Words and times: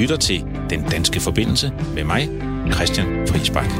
lytter 0.00 0.16
til 0.16 0.44
Den 0.70 0.82
Danske 0.90 1.20
Forbindelse 1.20 1.72
med 1.94 2.04
mig, 2.04 2.28
Christian 2.72 3.28
Friisbak. 3.28 3.70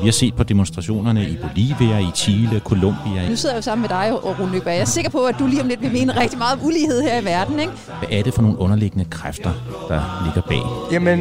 Vi 0.00 0.04
har 0.06 0.12
set 0.12 0.34
på 0.34 0.42
demonstrationerne 0.42 1.28
i 1.28 1.36
Bolivia, 1.36 1.98
i 1.98 2.10
Chile, 2.14 2.58
Colombia. 2.64 3.28
Nu 3.28 3.36
sidder 3.36 3.54
jeg 3.54 3.56
jo 3.56 3.62
sammen 3.62 3.82
med 3.82 3.88
dig, 3.88 4.12
og 4.12 4.40
Rune 4.40 4.52
Løgberg. 4.52 4.74
Jeg 4.74 4.80
er 4.80 4.84
sikker 4.84 5.10
på, 5.10 5.24
at 5.24 5.36
du 5.38 5.46
lige 5.46 5.62
om 5.62 5.68
lidt 5.68 5.82
vil 5.82 5.92
mene 5.92 6.20
rigtig 6.20 6.38
meget 6.38 6.58
om 6.60 6.66
ulighed 6.66 7.02
her 7.02 7.20
i 7.20 7.24
verden, 7.24 7.60
ikke? 7.60 7.72
Hvad 7.98 8.08
er 8.10 8.22
det 8.22 8.34
for 8.34 8.42
nogle 8.42 8.58
underliggende 8.58 9.04
kræfter, 9.04 9.52
der 9.88 10.24
ligger 10.24 10.40
bag? 10.48 10.92
Jamen, 10.92 11.18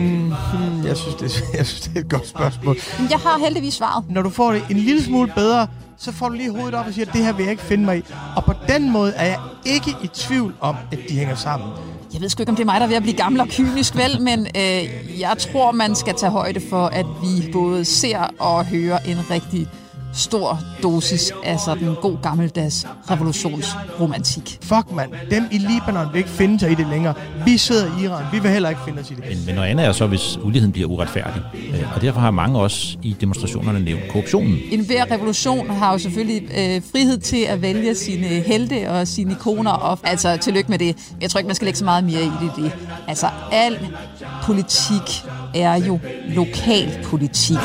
hmm, 0.54 0.86
jeg 0.86 0.98
synes, 0.98 1.16
det, 1.16 1.44
jeg 1.58 1.66
synes, 1.66 1.82
det 1.82 1.96
er 1.96 2.00
et 2.00 2.10
godt 2.10 2.28
spørgsmål. 2.28 2.78
Jeg 3.10 3.20
har 3.20 3.40
heldigvis 3.40 3.74
svaret. 3.74 4.04
Når 4.10 4.22
du 4.22 4.30
får 4.30 4.52
det 4.52 4.64
en 4.70 4.78
lille 4.78 5.04
smule 5.04 5.32
bedre, 5.36 5.68
så 5.98 6.12
får 6.12 6.30
du 6.30 6.36
lige 6.36 6.52
hovedet 6.52 6.74
op 6.74 6.88
og 6.88 6.94
siger, 6.94 7.06
at 7.06 7.14
det 7.14 7.26
her 7.26 7.34
vil 7.34 7.44
jeg 7.44 7.52
ikke 7.52 7.64
finde 7.64 7.86
mig 7.86 7.98
i. 7.98 8.04
Og 8.36 8.44
på 8.44 8.54
den 8.68 8.92
måde 8.92 9.14
er 9.16 9.26
jeg 9.26 9.40
ikke 9.66 9.96
i 10.04 10.08
tvivl 10.08 10.54
om, 10.62 10.76
at 10.92 11.00
de 11.10 11.14
hænger 11.16 11.36
sammen. 11.36 11.70
Jeg 12.14 12.22
ved 12.22 12.30
sgu 12.30 12.42
ikke, 12.42 12.50
om 12.50 12.56
det 12.56 12.64
er 12.64 12.66
mig, 12.66 12.76
der 12.80 12.84
er 12.84 12.88
ved 12.88 12.96
at 12.96 13.04
blive 13.04 13.18
gammel 13.18 13.42
og 13.42 13.48
kynisk, 13.48 13.96
vel, 13.96 14.22
men 14.22 14.40
øh, 14.40 15.20
jeg 15.20 15.36
tror, 15.38 15.72
man 15.72 15.96
skal 15.96 16.14
tage 16.16 16.32
højde 16.32 16.62
for, 16.70 16.86
at 16.86 17.06
vi 17.22 17.52
både 17.52 17.86
ser 17.86 18.20
og 18.40 18.66
hører 18.66 19.00
en 19.00 19.18
rigtig 19.32 19.68
stor 20.14 20.60
dosis 20.84 21.32
af 21.44 21.60
sådan 21.60 21.96
god 22.02 22.18
gammeldags 22.22 22.88
revolutionsromantik. 23.12 24.60
Fuck 24.62 24.92
mand, 24.92 25.12
dem 25.32 25.44
i 25.52 25.58
Libanon 25.58 26.08
vil 26.12 26.18
ikke 26.18 26.30
finde 26.30 26.60
sig 26.60 26.72
i 26.72 26.76
det 26.76 26.88
længere. 26.88 27.14
Vi 27.46 27.58
sidder 27.58 28.00
i 28.00 28.04
Iran, 28.04 28.26
vi 28.32 28.40
vil 28.40 28.52
heller 28.52 28.70
ikke 28.70 28.82
finde 28.86 29.00
os 29.00 29.12
i 29.12 29.14
det. 29.14 29.24
Men, 29.30 29.38
men 29.46 29.56
noget 29.56 29.70
andet 29.70 29.86
er 29.86 29.92
så, 29.92 30.08
hvis 30.08 30.40
uligheden 30.44 30.72
bliver 30.72 30.90
uretfærdig. 30.90 31.42
Øh, 31.70 31.96
og 31.96 32.02
derfor 32.02 32.20
har 32.20 32.32
mange 32.32 32.60
også 32.60 32.98
i 33.02 33.16
demonstrationerne 33.22 33.80
nævnt 33.80 34.04
korruptionen. 34.10 34.60
En 34.72 34.86
hver 34.86 35.12
revolution 35.12 35.70
har 35.70 35.92
jo 35.92 35.98
selvfølgelig 35.98 36.44
øh, 36.44 36.82
frihed 36.92 37.18
til 37.18 37.44
at 37.44 37.62
vælge 37.62 37.96
sine 37.96 38.28
helte 38.28 38.90
og 38.90 39.08
sine 39.08 39.32
ikoner. 39.32 39.72
Og, 39.72 40.00
altså, 40.04 40.38
tillykke 40.38 40.70
med 40.70 40.80
det. 40.80 40.98
Jeg 41.22 41.30
tror 41.30 41.38
ikke, 41.38 41.48
man 41.48 41.56
skal 41.56 41.66
lægge 41.66 41.78
så 41.80 41.86
meget 41.86 42.04
mere 42.04 42.22
i 42.22 42.32
det. 42.42 42.52
det. 42.56 42.72
Altså, 43.08 43.28
al 43.52 43.88
politik 44.44 45.26
er 45.56 45.76
jo 45.76 46.00
lokal 46.28 47.00
politik 47.04 47.58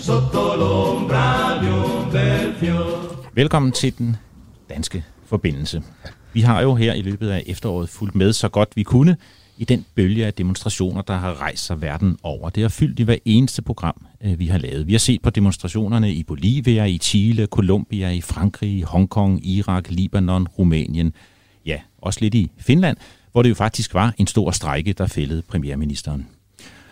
sotto 0.00 0.56
l'ombra 0.56 1.60
di 1.62 1.66
un 1.66 2.10
bel 2.12 2.54
fior. 2.54 3.16
Velkommen 3.34 3.72
til 3.72 3.98
den 3.98 4.16
danske 4.68 5.04
forbindelse. 5.26 5.82
Vi 6.32 6.40
har 6.40 6.60
jo 6.60 6.74
her 6.74 6.94
i 6.94 7.02
løbet 7.02 7.30
af 7.30 7.42
efteråret 7.46 7.88
fulgt 7.88 8.14
med 8.14 8.32
så 8.32 8.48
godt 8.48 8.68
vi 8.74 8.82
kunne 8.82 9.16
i 9.58 9.64
den 9.64 9.86
bølge 9.94 10.26
af 10.26 10.34
demonstrationer, 10.34 11.02
der 11.02 11.16
har 11.16 11.40
rejst 11.40 11.66
sig 11.66 11.82
verden 11.82 12.18
over. 12.22 12.50
Det 12.50 12.62
har 12.62 12.68
fyldt 12.68 12.98
i 12.98 13.02
hver 13.02 13.16
eneste 13.24 13.62
program, 13.62 14.06
øh, 14.24 14.38
vi 14.38 14.46
har 14.46 14.58
lavet. 14.58 14.86
Vi 14.86 14.92
har 14.92 14.98
set 14.98 15.22
på 15.22 15.30
demonstrationerne 15.30 16.12
i 16.12 16.22
Bolivia, 16.22 16.84
i 16.84 16.98
Chile, 16.98 17.46
Colombia, 17.46 18.10
i 18.10 18.20
Frankrig, 18.20 18.70
i 18.70 18.82
Hongkong, 18.82 19.46
Irak, 19.46 19.90
Libanon, 19.90 20.48
Rumænien, 20.48 21.12
ja, 21.66 21.76
også 21.98 22.20
lidt 22.20 22.34
i 22.34 22.50
Finland, 22.58 22.96
hvor 23.32 23.42
det 23.42 23.50
jo 23.50 23.54
faktisk 23.54 23.94
var 23.94 24.14
en 24.18 24.26
stor 24.26 24.50
strejke, 24.50 24.92
der 24.92 25.06
fældede 25.06 25.42
premierministeren. 25.42 26.26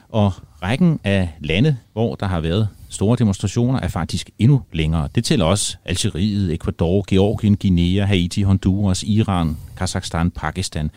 Og 0.08 0.32
rækken 0.62 1.00
af 1.04 1.28
lande, 1.40 1.76
hvor 1.92 2.14
der 2.14 2.26
har 2.26 2.40
været 2.40 2.68
store 2.88 3.16
demonstrationer, 3.16 3.80
er 3.80 3.88
faktisk 3.88 4.30
endnu 4.38 4.62
længere. 4.72 5.08
Det 5.14 5.24
tæller 5.24 5.44
også 5.44 5.76
Algeriet, 5.84 6.54
Ecuador, 6.54 7.04
Georgien, 7.08 7.56
Guinea, 7.56 8.04
Haiti, 8.04 8.42
Honduras, 8.42 9.02
Iran, 9.02 9.56
Kazakhstan, 9.76 10.30
Pakistan, 10.30 10.90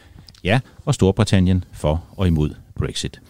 ja, 0.43 0.59
og 0.85 0.93
Storbritannien 0.93 1.63
for 1.71 2.03
og 2.17 2.27
imod 2.27 2.49
Brexit. 2.75 3.21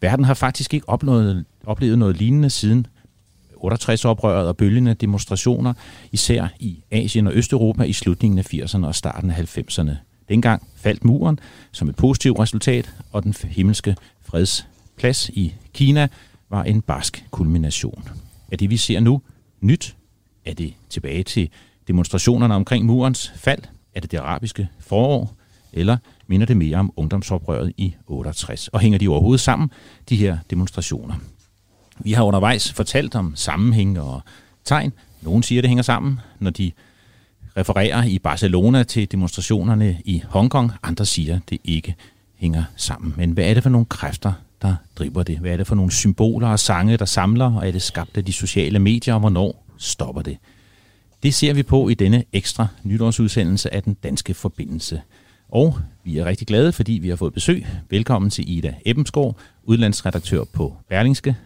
Verden 0.00 0.24
har 0.24 0.34
faktisk 0.34 0.74
ikke 0.74 0.88
oplevet, 0.88 1.44
oplevet 1.66 1.98
noget 1.98 2.16
lignende 2.16 2.50
siden 2.50 2.86
68-oprøret 3.64 4.46
og 4.46 4.56
bølgende 4.56 4.94
demonstrationer, 4.94 5.72
især 6.12 6.48
i 6.60 6.84
Asien 6.90 7.26
og 7.26 7.34
Østeuropa 7.34 7.82
i 7.82 7.92
slutningen 7.92 8.38
af 8.38 8.54
80'erne 8.54 8.86
og 8.86 8.94
starten 8.94 9.30
af 9.30 9.58
90'erne. 9.58 9.90
Dengang 10.28 10.66
faldt 10.76 11.04
muren 11.04 11.38
som 11.72 11.88
et 11.88 11.96
positivt 11.96 12.38
resultat, 12.38 12.94
og 13.12 13.22
den 13.22 13.34
himmelske 13.44 13.96
freds 14.22 14.66
plads 14.96 15.28
i 15.28 15.54
Kina 15.72 16.08
var 16.50 16.62
en 16.62 16.82
barsk 16.82 17.24
kulmination. 17.30 18.08
Er 18.52 18.56
det, 18.56 18.70
vi 18.70 18.76
ser 18.76 19.00
nu, 19.00 19.22
nyt? 19.60 19.96
Er 20.44 20.54
det 20.54 20.74
tilbage 20.90 21.22
til 21.22 21.50
demonstrationerne 21.88 22.54
omkring 22.54 22.86
murens 22.86 23.32
fald? 23.36 23.62
Er 23.94 24.00
det 24.00 24.10
det 24.10 24.18
arabiske 24.18 24.68
forår? 24.80 25.36
Eller 25.72 25.96
minder 26.26 26.46
det 26.46 26.56
mere 26.56 26.76
om 26.76 26.92
ungdomsoprøret 26.96 27.72
i 27.76 27.94
68? 28.06 28.68
Og 28.68 28.80
hænger 28.80 28.98
de 28.98 29.08
overhovedet 29.08 29.40
sammen, 29.40 29.70
de 30.08 30.16
her 30.16 30.38
demonstrationer? 30.50 31.14
Vi 31.98 32.12
har 32.12 32.22
undervejs 32.22 32.72
fortalt 32.72 33.14
om 33.14 33.36
sammenhæng 33.36 34.00
og 34.00 34.20
tegn. 34.64 34.92
Nogle 35.22 35.44
siger, 35.44 35.62
det 35.62 35.68
hænger 35.68 35.82
sammen, 35.82 36.20
når 36.38 36.50
de 36.50 36.72
refererer 37.56 38.04
i 38.04 38.18
Barcelona 38.18 38.82
til 38.82 39.12
demonstrationerne 39.12 39.98
i 40.04 40.22
Hongkong. 40.28 40.72
Andre 40.82 41.06
siger, 41.06 41.40
det 41.50 41.58
ikke 41.64 41.94
hænger 42.36 42.64
sammen. 42.76 43.14
Men 43.16 43.30
hvad 43.30 43.44
er 43.44 43.54
det 43.54 43.62
for 43.62 43.70
nogle 43.70 43.86
kræfter, 43.86 44.32
der 44.64 44.76
driver 44.96 45.22
det? 45.22 45.38
Hvad 45.38 45.52
er 45.52 45.56
det 45.56 45.66
for 45.66 45.74
nogle 45.74 45.92
symboler 45.92 46.48
og 46.48 46.58
sange, 46.58 46.96
der 46.96 47.04
samler, 47.04 47.56
og 47.56 47.68
er 47.68 47.72
det 47.72 47.82
skabt 47.82 48.16
af 48.16 48.24
de 48.24 48.32
sociale 48.32 48.78
medier, 48.78 49.14
og 49.14 49.20
hvornår 49.20 49.66
stopper 49.78 50.22
det? 50.22 50.36
Det 51.22 51.34
ser 51.34 51.54
vi 51.54 51.62
på 51.62 51.88
i 51.88 51.94
denne 51.94 52.24
ekstra 52.32 52.66
nytårsudsendelse 52.82 53.74
af 53.74 53.82
Den 53.82 53.94
Danske 53.94 54.34
Forbindelse. 54.34 55.02
Og 55.48 55.78
vi 56.04 56.18
er 56.18 56.24
rigtig 56.24 56.46
glade, 56.46 56.72
fordi 56.72 56.92
vi 56.92 57.08
har 57.08 57.16
fået 57.16 57.34
besøg. 57.34 57.66
Velkommen 57.90 58.30
til 58.30 58.56
Ida 58.56 58.74
Ebbensgaard, 58.86 59.36
udlandsredaktør 59.62 60.44
på 60.44 60.76
Berlingske. 60.88 61.36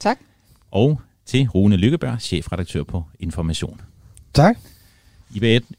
Tak. 0.00 0.18
Og 0.70 1.00
til 1.26 1.48
Rune 1.48 1.76
Lykkeberg, 1.76 2.20
chefredaktør 2.20 2.82
på 2.82 3.04
Information. 3.20 3.80
Tak. 4.34 4.56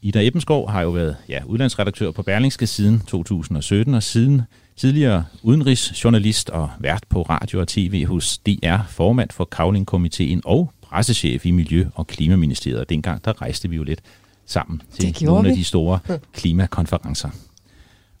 Ida 0.02 0.26
Ebbensgaard 0.26 0.70
har 0.70 0.82
jo 0.82 0.90
været 0.90 1.16
ja, 1.28 1.42
udlandsredaktør 1.46 2.10
på 2.10 2.22
Berlingske 2.22 2.66
siden 2.66 3.00
2017, 3.00 3.94
og 3.94 4.02
siden 4.02 4.42
tidligere 4.76 5.24
udenrigsjournalist 5.42 6.50
og 6.50 6.70
vært 6.78 7.04
på 7.08 7.22
radio 7.22 7.60
og 7.60 7.68
tv 7.68 8.06
hos 8.06 8.38
DR, 8.38 8.76
formand 8.88 9.30
for 9.30 9.44
Kavlingkomiteen 9.44 10.42
og 10.44 10.72
pressechef 10.82 11.46
i 11.46 11.50
Miljø- 11.50 11.88
og 11.94 12.06
Klimaministeriet. 12.06 12.88
Dengang 12.88 13.24
der 13.24 13.42
rejste 13.42 13.70
vi 13.70 13.76
jo 13.76 13.82
lidt 13.82 14.00
sammen 14.46 14.82
til 14.98 15.16
nogle 15.22 15.42
vi. 15.42 15.50
af 15.50 15.56
de 15.56 15.64
store 15.64 15.98
klimakonferencer. 16.34 17.30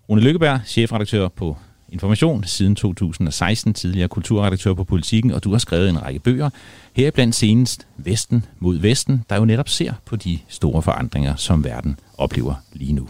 Rune 0.08 0.20
Lykkeberg, 0.20 0.60
chefredaktør 0.66 1.28
på 1.28 1.56
Information 1.88 2.44
siden 2.44 2.74
2016, 2.76 3.74
tidligere 3.74 4.08
kulturredaktør 4.08 4.74
på 4.74 4.84
Politiken, 4.84 5.30
og 5.30 5.44
du 5.44 5.50
har 5.50 5.58
skrevet 5.58 5.88
en 5.88 6.02
række 6.02 6.20
bøger, 6.20 6.50
heriblandt 6.92 7.34
senest 7.34 7.86
Vesten 7.96 8.44
mod 8.58 8.78
Vesten, 8.78 9.24
der 9.30 9.36
jo 9.36 9.44
netop 9.44 9.68
ser 9.68 9.92
på 10.04 10.16
de 10.16 10.38
store 10.48 10.82
forandringer, 10.82 11.36
som 11.36 11.64
verden 11.64 11.98
oplever 12.18 12.54
lige 12.72 12.92
nu. 12.92 13.08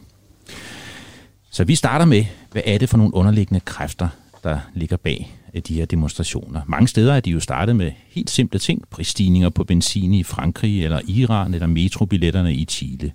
Så 1.55 1.65
vi 1.65 1.75
starter 1.75 2.05
med, 2.05 2.25
hvad 2.53 2.63
er 2.65 2.79
det 2.79 2.89
for 2.89 2.97
nogle 2.97 3.15
underliggende 3.15 3.61
kræfter, 3.61 4.09
der 4.45 4.59
ligger 4.75 4.97
bag 4.97 5.37
øh, 5.55 5.63
de 5.69 5.75
her 5.75 5.87
demonstrationer. 5.87 6.61
Mange 6.67 6.89
steder 6.89 7.15
er 7.15 7.21
de 7.21 7.31
jo 7.31 7.41
startet 7.41 7.77
med 7.77 7.93
helt 8.09 8.31
simple 8.31 8.59
ting, 8.59 8.83
prisstigninger 8.91 9.51
på 9.51 9.65
benzin 9.65 10.15
i 10.15 10.23
Frankrig 10.23 10.85
eller 10.85 11.01
Iran 11.09 11.55
eller 11.55 11.67
metrobilletterne 11.67 12.55
i 12.55 12.65
Chile. 12.65 13.13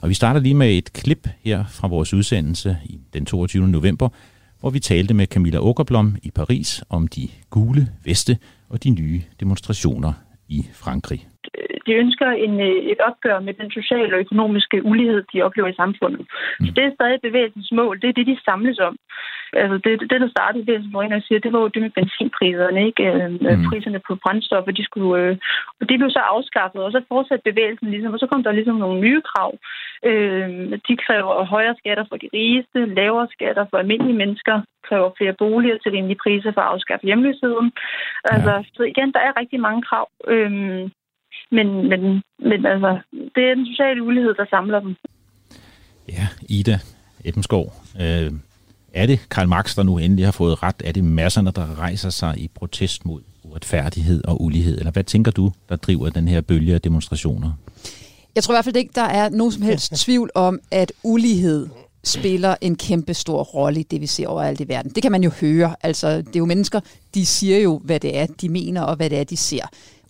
Og 0.00 0.08
vi 0.08 0.14
starter 0.14 0.40
lige 0.40 0.54
med 0.54 0.78
et 0.78 0.92
klip 0.92 1.28
her 1.44 1.64
fra 1.66 1.88
vores 1.88 2.14
udsendelse 2.14 2.78
den 3.12 3.26
22. 3.26 3.68
november, 3.68 4.08
hvor 4.60 4.70
vi 4.70 4.80
talte 4.80 5.14
med 5.14 5.26
Camilla 5.26 5.58
Åkerblom 5.58 6.16
i 6.22 6.30
Paris 6.30 6.82
om 6.88 7.08
de 7.08 7.28
gule 7.50 7.88
veste 8.04 8.38
og 8.68 8.84
de 8.84 8.90
nye 8.90 9.22
demonstrationer 9.40 10.12
i 10.48 10.66
Frankrig 10.72 11.28
de 11.86 11.92
ønsker 12.02 12.28
en, 12.30 12.60
øh, 12.60 12.78
et 12.92 13.00
opgør 13.08 13.38
med 13.40 13.54
den 13.54 13.70
sociale 13.70 14.14
og 14.14 14.20
økonomiske 14.20 14.84
ulighed, 14.84 15.24
de 15.32 15.42
oplever 15.42 15.68
i 15.68 15.80
samfundet. 15.82 16.26
Så 16.64 16.70
det 16.76 16.84
er 16.84 16.94
stadig 16.94 17.20
bevægelsens 17.22 17.72
mål. 17.72 18.00
Det 18.00 18.08
er 18.08 18.12
det, 18.12 18.26
de 18.26 18.38
samles 18.44 18.78
om. 18.78 18.96
Altså 19.52 19.76
det, 19.84 20.10
det 20.10 20.20
der 20.20 20.28
startede 20.28 20.64
bevægelsen 20.64 20.92
for 20.92 21.02
en 21.02 21.22
siger, 21.22 21.40
det 21.40 21.52
var 21.52 21.60
jo 21.60 21.68
det 21.68 21.82
med 21.82 21.90
benzinpriserne, 21.98 22.86
ikke? 22.86 23.02
Øh, 23.12 23.30
mm. 23.30 23.64
Priserne 23.68 24.00
på 24.08 24.12
brændstoffer, 24.24 24.72
de 24.72 24.84
skulle... 24.84 25.22
Øh, 25.22 25.36
og 25.80 25.88
det 25.88 25.98
blev 25.98 26.10
så 26.10 26.22
afskaffet, 26.34 26.80
og 26.82 26.92
så 26.92 27.00
fortsatte 27.08 27.50
bevægelsen 27.50 27.90
ligesom, 27.90 28.12
og 28.12 28.18
så 28.18 28.26
kom 28.26 28.42
der 28.42 28.52
ligesom 28.52 28.76
nogle 28.76 29.00
nye 29.00 29.22
krav. 29.30 29.50
Øh, 30.08 30.48
de 30.88 30.94
kræver 31.04 31.44
højere 31.44 31.74
skatter 31.78 32.04
for 32.08 32.16
de 32.16 32.28
rigeste, 32.34 32.78
lavere 32.86 33.28
skatter 33.36 33.64
for 33.70 33.76
almindelige 33.78 34.20
mennesker, 34.22 34.56
kræver 34.88 35.10
flere 35.18 35.34
boliger 35.42 35.78
til 35.78 35.92
rimelige 35.92 36.22
priser 36.24 36.52
for 36.52 36.60
at 36.60 36.72
afskaffe 36.72 37.06
hjemløsheden. 37.06 37.72
Altså, 38.24 38.52
ja. 38.52 38.62
så 38.76 38.82
igen, 38.82 39.12
der 39.12 39.20
er 39.20 39.40
rigtig 39.40 39.60
mange 39.60 39.82
krav. 39.82 40.06
Øh, 40.28 40.90
men, 41.52 41.66
men, 41.88 42.00
men 42.38 42.66
altså, 42.66 42.98
det 43.34 43.42
er 43.50 43.54
den 43.54 43.66
sociale 43.66 44.02
ulighed, 44.02 44.34
der 44.34 44.46
samler 44.50 44.80
dem. 44.80 44.96
Ja, 46.08 46.26
Ida 46.48 46.78
Ebbensgaard. 47.24 47.72
Øh, 48.00 48.32
er 48.94 49.06
det 49.06 49.28
Karl 49.30 49.48
Marx, 49.48 49.76
der 49.76 49.82
nu 49.82 49.98
endelig 49.98 50.24
har 50.24 50.32
fået 50.32 50.62
ret? 50.62 50.82
Er 50.84 50.92
det 50.92 51.04
masserne, 51.04 51.50
der 51.50 51.78
rejser 51.78 52.10
sig 52.10 52.34
i 52.38 52.48
protest 52.54 53.04
mod 53.06 53.20
uretfærdighed 53.44 54.24
og 54.24 54.42
ulighed? 54.42 54.78
Eller 54.78 54.92
hvad 54.92 55.04
tænker 55.04 55.30
du, 55.30 55.52
der 55.68 55.76
driver 55.76 56.10
den 56.10 56.28
her 56.28 56.40
bølge 56.40 56.74
af 56.74 56.80
demonstrationer? 56.80 57.52
Jeg 58.34 58.44
tror 58.44 58.54
i 58.54 58.56
hvert 58.56 58.64
fald 58.64 58.76
ikke, 58.76 58.92
der 58.94 59.02
er 59.02 59.28
nogen 59.28 59.52
som 59.52 59.62
helst 59.62 59.92
tvivl 60.04 60.30
om, 60.34 60.60
at 60.70 60.92
ulighed 61.02 61.68
spiller 62.04 62.54
en 62.60 62.76
kæmpe 62.76 63.14
stor 63.14 63.42
rolle 63.42 63.80
i 63.80 63.82
det, 63.82 64.00
vi 64.00 64.06
ser 64.06 64.28
overalt 64.28 64.60
i 64.60 64.68
verden. 64.68 64.90
Det 64.90 65.02
kan 65.02 65.12
man 65.12 65.24
jo 65.24 65.30
høre. 65.40 65.76
Altså, 65.82 66.16
det 66.16 66.36
er 66.36 66.38
jo 66.38 66.44
mennesker, 66.44 66.80
de 67.14 67.26
siger 67.26 67.58
jo, 67.58 67.80
hvad 67.84 68.00
det 68.00 68.18
er, 68.18 68.26
de 68.40 68.48
mener, 68.48 68.82
og 68.82 68.96
hvad 68.96 69.10
det 69.10 69.18
er, 69.18 69.24
de 69.24 69.36
ser. 69.36 69.66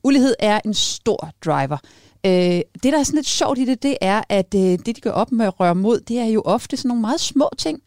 Ulighed 0.07 0.35
er 0.39 0.61
en 0.65 0.75
stor 0.75 1.31
driver. 1.45 1.77
Øh, 2.27 2.33
det, 2.33 2.83
der 2.83 2.99
er 2.99 3.03
sådan 3.03 3.17
lidt 3.17 3.27
sjovt 3.27 3.59
i 3.59 3.65
det, 3.65 3.83
det 3.83 3.97
er, 4.01 4.23
at 4.29 4.55
øh, 4.55 4.61
det, 4.61 4.87
de 4.87 5.01
gør 5.01 5.11
op 5.11 5.33
med 5.33 5.47
at 5.47 5.61
røre 5.61 5.75
mod, 5.75 6.01
det 6.01 6.19
er 6.19 6.25
jo 6.25 6.43
ofte 6.45 6.77
sådan 6.77 6.89
nogle 6.89 7.01
meget 7.01 7.21
små 7.21 7.51
ting. 7.59 7.81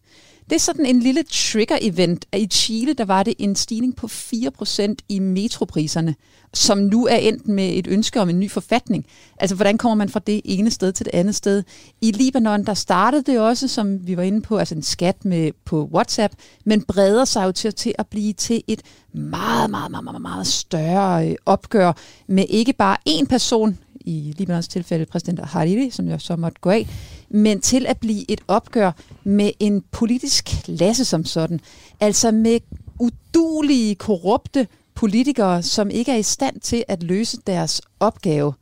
Det 0.49 0.55
er 0.55 0.59
sådan 0.59 0.85
en 0.85 0.99
lille 0.99 1.23
trigger-event. 1.31 2.25
I 2.37 2.47
Chile, 2.47 2.93
der 2.93 3.05
var 3.05 3.23
det 3.23 3.33
en 3.37 3.55
stigning 3.55 3.95
på 3.95 4.07
4% 4.07 4.93
i 5.09 5.19
metropriserne, 5.19 6.15
som 6.53 6.77
nu 6.77 7.05
er 7.05 7.15
endt 7.15 7.47
med 7.47 7.69
et 7.73 7.87
ønske 7.87 8.21
om 8.21 8.29
en 8.29 8.39
ny 8.39 8.51
forfatning. 8.51 9.05
Altså, 9.39 9.55
hvordan 9.55 9.77
kommer 9.77 9.95
man 9.95 10.09
fra 10.09 10.19
det 10.27 10.41
ene 10.45 10.71
sted 10.71 10.91
til 10.91 11.05
det 11.05 11.13
andet 11.13 11.35
sted? 11.35 11.63
I 12.01 12.11
Libanon, 12.11 12.65
der 12.65 12.73
startede 12.73 13.31
det 13.31 13.39
også, 13.39 13.67
som 13.67 14.07
vi 14.07 14.17
var 14.17 14.23
inde 14.23 14.41
på, 14.41 14.57
altså 14.57 14.75
en 14.75 14.81
skat 14.81 15.25
med, 15.25 15.51
på 15.65 15.89
WhatsApp, 15.93 16.33
men 16.65 16.81
breder 16.81 17.25
sig 17.25 17.45
jo 17.45 17.51
til, 17.51 17.73
til 17.73 17.93
at 17.97 18.07
blive 18.07 18.33
til 18.33 18.63
et 18.67 18.81
meget, 19.13 19.69
meget, 19.69 19.91
meget, 19.91 20.03
meget, 20.03 20.21
meget 20.21 20.47
større 20.47 21.29
øh, 21.29 21.35
opgør 21.45 21.93
med 22.27 22.45
ikke 22.49 22.73
bare 22.73 22.97
én 23.09 23.25
person, 23.25 23.77
i 24.01 24.33
Libanons 24.37 24.67
tilfælde 24.67 25.05
præsident 25.05 25.39
Hariri, 25.39 25.89
som 25.89 26.07
jo 26.07 26.19
så 26.19 26.35
måtte 26.35 26.61
gå 26.61 26.69
af, 26.69 26.87
men 27.31 27.61
til 27.61 27.85
at 27.85 27.97
blive 27.97 28.31
et 28.31 28.41
opgør 28.47 28.91
med 29.23 29.51
en 29.59 29.83
politisk 29.91 30.45
klasse 30.45 31.05
som 31.05 31.25
sådan. 31.25 31.59
Altså 31.99 32.31
med 32.31 32.59
udulige, 32.99 33.95
korrupte 33.95 34.67
politikere, 34.95 35.63
som 35.63 35.89
ikke 35.89 36.11
er 36.11 36.15
i 36.15 36.23
stand 36.23 36.59
til 36.59 36.83
at 36.87 37.03
løse 37.03 37.37
deres 37.47 37.81
opgave. 37.99 38.53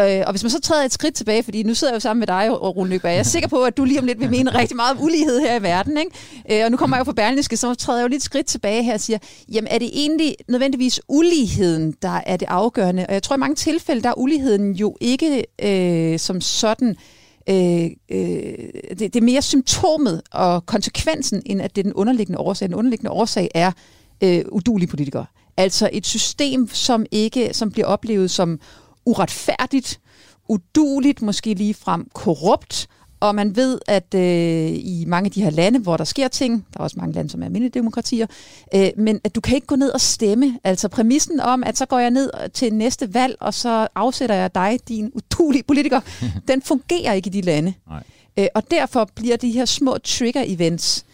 Øh, 0.00 0.22
og 0.26 0.30
hvis 0.32 0.42
man 0.42 0.50
så 0.50 0.60
træder 0.60 0.84
et 0.84 0.92
skridt 0.92 1.14
tilbage, 1.14 1.42
fordi 1.42 1.62
nu 1.62 1.74
sidder 1.74 1.92
jeg 1.92 1.94
jo 1.94 2.00
sammen 2.00 2.20
med 2.20 2.26
dig, 2.26 2.62
Rune 2.62 2.90
Løgberg, 2.90 3.12
jeg 3.12 3.18
er 3.18 3.22
sikker 3.22 3.48
på, 3.48 3.62
at 3.62 3.76
du 3.76 3.84
lige 3.84 4.00
om 4.00 4.06
lidt 4.06 4.20
vil 4.20 4.30
mene 4.30 4.54
rigtig 4.54 4.76
meget 4.76 4.96
om 4.96 5.02
ulighed 5.04 5.40
her 5.40 5.60
i 5.60 5.62
verden, 5.62 5.98
ikke? 5.98 6.10
Øh, 6.50 6.64
og 6.64 6.70
nu 6.70 6.76
kommer 6.76 6.96
jeg 6.96 7.00
jo 7.00 7.04
fra 7.04 7.12
Berlingske, 7.12 7.56
så 7.56 7.74
træder 7.74 7.98
jeg 7.98 8.02
jo 8.02 8.08
lidt 8.08 8.22
skridt 8.22 8.46
tilbage 8.46 8.82
her 8.82 8.94
og 8.94 9.00
siger, 9.00 9.18
jamen 9.52 9.68
er 9.68 9.78
det 9.78 9.90
egentlig 9.92 10.36
nødvendigvis 10.48 11.00
uligheden, 11.08 11.94
der 12.02 12.20
er 12.26 12.36
det 12.36 12.48
afgørende? 12.48 13.06
Og 13.08 13.14
jeg 13.14 13.22
tror 13.22 13.36
i 13.36 13.38
mange 13.38 13.56
tilfælde, 13.56 14.02
der 14.02 14.08
er 14.08 14.18
uligheden 14.18 14.72
jo 14.72 14.96
ikke 15.00 15.44
øh, 15.62 16.18
som 16.18 16.40
sådan 16.40 16.96
øh, 17.48 17.90
øh, 18.08 18.18
det, 18.88 18.98
det 18.98 19.16
er 19.16 19.22
mere 19.22 19.42
symptomet 19.42 20.22
og 20.32 20.66
konsekvensen, 20.66 21.42
end 21.46 21.62
at 21.62 21.76
det 21.76 21.80
er 21.80 21.82
den 21.82 21.92
underliggende 21.92 22.38
årsag. 22.38 22.68
Den 22.68 22.74
underliggende 22.74 23.10
årsag 23.10 23.50
er 23.54 23.72
øh, 24.22 24.44
udulige 24.52 24.88
politikere. 24.88 25.26
Altså 25.56 25.90
et 25.92 26.06
system, 26.06 26.68
som 26.68 27.06
ikke 27.10 27.54
som 27.54 27.70
bliver 27.70 27.86
oplevet 27.86 28.30
som 28.30 28.60
uretfærdigt, 29.06 30.00
uduligt, 30.48 31.22
måske 31.22 31.54
lige 31.54 31.74
frem 31.74 32.08
korrupt, 32.14 32.86
og 33.20 33.34
man 33.34 33.56
ved, 33.56 33.78
at 33.86 34.14
øh, 34.14 34.70
i 34.70 35.04
mange 35.06 35.26
af 35.26 35.30
de 35.30 35.42
her 35.42 35.50
lande, 35.50 35.78
hvor 35.78 35.96
der 35.96 36.04
sker 36.04 36.28
ting, 36.28 36.66
der 36.74 36.80
er 36.80 36.84
også 36.84 36.96
mange 36.98 37.14
lande, 37.14 37.30
som 37.30 37.40
er 37.40 37.44
almindelige 37.44 37.70
demokratier, 37.74 38.26
øh, 38.74 38.88
men 38.96 39.20
at 39.24 39.34
du 39.34 39.40
kan 39.40 39.54
ikke 39.54 39.66
gå 39.66 39.76
ned 39.76 39.90
og 39.90 40.00
stemme. 40.00 40.58
Altså 40.64 40.88
præmissen 40.88 41.40
om, 41.40 41.64
at 41.64 41.78
så 41.78 41.86
går 41.86 41.98
jeg 41.98 42.10
ned 42.10 42.30
til 42.54 42.74
næste 42.74 43.14
valg, 43.14 43.36
og 43.40 43.54
så 43.54 43.88
afsætter 43.94 44.34
jeg 44.34 44.54
dig, 44.54 44.78
din 44.88 45.10
udulige 45.14 45.62
politiker, 45.62 46.00
den 46.48 46.62
fungerer 46.62 47.12
ikke 47.12 47.26
i 47.26 47.30
de 47.30 47.40
lande. 47.40 47.74
Nej. 47.88 48.02
Øh, 48.38 48.46
og 48.54 48.62
derfor 48.70 49.10
bliver 49.14 49.36
de 49.36 49.50
her 49.50 49.64
små 49.64 49.98
trigger-events 50.04 51.04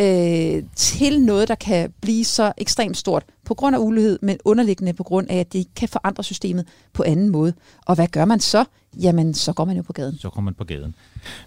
øh, 0.00 0.62
til 0.76 1.22
noget, 1.22 1.48
der 1.48 1.54
kan 1.54 1.92
blive 2.00 2.24
så 2.24 2.52
ekstremt 2.58 2.96
stort 2.96 3.24
på 3.44 3.54
grund 3.54 3.76
af 3.76 3.80
ulighed, 3.80 4.18
men 4.22 4.38
underliggende 4.44 4.92
på 4.92 5.02
grund 5.02 5.30
af, 5.30 5.36
at 5.36 5.52
det 5.52 5.58
ikke 5.58 5.70
kan 5.76 5.88
forandre 5.88 6.24
systemet 6.24 6.66
på 6.92 7.02
anden 7.06 7.28
måde. 7.28 7.52
Og 7.86 7.94
hvad 7.94 8.06
gør 8.06 8.24
man 8.24 8.40
så? 8.40 8.64
Jamen, 9.02 9.34
så 9.34 9.52
går 9.52 9.64
man 9.64 9.76
jo 9.76 9.82
på 9.82 9.92
gaden. 9.92 10.18
Så 10.18 10.30
går 10.30 10.40
man 10.40 10.54
på 10.54 10.64
gaden. 10.64 10.94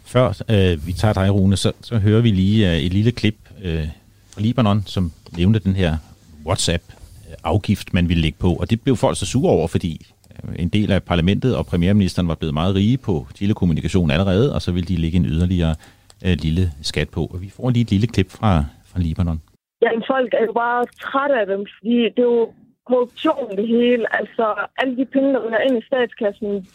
Før 0.04 0.34
øh, 0.50 0.88
vi 0.88 0.94
tager 0.94 1.14
dig, 1.14 1.34
Rune, 1.34 1.58
så, 1.58 1.72
så 1.82 1.98
hører 1.98 2.22
vi 2.22 2.32
lige 2.32 2.72
øh, 2.72 2.78
et 2.78 2.94
lille 2.94 3.12
klip 3.12 3.36
øh, 3.64 3.88
fra 4.30 4.42
Libanon, 4.42 4.84
som 4.86 5.12
nævnte 5.38 5.60
den 5.60 5.76
her 5.76 5.98
WhatsApp-afgift, 6.46 7.94
man 7.94 8.10
ville 8.10 8.22
lægge 8.22 8.38
på. 8.40 8.54
Og 8.54 8.70
det 8.70 8.82
blev 8.82 8.98
folk 8.98 9.18
så 9.18 9.26
sure 9.26 9.52
over, 9.52 9.68
fordi 9.68 10.06
øh, 10.44 10.56
en 10.60 10.70
del 10.70 10.92
af 10.92 11.04
parlamentet 11.04 11.56
og 11.56 11.66
premierministeren 11.66 12.28
var 12.28 12.36
blevet 12.36 12.54
meget 12.54 12.76
rige 12.76 12.98
på 12.98 13.28
telekommunikation 13.36 14.12
allerede, 14.12 14.54
og 14.54 14.62
så 14.62 14.72
ville 14.72 14.88
de 14.88 14.96
lægge 14.96 15.16
en 15.16 15.26
yderligere 15.26 15.76
øh, 16.26 16.36
lille 16.46 16.72
skat 16.82 17.10
på. 17.10 17.22
Og 17.34 17.42
vi 17.42 17.50
får 17.50 17.70
lige 17.70 17.82
et 17.82 17.92
lille 17.92 18.08
klip 18.08 18.30
fra, 18.32 18.66
fra 18.90 19.00
Libanon. 19.00 19.42
Jamen, 19.82 20.04
folk 20.08 20.34
er 20.40 20.46
jo 20.50 20.54
bare 20.54 20.86
trætte 21.06 21.36
af 21.42 21.46
dem, 21.46 21.62
fordi 21.76 21.98
det 22.16 22.24
er 22.28 22.32
jo 22.38 22.54
korruption 22.90 23.58
det 23.58 23.68
hele. 23.68 24.04
Altså, 24.20 24.46
alle 24.78 24.98
de 24.98 25.06
penge, 25.06 25.34
der 25.34 25.58
er 25.58 25.64
ind 25.68 25.78
i 25.78 25.88
statskassen, 25.90 26.68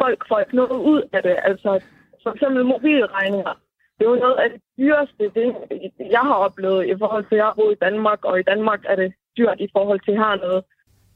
folk 0.00 0.18
får 0.28 0.38
ikke 0.38 0.56
noget 0.56 0.78
ud 0.92 1.02
af 1.12 1.22
det. 1.22 1.36
Altså, 1.50 1.70
for 2.22 2.30
eksempel 2.34 2.64
mobilregninger. 2.64 3.54
Det 3.98 4.04
er 4.06 4.10
jo 4.10 4.24
noget 4.26 4.38
af 4.44 4.48
det 4.52 4.60
dyreste, 4.78 5.22
det, 5.38 5.46
jeg 6.16 6.20
har 6.20 6.34
oplevet 6.46 6.86
i 6.86 6.94
forhold 6.98 7.24
til, 7.28 7.34
at 7.34 7.42
jeg 7.44 7.52
boet 7.56 7.72
i 7.72 7.84
Danmark, 7.84 8.24
og 8.24 8.40
i 8.40 8.42
Danmark 8.42 8.80
er 8.90 8.96
det 8.96 9.12
dyrt 9.38 9.58
i 9.60 9.68
forhold 9.72 10.00
til 10.06 10.14
hernede. 10.14 10.62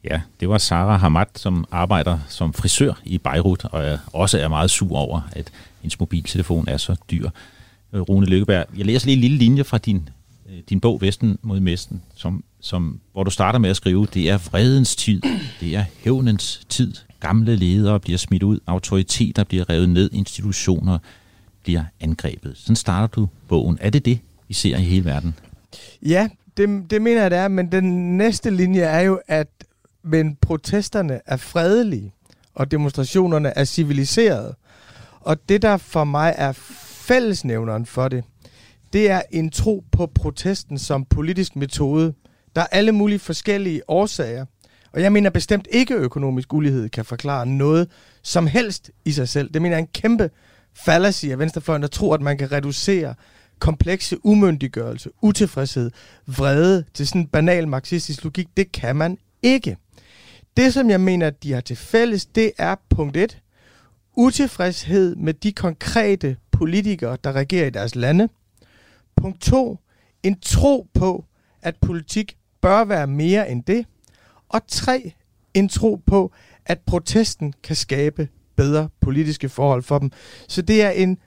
Ja, 0.05 0.20
det 0.40 0.49
var 0.49 0.58
Sara 0.58 0.96
Hamad, 0.96 1.26
som 1.35 1.64
arbejder 1.70 2.19
som 2.29 2.52
frisør 2.52 2.93
i 3.05 3.19
Beirut, 3.19 3.64
og 3.64 3.82
også 4.12 4.38
er 4.38 4.49
meget 4.49 4.70
sur 4.70 4.96
over, 4.96 5.20
at 5.32 5.52
hendes 5.82 6.00
mobiltelefon 6.00 6.69
er 6.69 6.76
så 6.76 6.96
dyr. 7.11 7.29
Øh, 7.93 8.00
Rune 8.00 8.26
Lykkeberg, 8.26 8.67
jeg 8.76 8.87
læser 8.87 9.06
lige 9.06 9.14
en 9.14 9.20
lille 9.20 9.37
linje 9.37 9.64
fra 9.64 9.79
din, 9.79 10.08
øh, 10.49 10.58
din 10.69 10.81
bog 10.81 11.00
Vesten 11.00 11.38
mod 11.43 11.61
Mesten, 11.61 12.02
som, 12.14 12.44
som, 12.61 13.00
hvor 13.12 13.25
du 13.25 13.31
starter 13.31 13.58
med 13.58 13.70
at 13.70 13.76
skrive, 13.76 14.06
det 14.14 14.31
er 14.31 14.38
vredens 14.38 14.96
tid, 14.96 15.23
det 15.61 15.76
er 15.76 15.85
hævnens 16.05 16.61
tid, 16.69 16.94
gamle 17.20 17.56
ledere 17.56 18.00
bliver 18.00 18.19
smidt 18.19 18.43
ud, 18.43 18.61
autoriteter 18.67 19.44
bliver 19.44 19.70
revet 19.70 19.88
ned, 19.88 20.11
institutioner 20.12 20.99
bliver 21.62 21.85
angrebet. 22.00 22.56
Sådan 22.56 22.76
starter 22.76 23.06
du 23.06 23.29
bogen. 23.49 23.79
Er 23.81 23.90
det 23.90 24.05
det, 24.05 24.19
vi 24.49 24.55
ser 24.55 24.76
i 24.76 24.82
hele 24.82 25.05
verden? 25.05 25.35
Ja, 26.02 26.29
det, 26.56 26.90
det 26.90 27.02
mener 27.02 27.23
jeg, 27.23 27.31
det 27.31 27.38
er, 27.38 27.49
men 27.49 27.73
den 27.73 28.19
næste 28.19 28.50
linje 28.50 28.81
er 28.81 29.00
jo, 29.00 29.20
at 29.29 29.49
men 30.02 30.37
protesterne 30.40 31.20
er 31.26 31.37
fredelige, 31.37 32.12
og 32.55 32.70
demonstrationerne 32.70 33.49
er 33.49 33.64
civiliserede. 33.64 34.55
Og 35.20 35.49
det, 35.49 35.62
der 35.62 35.76
for 35.76 36.05
mig 36.05 36.35
er 36.37 36.52
fællesnævneren 37.08 37.87
for 37.87 38.08
det, 38.08 38.25
det 38.93 39.10
er 39.10 39.22
en 39.31 39.50
tro 39.50 39.84
på 39.93 40.06
protesten 40.06 40.78
som 40.78 41.05
politisk 41.05 41.56
metode. 41.56 42.14
Der 42.56 42.62
er 42.62 42.66
alle 42.66 42.93
mulige 42.93 43.19
forskellige 43.19 43.82
årsager. 43.88 44.44
Og 44.93 45.02
jeg 45.02 45.12
mener 45.12 45.31
bestemt 45.31 45.69
ikke, 45.70 45.94
at 45.94 46.00
økonomisk 46.00 46.52
ulighed 46.52 46.88
kan 46.88 47.05
forklare 47.05 47.46
noget 47.46 47.88
som 48.22 48.46
helst 48.46 48.90
i 49.05 49.12
sig 49.12 49.28
selv. 49.28 49.50
Det 49.55 49.62
mener 49.62 49.76
jeg 49.76 49.82
er 49.82 49.87
en 49.87 49.93
kæmpe 49.94 50.31
fallacy 50.75 51.26
af 51.26 51.38
venstrefløjen, 51.38 51.82
der 51.82 51.88
tror, 51.88 52.14
at 52.14 52.20
man 52.20 52.38
kan 52.38 52.52
reducere 52.52 53.14
komplekse 53.58 54.26
umyndiggørelse, 54.26 55.11
utilfredshed, 55.22 55.90
vrede 56.26 56.84
til 56.94 57.08
sådan 57.08 57.20
en 57.20 57.26
banal 57.26 57.69
marxistisk 57.69 58.25
logik. 58.25 58.49
Det 58.56 58.72
kan 58.72 58.96
man 58.96 59.19
ikke. 59.43 59.76
Det, 60.56 60.75
som 60.75 60.90
jeg 60.90 61.00
mener, 61.00 61.26
at 61.26 61.43
de 61.43 61.52
har 61.52 61.61
til 61.61 61.76
fælles, 61.76 62.26
det 62.26 62.52
er 62.58 62.75
punkt 62.90 63.16
1. 63.16 63.38
Utilfredshed 64.18 65.16
med 65.16 65.34
de 65.34 65.52
konkrete 65.52 66.37
politikere, 66.50 67.16
der 67.25 67.32
regerer 67.32 67.66
i 67.66 67.70
deres 67.70 67.94
lande. 67.94 68.28
Punkt 69.16 69.40
2. 69.40 69.78
En 70.22 70.40
tro 70.40 70.87
på, 70.94 71.25
at 71.62 71.76
politik 71.76 72.37
bør 72.60 72.84
være 72.84 73.06
mere 73.06 73.50
end 73.50 73.62
det. 73.64 73.87
Og 74.48 74.60
3. 74.68 75.12
En 75.54 75.68
tro 75.68 76.00
på, 76.06 76.32
at 76.66 76.78
protesten 76.87 77.54
kan 77.62 77.76
skabe 77.76 78.28
bedre 78.56 78.88
politiske 79.00 79.48
forhold 79.48 79.82
for 79.82 79.98
dem. 79.98 80.10
Så 80.48 80.62
det 80.62 80.82
er 80.82 80.90
en, 80.90 81.18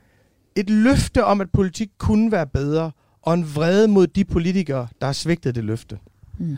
et 0.55 0.69
løfte 0.69 1.25
om, 1.25 1.41
at 1.41 1.51
politik 1.51 1.89
kunne 1.97 2.31
være 2.31 2.47
bedre, 2.47 2.91
og 3.21 3.33
en 3.33 3.55
vrede 3.55 3.87
mod 3.87 4.07
de 4.07 4.25
politikere, 4.25 4.87
der 5.01 5.05
har 5.05 5.13
svigtet 5.13 5.55
det 5.55 5.63
løfte. 5.63 5.99
Mm. 6.37 6.57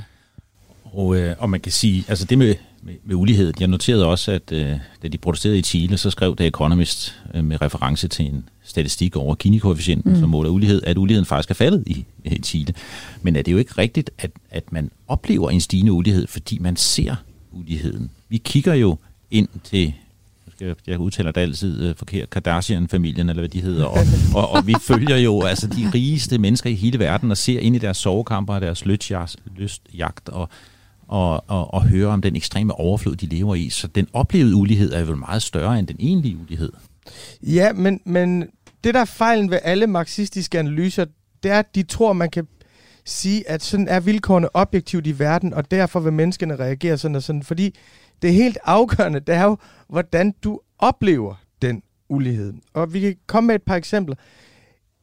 Og, 0.83 1.15
øh, 1.15 1.35
og 1.39 1.49
man 1.49 1.59
kan 1.59 1.71
sige, 1.71 2.05
altså 2.07 2.25
det 2.25 2.37
med, 2.37 2.55
med, 2.85 2.93
med 3.03 3.15
ulighed, 3.15 3.53
jeg 3.59 3.67
noterede 3.67 4.05
også, 4.05 4.31
at 4.31 4.51
øh, 4.51 4.77
da 5.03 5.07
de 5.07 5.17
protesterede 5.17 5.59
i 5.59 5.61
Chile, 5.61 5.97
så 5.97 6.09
skrev 6.09 6.35
The 6.35 6.47
Economist 6.47 7.15
øh, 7.33 7.43
med 7.45 7.61
reference 7.61 8.07
til 8.07 8.25
en 8.25 8.49
statistik 8.63 9.15
over 9.15 9.35
Gini-koefficienten, 9.35 10.13
mm. 10.13 10.19
som 10.19 10.29
måler 10.29 10.49
ulighed, 10.49 10.81
at 10.83 10.97
uligheden 10.97 11.25
faktisk 11.25 11.49
er 11.49 11.55
faldet 11.55 11.83
i, 11.87 12.05
i 12.23 12.41
Chile. 12.43 12.73
Men 13.21 13.35
er 13.35 13.41
det 13.41 13.51
jo 13.51 13.57
ikke 13.57 13.73
rigtigt, 13.77 14.11
at, 14.17 14.31
at 14.49 14.71
man 14.71 14.91
oplever 15.07 15.49
en 15.49 15.61
stigende 15.61 15.91
ulighed, 15.91 16.27
fordi 16.27 16.59
man 16.59 16.75
ser 16.75 17.15
uligheden? 17.51 18.11
Vi 18.29 18.37
kigger 18.37 18.73
jo 18.73 18.97
ind 19.31 19.47
til 19.63 19.93
jeg, 20.61 20.75
jeg 20.87 20.99
udtaler 20.99 21.31
det 21.31 21.41
altid 21.41 21.89
uh, 21.89 21.95
forkert, 21.95 22.29
Kardashian-familien, 22.29 23.29
eller 23.29 23.41
hvad 23.41 23.49
de 23.49 23.61
hedder, 23.61 23.85
og, 23.85 23.99
og, 24.35 24.51
og 24.51 24.67
vi 24.67 24.75
følger 24.81 25.17
jo 25.17 25.41
altså 25.41 25.67
de 25.67 25.91
rigeste 25.93 26.37
mennesker 26.37 26.69
i 26.69 26.73
hele 26.73 26.99
verden, 26.99 27.31
og 27.31 27.37
ser 27.37 27.59
ind 27.59 27.75
i 27.75 27.79
deres 27.79 27.97
sovekamper 27.97 28.53
og 28.53 28.61
deres 28.61 28.85
lystjagt, 29.55 30.29
og, 30.29 30.49
og, 31.13 31.43
og, 31.47 31.73
og 31.73 31.83
høre 31.83 32.07
om 32.07 32.21
den 32.21 32.35
ekstreme 32.35 32.73
overflod, 32.73 33.15
de 33.15 33.25
lever 33.25 33.55
i. 33.55 33.69
Så 33.69 33.87
den 33.87 34.07
oplevede 34.13 34.55
ulighed 34.55 34.93
er 34.93 35.03
vel 35.03 35.17
meget 35.17 35.41
større 35.41 35.79
end 35.79 35.87
den 35.87 35.95
egentlige 35.99 36.37
ulighed. 36.37 36.71
Ja, 37.41 37.73
men, 37.73 37.99
men 38.05 38.41
det 38.83 38.93
der 38.93 38.99
er 38.99 39.05
fejlen 39.05 39.51
ved 39.51 39.59
alle 39.63 39.87
marxistiske 39.87 40.59
analyser, 40.59 41.05
det 41.43 41.51
er, 41.51 41.59
at 41.59 41.75
de 41.75 41.83
tror, 41.83 42.13
man 42.13 42.29
kan 42.29 42.47
sige, 43.05 43.49
at 43.49 43.63
sådan 43.63 43.87
er 43.87 43.99
vilkårene 43.99 44.55
objektivt 44.55 45.07
i 45.07 45.19
verden, 45.19 45.53
og 45.53 45.71
derfor 45.71 45.99
vil 45.99 46.13
menneskene 46.13 46.55
reagere 46.55 46.97
sådan 46.97 47.15
og 47.15 47.23
sådan. 47.23 47.43
Fordi 47.43 47.75
det 48.21 48.29
er 48.29 48.33
helt 48.33 48.57
afgørende, 48.63 49.19
det 49.19 49.35
er 49.35 49.43
jo, 49.43 49.57
hvordan 49.89 50.33
du 50.43 50.59
oplever 50.79 51.35
den 51.61 51.81
ulighed. 52.09 52.53
Og 52.73 52.93
vi 52.93 52.99
kan 52.99 53.15
komme 53.27 53.47
med 53.47 53.55
et 53.55 53.63
par 53.63 53.75
eksempler. 53.75 54.15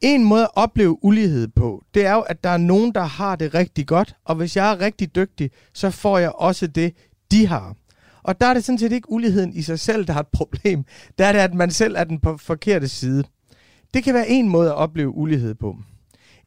En 0.01 0.23
måde 0.23 0.43
at 0.43 0.49
opleve 0.55 1.03
ulighed 1.03 1.47
på, 1.47 1.83
det 1.93 2.05
er 2.05 2.13
jo, 2.13 2.19
at 2.19 2.43
der 2.43 2.49
er 2.49 2.57
nogen, 2.57 2.91
der 2.95 3.01
har 3.03 3.35
det 3.35 3.53
rigtig 3.53 3.87
godt, 3.87 4.15
og 4.25 4.35
hvis 4.35 4.57
jeg 4.57 4.71
er 4.71 4.79
rigtig 4.79 5.15
dygtig, 5.15 5.51
så 5.73 5.89
får 5.89 6.17
jeg 6.17 6.31
også 6.31 6.67
det, 6.67 6.93
de 7.31 7.47
har. 7.47 7.75
Og 8.23 8.41
der 8.41 8.47
er 8.47 8.53
det 8.53 8.63
sådan 8.63 8.79
set 8.79 8.91
ikke 8.91 9.11
uligheden 9.11 9.53
i 9.53 9.61
sig 9.61 9.79
selv, 9.79 10.05
der 10.05 10.13
har 10.13 10.19
et 10.19 10.27
problem. 10.39 10.83
Der 11.17 11.25
er 11.25 11.31
det, 11.31 11.39
at 11.39 11.53
man 11.53 11.71
selv 11.71 11.95
er 11.97 12.03
den 12.03 12.19
på 12.19 12.37
forkerte 12.37 12.87
side. 12.87 13.23
Det 13.93 14.03
kan 14.03 14.13
være 14.13 14.29
en 14.29 14.49
måde 14.49 14.69
at 14.69 14.75
opleve 14.75 15.09
ulighed 15.09 15.55
på. 15.55 15.75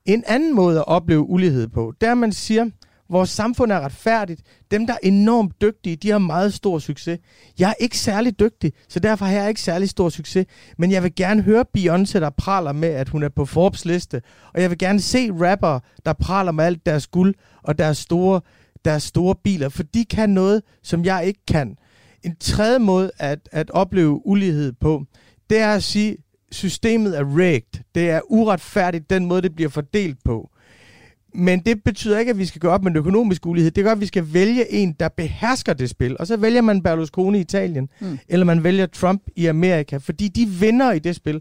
En 0.05 0.25
anden 0.27 0.55
måde 0.55 0.79
at 0.79 0.89
opleve 0.89 1.23
ulighed 1.29 1.69
på, 1.69 1.95
det 2.01 2.07
er, 2.07 2.13
at 2.13 2.19
man 2.19 2.33
siger, 2.33 2.71
vores 3.11 3.31
samfund 3.31 3.73
er 3.73 3.81
retfærdigt. 3.81 4.43
Dem, 4.71 4.87
der 4.87 4.93
er 4.93 4.99
enormt 5.03 5.61
dygtige, 5.61 5.97
de 5.97 6.11
har 6.11 6.19
meget 6.19 6.55
stor 6.55 6.79
succes. 6.79 7.19
Jeg 7.59 7.71
er 7.71 7.75
ikke 7.81 7.99
særlig 7.99 8.41
dygtig, 8.41 8.73
så 8.89 9.01
derfor 9.01 9.25
har 9.25 9.33
jeg 9.33 9.49
ikke 9.49 9.61
særlig 9.61 9.89
stor 9.89 10.09
succes. 10.09 10.47
Men 10.79 10.91
jeg 10.91 11.03
vil 11.03 11.15
gerne 11.15 11.43
høre 11.43 11.65
Beyoncé, 11.79 12.19
der 12.21 12.31
praler 12.31 12.73
med, 12.73 12.89
at 12.89 13.09
hun 13.09 13.23
er 13.23 13.29
på 13.29 13.45
Forbes 13.45 13.85
liste. 13.85 14.23
Og 14.55 14.63
jeg 14.63 14.71
vil 14.71 14.79
gerne 14.79 15.01
se 15.01 15.31
rapper, 15.33 15.81
der 16.07 16.13
praler 16.13 16.53
med 16.53 16.65
alt 16.65 16.87
deres 16.87 17.07
guld 17.07 17.35
og 17.63 17.79
deres 17.79 17.99
store, 17.99 18.41
deres 18.85 19.03
store 19.03 19.35
biler. 19.45 19.69
For 19.69 19.83
de 19.83 20.05
kan 20.05 20.31
noget, 20.31 20.63
som 20.83 21.05
jeg 21.05 21.27
ikke 21.27 21.41
kan. 21.49 21.77
En 22.23 22.37
tredje 22.37 22.79
måde 22.79 23.11
at, 23.19 23.49
at 23.53 23.71
opleve 23.71 24.27
ulighed 24.27 24.73
på, 24.81 25.05
det 25.51 25.59
er 25.59 25.75
at 25.75 25.83
sige, 25.83 26.17
systemet 26.53 27.19
er 27.19 27.37
rigged. 27.37 27.83
Det 27.95 28.11
er 28.11 28.21
uretfærdigt, 28.25 29.11
den 29.11 29.27
måde, 29.27 29.43
det 29.43 29.55
bliver 29.55 29.71
fordelt 29.71 30.19
på. 30.25 30.51
Men 31.35 31.61
det 31.61 31.85
betyder 31.85 32.19
ikke, 32.19 32.31
at 32.31 32.39
vi 32.39 32.47
skal 32.47 32.61
gå 32.61 32.69
op 32.69 32.83
med 32.83 32.91
en 32.91 32.97
økonomisk 32.97 33.47
ulighed. 33.47 33.71
Det 33.71 33.85
gør, 33.85 33.93
at 33.93 34.01
vi 34.01 34.07
skal 34.07 34.27
vælge 34.33 34.73
en, 34.73 34.93
der 35.01 35.09
behersker 35.09 35.73
det 35.73 35.91
spil. 35.91 36.17
Og 36.19 36.27
så 36.27 36.37
vælger 36.37 36.61
man 36.61 36.83
Berlusconi 36.83 37.39
i 37.39 37.41
Italien, 37.41 37.89
mm. 38.01 38.19
eller 38.29 38.47
man 38.47 38.65
vælger 38.65 38.87
Trump 38.87 39.23
i 39.37 39.47
Amerika, 39.47 39.97
fordi 39.97 40.29
de 40.29 40.47
vinder 40.47 40.93
i 40.93 40.99
det 40.99 41.17
spil. 41.17 41.41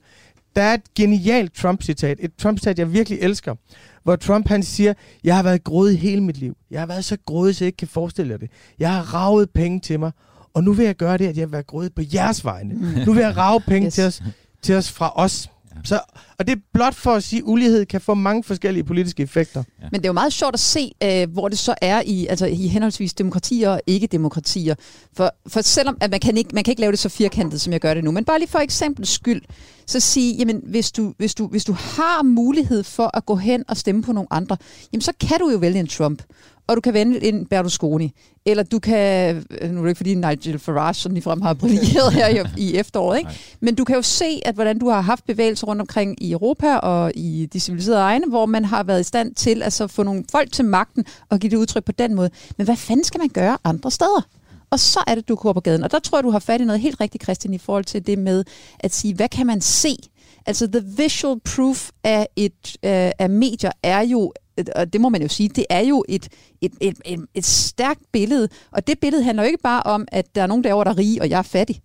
Der 0.55 0.61
er 0.61 0.73
et 0.73 0.93
genialt 0.95 1.53
Trump-citat, 1.53 2.17
et 2.19 2.31
Trump-citat, 2.37 2.79
jeg 2.79 2.93
virkelig 2.93 3.19
elsker, 3.21 3.55
hvor 4.03 4.15
Trump 4.15 4.47
han 4.47 4.63
siger, 4.63 4.93
jeg 5.23 5.35
har 5.35 5.43
været 5.43 5.63
grådig 5.63 5.99
hele 5.99 6.23
mit 6.23 6.37
liv. 6.37 6.57
Jeg 6.71 6.81
har 6.81 6.87
været 6.87 7.05
så 7.05 7.17
grådig, 7.25 7.55
så 7.55 7.63
jeg 7.63 7.67
ikke 7.67 7.77
kan 7.77 7.87
forestille 7.87 8.31
jer 8.31 8.37
det. 8.37 8.49
Jeg 8.79 8.93
har 8.93 9.13
ravet 9.13 9.49
penge 9.49 9.79
til 9.79 9.99
mig, 9.99 10.11
og 10.53 10.63
nu 10.63 10.73
vil 10.73 10.85
jeg 10.85 10.95
gøre 10.95 11.17
det, 11.17 11.27
at 11.27 11.37
jeg 11.37 11.47
vil 11.47 11.51
være 11.51 11.63
grådig 11.63 11.93
på 11.95 12.01
jeres 12.13 12.45
vegne. 12.45 12.73
Mm. 12.73 12.81
Nu 13.05 13.13
vil 13.13 13.21
jeg 13.21 13.37
rave 13.37 13.59
penge 13.59 13.85
yes. 13.85 13.93
til, 13.93 14.03
os, 14.03 14.23
til 14.61 14.75
os 14.75 14.91
fra 14.91 15.13
os. 15.15 15.49
Så, 15.83 15.99
og 16.39 16.47
det 16.47 16.53
er 16.53 16.61
blot 16.73 16.95
for 16.95 17.11
at 17.11 17.23
sige, 17.23 17.39
at 17.39 17.43
ulighed 17.45 17.85
kan 17.85 18.01
få 18.01 18.13
mange 18.13 18.43
forskellige 18.43 18.83
politiske 18.83 19.23
effekter. 19.23 19.63
Ja. 19.81 19.87
Men 19.91 20.01
det 20.01 20.05
er 20.05 20.09
jo 20.09 20.13
meget 20.13 20.33
sjovt 20.33 20.53
at 20.53 20.59
se, 20.59 20.91
øh, 21.03 21.31
hvor 21.31 21.49
det 21.49 21.57
så 21.57 21.75
er 21.81 22.01
i, 22.05 22.27
altså, 22.27 22.45
i 22.45 22.67
henholdsvis 22.67 23.13
demokratier 23.13 23.69
og 23.69 23.81
ikke-demokratier. 23.87 24.75
For, 25.17 25.35
for 25.47 25.61
selvom 25.61 25.97
at 26.01 26.11
man, 26.11 26.19
kan 26.19 26.37
ikke, 26.37 26.49
man 26.53 26.63
kan 26.63 26.71
ikke 26.71 26.81
lave 26.81 26.91
det 26.91 26.99
så 26.99 27.09
firkantet, 27.09 27.61
som 27.61 27.73
jeg 27.73 27.81
gør 27.81 27.93
det 27.93 28.03
nu, 28.03 28.11
men 28.11 28.25
bare 28.25 28.39
lige 28.39 28.49
for 28.49 28.59
eksempel 28.59 29.05
skyld, 29.05 29.41
så 29.87 29.99
sige, 29.99 30.35
jamen 30.35 30.61
hvis 30.65 30.91
du, 30.91 31.13
hvis, 31.17 31.35
du, 31.35 31.47
hvis 31.47 31.65
du 31.65 31.73
har 31.73 32.23
mulighed 32.23 32.83
for 32.83 33.17
at 33.17 33.25
gå 33.25 33.35
hen 33.35 33.63
og 33.67 33.77
stemme 33.77 34.03
på 34.03 34.11
nogle 34.11 34.27
andre, 34.31 34.57
jamen 34.93 35.01
så 35.01 35.11
kan 35.19 35.39
du 35.39 35.49
jo 35.49 35.57
vælge 35.57 35.79
en 35.79 35.87
Trump 35.87 36.23
og 36.67 36.75
du 36.75 36.81
kan 36.81 36.93
vende 36.93 37.23
en 37.23 37.45
Berlusconi. 37.45 38.11
Eller 38.45 38.63
du 38.63 38.79
kan, 38.79 39.35
nu 39.35 39.79
er 39.79 39.81
det 39.81 39.89
ikke 39.89 39.97
fordi 39.97 40.15
Nigel 40.15 40.59
Farage 40.59 40.93
sådan 40.93 41.13
ligefrem 41.13 41.41
har 41.41 41.53
brilleret 41.53 42.13
her 42.13 42.27
i, 42.27 42.43
i 42.57 42.75
efteråret, 42.75 43.17
ikke? 43.17 43.29
men 43.59 43.75
du 43.75 43.83
kan 43.83 43.95
jo 43.95 44.01
se, 44.01 44.41
at 44.45 44.55
hvordan 44.55 44.79
du 44.79 44.89
har 44.89 45.01
haft 45.01 45.25
bevægelser 45.25 45.67
rundt 45.67 45.81
omkring 45.81 46.23
i 46.23 46.31
Europa 46.31 46.75
og 46.75 47.11
i 47.15 47.45
de 47.53 47.59
civiliserede 47.59 48.01
egne, 48.01 48.25
hvor 48.29 48.45
man 48.45 48.65
har 48.65 48.83
været 48.83 48.99
i 48.99 49.03
stand 49.03 49.35
til 49.35 49.63
at 49.63 49.83
få 49.87 50.03
nogle 50.03 50.23
folk 50.31 50.51
til 50.51 50.65
magten 50.65 51.05
og 51.29 51.39
give 51.39 51.49
det 51.49 51.57
udtryk 51.57 51.85
på 51.85 51.91
den 51.91 52.15
måde. 52.15 52.29
Men 52.57 52.65
hvad 52.65 52.75
fanden 52.75 53.03
skal 53.03 53.19
man 53.19 53.29
gøre 53.29 53.57
andre 53.63 53.91
steder? 53.91 54.27
Og 54.69 54.79
så 54.79 54.99
er 55.07 55.15
det, 55.15 55.27
du 55.27 55.35
går 55.35 55.53
på 55.53 55.59
gaden. 55.59 55.83
Og 55.83 55.91
der 55.91 55.99
tror 55.99 56.17
jeg, 56.17 56.23
du 56.23 56.29
har 56.29 56.39
fat 56.39 56.61
i 56.61 56.65
noget 56.65 56.81
helt 56.81 57.01
rigtigt, 57.01 57.23
Christian, 57.23 57.53
i 57.53 57.57
forhold 57.57 57.85
til 57.85 58.07
det 58.07 58.19
med 58.19 58.43
at 58.79 58.93
sige, 58.93 59.15
hvad 59.15 59.29
kan 59.29 59.47
man 59.47 59.61
se? 59.61 59.97
Altså, 60.45 60.67
the 60.67 60.83
visual 60.97 61.39
proof 61.39 61.89
af, 62.03 62.27
et, 62.35 62.77
øh, 62.83 63.11
af 63.19 63.29
medier 63.29 63.71
er 63.83 64.01
jo 64.01 64.33
og 64.75 64.93
det 64.93 65.01
må 65.01 65.09
man 65.09 65.21
jo 65.21 65.27
sige, 65.27 65.49
det 65.49 65.65
er 65.69 65.79
jo 65.79 66.05
et, 66.09 66.29
et, 66.61 66.71
et, 66.81 66.97
et, 67.05 67.25
et 67.33 67.45
stærkt 67.45 68.01
billede. 68.11 68.49
Og 68.71 68.87
det 68.87 68.99
billede 68.99 69.23
handler 69.23 69.43
jo 69.43 69.47
ikke 69.47 69.63
bare 69.63 69.83
om, 69.83 70.07
at 70.11 70.35
der 70.35 70.41
er 70.41 70.47
nogen 70.47 70.63
derovre, 70.63 70.83
der 70.83 70.91
er 70.91 70.97
rige, 70.97 71.21
og 71.21 71.29
jeg 71.29 71.37
er 71.37 71.41
fattig. 71.43 71.81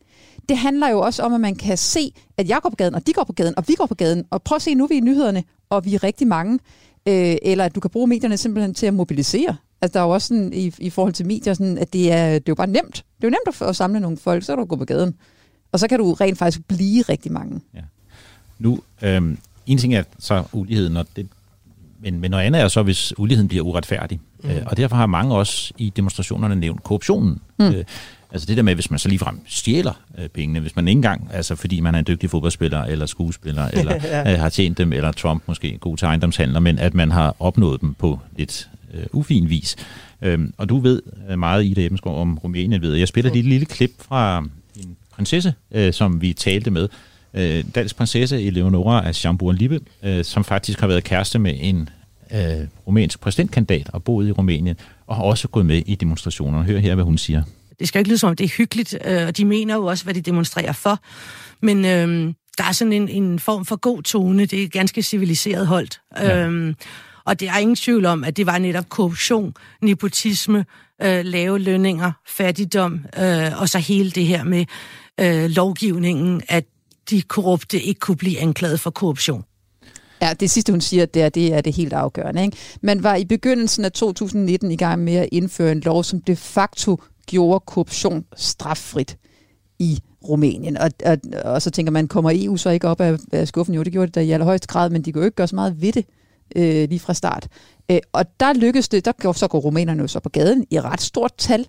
Det 0.49 0.57
handler 0.57 0.89
jo 0.89 1.01
også 1.01 1.23
om, 1.23 1.35
at 1.35 1.41
man 1.41 1.55
kan 1.55 1.77
se, 1.77 2.13
at 2.37 2.49
jeg 2.49 2.59
går 2.63 2.71
på 2.71 2.77
gaden, 2.77 2.95
og 2.95 3.07
de 3.07 3.13
går 3.13 3.25
på 3.25 3.33
gaden, 3.33 3.55
og 3.57 3.65
vi 3.69 3.75
går 3.75 3.87
på 3.87 3.95
gaden. 3.95 4.25
Og 4.31 4.43
prøv 4.43 4.57
at 4.57 4.63
se, 4.63 4.75
nu 4.75 4.85
er 4.85 4.89
vi 4.89 4.95
i 4.95 5.01
nyhederne, 5.01 5.45
og 5.71 5.85
vi 5.85 5.95
er 5.95 6.05
rigtig 6.05 6.27
mange. 6.27 6.59
Øh, 7.09 7.37
eller 7.43 7.65
at 7.65 7.75
du 7.75 7.81
kan 7.81 7.91
bruge 7.91 8.07
medierne 8.07 8.37
simpelthen 8.37 8.75
til 8.75 8.87
at 8.87 8.95
mobilisere. 8.95 9.57
Altså 9.81 9.93
der 9.93 10.01
er 10.01 10.05
jo 10.05 10.11
også 10.11 10.29
sådan, 10.29 10.53
i, 10.53 10.75
i 10.79 10.91
forhold 10.91 11.15
til 11.15 11.27
medier, 11.27 11.55
sådan, 11.55 11.79
at 11.79 11.93
det 11.93 12.13
er, 12.13 12.27
det 12.27 12.37
er 12.37 12.43
jo 12.49 12.55
bare 12.55 12.67
nemt. 12.67 12.95
Det 12.95 13.25
er 13.25 13.29
jo 13.29 13.31
nemt 13.31 13.63
at, 13.63 13.69
at 13.69 13.77
samle 13.77 14.01
nogle 14.01 14.17
folk, 14.17 14.45
så 14.45 14.53
kan 14.53 14.59
du 14.59 14.65
gå 14.65 14.77
på 14.77 14.85
gaden. 14.85 15.15
Og 15.73 15.79
så 15.79 15.89
kan 15.89 15.99
du 15.99 16.13
rent 16.13 16.39
faktisk 16.39 16.69
blive 16.69 17.03
rigtig 17.03 17.33
mange. 17.33 17.61
Ja. 17.75 17.81
Nu, 18.59 18.81
øh, 19.03 19.37
en 19.67 19.79
ting 19.79 19.95
er 19.95 20.03
så 20.19 20.45
uligheden, 20.53 20.97
og 20.97 21.07
det, 21.17 21.29
men, 22.01 22.21
men 22.21 22.31
noget 22.31 22.45
andet 22.45 22.63
er 22.63 22.69
så, 22.69 22.83
hvis 22.83 23.19
uligheden 23.19 23.49
bliver 23.49 23.65
uretfærdig. 23.65 24.21
Mm. 24.45 24.51
Øh, 24.51 24.63
og 24.67 24.77
derfor 24.77 24.97
har 24.97 25.07
mange 25.07 25.35
også 25.35 25.73
i 25.79 25.93
demonstrationerne 25.97 26.57
nævnt 26.57 26.83
korruptionen. 26.83 27.41
Mm. 27.59 27.65
Øh, 27.65 27.85
altså 28.33 28.47
det 28.47 28.57
der 28.57 28.63
med, 28.63 28.75
hvis 28.75 28.91
man 28.91 28.99
så 28.99 29.09
ligefrem 29.09 29.41
stjæler 29.47 30.01
øh, 30.19 30.29
pengene, 30.29 30.61
hvis 30.61 30.77
man 30.77 30.89
ikke 30.89 30.99
engang, 30.99 31.31
altså 31.33 31.57
fordi 31.57 31.81
man 31.81 31.95
er 31.95 31.99
en 31.99 32.05
dygtig 32.09 32.31
fodboldspiller, 32.31 32.85
eller 32.85 33.07
skuespiller, 33.07 33.69
eller 33.79 33.95
ja. 34.05 34.33
øh, 34.33 34.39
har 34.39 34.49
tjent 34.49 34.79
dem, 34.79 34.93
eller 34.93 35.13
Trump 35.13 35.43
måske 35.47 35.79
god 35.81 35.97
til 35.97 36.07
ejendomshandler, 36.07 36.61
men 36.61 36.79
at 36.79 36.95
man 36.95 37.11
har 37.11 37.37
opnået 37.39 37.81
dem 37.81 37.95
på 37.95 38.21
lidt 38.37 38.69
øh, 38.95 39.07
ufin 39.13 39.51
vis. 39.51 39.77
Øhm, 40.23 40.55
og 40.57 40.69
du 40.69 40.79
ved 40.79 41.03
øh, 41.31 41.39
meget, 41.39 41.65
Ida 41.65 41.85
Ebenskov, 41.85 42.21
om 42.21 42.39
Rumænien, 42.39 42.83
ved 42.83 42.95
jeg. 42.95 43.09
spiller 43.09 43.31
mm. 43.31 43.39
et 43.39 43.45
lille 43.45 43.67
klip 43.67 43.91
fra 43.99 44.39
en 44.77 44.97
prinsesse, 45.11 45.55
øh, 45.71 45.93
som 45.93 46.23
vi 46.23 46.33
talte 46.33 46.71
med, 46.71 46.89
øh, 47.35 47.65
dansk 47.75 47.97
prinsesse 47.97 48.43
Eleonora 48.43 49.09
af 49.09 49.15
Chambourg-Lippe, 49.15 49.79
øh, 50.03 50.25
som 50.25 50.45
faktisk 50.45 50.81
har 50.81 50.87
været 50.87 51.05
kæreste 51.05 51.39
med 51.39 51.55
en 51.61 51.89
øh, 52.33 52.67
rumænsk 52.87 53.21
præsidentkandidat 53.21 53.91
og 53.93 54.05
boet 54.05 54.29
i 54.29 54.33
Rumænien, 54.33 54.77
og 55.07 55.17
har 55.17 55.23
også 55.23 55.49
gået 55.49 55.67
med 55.67 55.83
i 55.87 55.95
demonstrationer. 55.95 56.63
Hør 56.63 56.79
her, 56.79 56.95
hvad 56.95 57.05
hun 57.05 57.19
siger. 57.19 57.43
Det 57.79 57.89
skal 57.89 57.99
ikke 57.99 58.09
lyde 58.09 58.19
som 58.19 58.29
om, 58.29 58.37
det 58.37 58.45
er 58.45 58.49
hyggeligt, 58.49 58.99
øh, 59.05 59.27
og 59.27 59.37
de 59.37 59.45
mener 59.45 59.75
jo 59.75 59.85
også, 59.85 60.05
hvad 60.05 60.15
de 60.15 60.21
demonstrerer 60.21 60.73
for. 60.73 61.01
Men 61.63 61.85
øh, 61.85 62.35
der 62.59 62.65
er 62.65 62.73
sådan 62.73 62.93
en, 62.93 63.09
en 63.09 63.39
form 63.39 63.65
for 63.65 63.77
god 63.77 64.03
tone. 64.03 64.47
Det 64.47 64.63
er 64.63 64.69
ganske 64.69 65.03
civiliseret 65.03 65.67
holdt. 65.67 66.01
Ja. 66.17 66.45
Øhm, 66.45 66.75
og 67.25 67.41
det 67.41 67.49
er 67.49 67.59
ingen 67.59 67.77
tvivl 67.77 68.07
om, 68.07 68.25
at 68.25 68.37
det 68.37 68.47
var 68.47 68.59
netop 68.59 68.89
korruption, 68.89 69.55
nepotisme, 69.83 70.65
øh, 71.03 71.25
lave 71.25 71.59
lønninger, 71.59 72.13
fattigdom, 72.27 73.05
øh, 73.19 73.61
og 73.61 73.69
så 73.69 73.79
hele 73.79 74.11
det 74.11 74.27
her 74.27 74.45
med 74.45 74.65
øh, 75.21 75.51
lovgivningen, 75.51 76.43
at 76.49 76.65
de 77.11 77.23
korrupte 77.23 77.83
ikke 77.83 78.01
kunne 78.01 78.17
blive 78.17 78.41
anklaget 78.41 78.81
for 78.81 78.91
korruption. 78.91 79.45
Ja, 80.23 80.33
det 80.41 80.51
sidste, 80.51 80.73
hun 80.73 80.81
siger, 80.81 81.07
det 81.07 81.23
er, 81.23 81.29
det 81.29 81.55
er 81.55 81.61
det 81.61 81.75
helt 81.75 81.93
afgørende. 81.93 82.43
Ikke? 82.43 82.57
Man 82.83 83.03
var 83.03 83.15
i 83.15 83.25
begyndelsen 83.25 83.85
af 83.85 83.93
2019 83.93 84.71
i 84.71 84.77
gang 84.77 85.05
med 85.05 85.15
at 85.15 85.29
indføre 85.33 85.73
en 85.73 85.81
lov, 85.81 86.05
som 86.05 86.21
de 86.21 86.37
facto 86.37 87.03
gjorde 87.27 87.61
korruption 87.61 88.25
straffrit 88.37 89.19
i 89.79 90.01
Rumænien. 90.29 90.77
Og, 90.77 90.91
og, 91.05 91.19
og 91.45 91.63
så 91.63 91.71
tænker 91.71 91.93
man, 91.93 92.09
kommer 92.09 92.31
EU 92.35 92.57
så 92.57 92.71
ikke 92.71 92.89
op 92.89 93.01
af, 93.01 93.19
af 93.33 93.49
skuffen? 93.49 93.75
Jo, 93.75 93.83
det 93.83 93.93
gjorde 93.93 94.07
det 94.07 94.15
da 94.15 94.21
i 94.21 94.31
allerhøjeste 94.31 94.69
grad, 94.69 94.91
men 94.91 95.03
de 95.03 95.13
kunne 95.13 95.23
jo 95.23 95.25
ikke 95.25 95.37
gøre 95.37 95.49
så 95.49 95.55
meget 95.55 95.83
ved 95.83 95.93
det 95.93 96.05
øh, 96.57 96.89
lige 96.89 97.01
fra 97.01 97.15
start. 97.15 97.49
Øh, 97.91 97.99
og 98.13 98.41
der 98.41 98.53
lykkedes 98.53 98.89
det, 98.89 99.05
der 99.05 99.13
går, 99.13 99.33
så 99.33 99.49
går 99.49 99.59
rumænerne 99.59 100.01
jo 100.01 100.09
så 100.09 100.21
på 100.21 100.29
gaden 100.29 100.65
i 100.71 100.81
ret 100.81 101.01
stort 101.01 101.33
tal. 101.39 101.67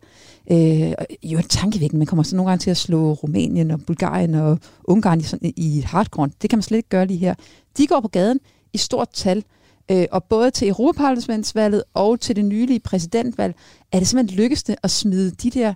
Øh, 0.52 0.94
jo 1.24 1.38
en 1.38 1.44
tankevækkende, 1.44 1.98
man 1.98 2.08
kommer 2.08 2.24
så 2.24 2.36
nogle 2.36 2.50
gange 2.50 2.62
til 2.62 2.72
at 2.72 2.78
slå 2.78 3.14
Rumænien 3.14 3.72
og 3.72 3.80
Bulgarien 3.88 4.36
og 4.36 4.60
Ungarn 4.84 5.20
i, 5.20 5.24
sådan, 5.24 5.54
i 5.58 5.82
hardcore. 5.86 6.30
Det 6.42 6.50
kan 6.50 6.58
man 6.58 6.64
slet 6.64 6.78
ikke 6.78 6.90
gøre 6.90 7.06
lige 7.06 7.18
her. 7.18 7.36
De 7.78 7.88
går 7.88 8.00
på 8.00 8.08
gaden 8.08 8.40
i 8.74 8.78
stort 8.78 9.10
tal, 9.14 9.44
øh, 9.92 10.06
og 10.12 10.24
både 10.24 10.52
til 10.52 10.68
Europaparlamentsvalget 10.68 11.84
og 11.94 12.20
til 12.20 12.36
det 12.36 12.46
nylige 12.46 12.80
præsidentvalg, 12.80 13.56
er 13.92 14.00
det 14.00 14.08
simpelthen 14.08 14.38
lykkedes 14.38 14.64
det 14.64 14.76
at 14.84 14.92
smide 14.92 15.32
de 15.32 15.50
der, 15.50 15.74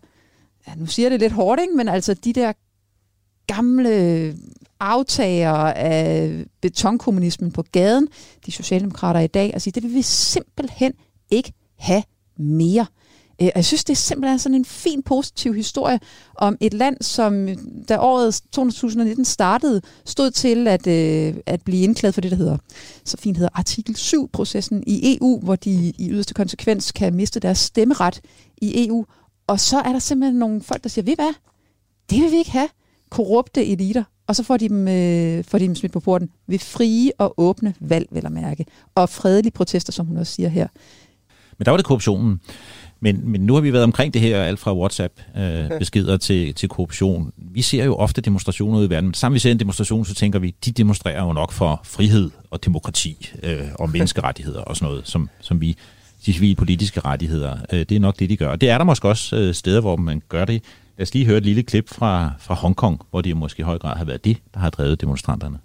ja, 0.68 0.76
nu 0.76 0.86
siger 0.86 1.06
jeg 1.06 1.12
det 1.12 1.20
lidt 1.20 1.34
hårdt, 1.34 1.62
ikke? 1.62 1.74
men 1.76 1.88
altså 1.88 2.14
de 2.14 2.34
der 2.34 2.54
gamle 3.48 4.36
aftager 4.80 5.54
af 5.74 6.46
betonkommunismen 6.62 7.52
på 7.52 7.64
gaden, 7.72 8.08
de 8.46 8.52
socialdemokrater 8.52 9.20
i 9.20 9.28
dag, 9.28 9.52
og 9.56 9.62
sige, 9.62 9.72
det 9.72 9.84
vil 9.84 9.94
vi 9.94 10.02
simpelthen 10.02 10.94
ikke 11.32 11.54
have 11.78 12.04
mere. 12.38 12.86
Øh, 13.42 13.48
og 13.48 13.52
jeg 13.56 13.66
synes, 13.66 13.84
det 13.84 13.94
er 13.94 13.98
simpelthen 13.98 14.40
sådan 14.40 14.56
en 14.56 14.66
fin, 14.66 15.04
positiv 15.04 15.54
historie 15.54 16.00
om 16.36 16.58
et 16.60 16.74
land, 16.74 16.98
som 17.02 17.48
da 17.90 18.00
året 18.00 18.42
2019 18.52 19.26
startede, 19.26 19.82
stod 20.06 20.32
til 20.32 20.68
at, 20.68 20.88
øh, 20.88 21.36
at 21.46 21.62
blive 21.62 21.84
indklædt 21.84 22.14
for 22.14 22.22
det, 22.22 22.32
der 22.32 22.38
hedder, 22.38 22.58
så 23.06 23.18
fint 23.18 23.38
hedder 23.38 23.50
artikel 23.54 23.96
7-processen 23.96 24.84
i 24.88 25.18
EU, 25.18 25.40
hvor 25.40 25.56
de 25.56 25.94
i 25.98 26.10
yderste 26.12 26.34
konsekvens 26.34 26.92
kan 26.92 27.14
miste 27.14 27.40
deres 27.40 27.58
stemmeret 27.58 28.22
i 28.58 28.88
EU. 28.88 29.06
Og 29.48 29.60
så 29.60 29.80
er 29.80 29.92
der 29.92 30.00
simpelthen 30.00 30.40
nogle 30.40 30.62
folk, 30.62 30.84
der 30.84 30.90
siger, 30.90 31.06
ved 31.06 31.16
hvad? 31.16 31.34
Det 32.10 32.22
vil 32.22 32.32
vi 32.32 32.38
ikke 32.38 32.52
have. 32.52 32.70
Korrupte 33.14 33.66
eliter. 33.66 34.04
Og 34.28 34.36
så 34.36 34.44
får 34.44 34.58
de 34.58 34.70
dem, 34.70 34.88
øh, 34.88 35.44
får 35.44 35.58
de 35.58 35.66
dem 35.66 35.76
smidt 35.76 35.94
på 35.94 36.00
porten 36.00 36.30
ved 36.48 36.60
frie 36.60 37.12
og 37.18 37.34
åbne 37.38 37.74
valg, 37.80 38.08
vil 38.12 38.22
jeg 38.24 38.32
mærke. 38.32 38.66
Og 38.96 39.10
fredelige 39.10 39.52
protester, 39.52 39.92
som 39.92 40.06
hun 40.06 40.18
også 40.18 40.34
siger 40.34 40.50
her. 40.50 40.68
Men 41.58 41.66
der 41.66 41.72
var 41.72 41.78
det 41.78 41.86
korruptionen. 41.86 42.40
Men, 43.00 43.32
men 43.32 43.42
nu 43.42 43.54
har 43.54 43.62
vi 43.62 43.74
været 43.74 43.84
omkring 43.84 44.14
det 44.14 44.22
her, 44.22 44.44
alt 44.44 44.60
fra 44.60 44.78
WhatsApp-beskeder 44.78 46.14
øh, 46.14 46.20
til, 46.20 46.54
til 46.54 46.70
korruption. 46.70 47.32
Vi 47.38 47.62
ser 47.62 47.84
jo 47.84 47.96
ofte 47.96 48.22
demonstrationer 48.22 48.78
ude 48.78 48.86
i 48.86 48.90
verden, 48.90 49.08
men 49.08 49.14
sammen 49.14 49.34
vi 49.34 49.40
ser 49.40 49.52
en 49.52 49.60
demonstration, 49.60 50.06
så 50.06 50.14
tænker 50.14 50.40
vi, 50.40 50.56
de 50.66 50.72
demonstrerer 50.72 51.26
jo 51.26 51.34
nok 51.34 51.52
for 51.52 51.82
frihed 51.84 52.32
og 52.52 52.66
demokrati 52.66 53.32
øh, 53.44 53.68
og 53.80 53.90
menneskerettigheder 53.96 54.62
og 54.62 54.76
sådan 54.76 54.90
noget, 54.90 55.08
som, 55.08 55.30
som 55.40 55.62
vi, 55.62 55.78
de 56.26 56.34
civile 56.34 56.56
politiske 56.56 57.00
rettigheder, 57.00 57.58
øh, 57.74 57.80
det 57.80 57.92
er 57.92 58.00
nok 58.00 58.20
det, 58.20 58.30
de 58.30 58.38
gør. 58.38 58.48
Og 58.48 58.62
det 58.62 58.70
er 58.70 58.78
der 58.78 58.86
måske 58.86 59.08
også 59.08 59.36
øh, 59.36 59.54
steder, 59.54 59.82
hvor 59.82 59.96
man 59.96 60.22
gør 60.30 60.46
det 60.46 60.64
Lad 60.98 61.04
os 61.06 61.14
lige 61.14 61.28
høre 61.30 61.38
et 61.38 61.50
lille 61.50 61.64
klip 61.64 61.88
fra, 61.98 62.14
fra 62.46 62.56
Hongkong, 62.62 62.98
hvor 63.10 63.22
det 63.22 63.38
måske 63.38 63.60
i 63.62 63.70
høj 63.72 63.78
grad 63.84 63.96
har 63.98 64.06
været 64.06 64.26
det, 64.26 64.38
der 64.54 64.60
har 64.60 64.70
drevet 64.70 65.02
demonstranterne. 65.02 65.58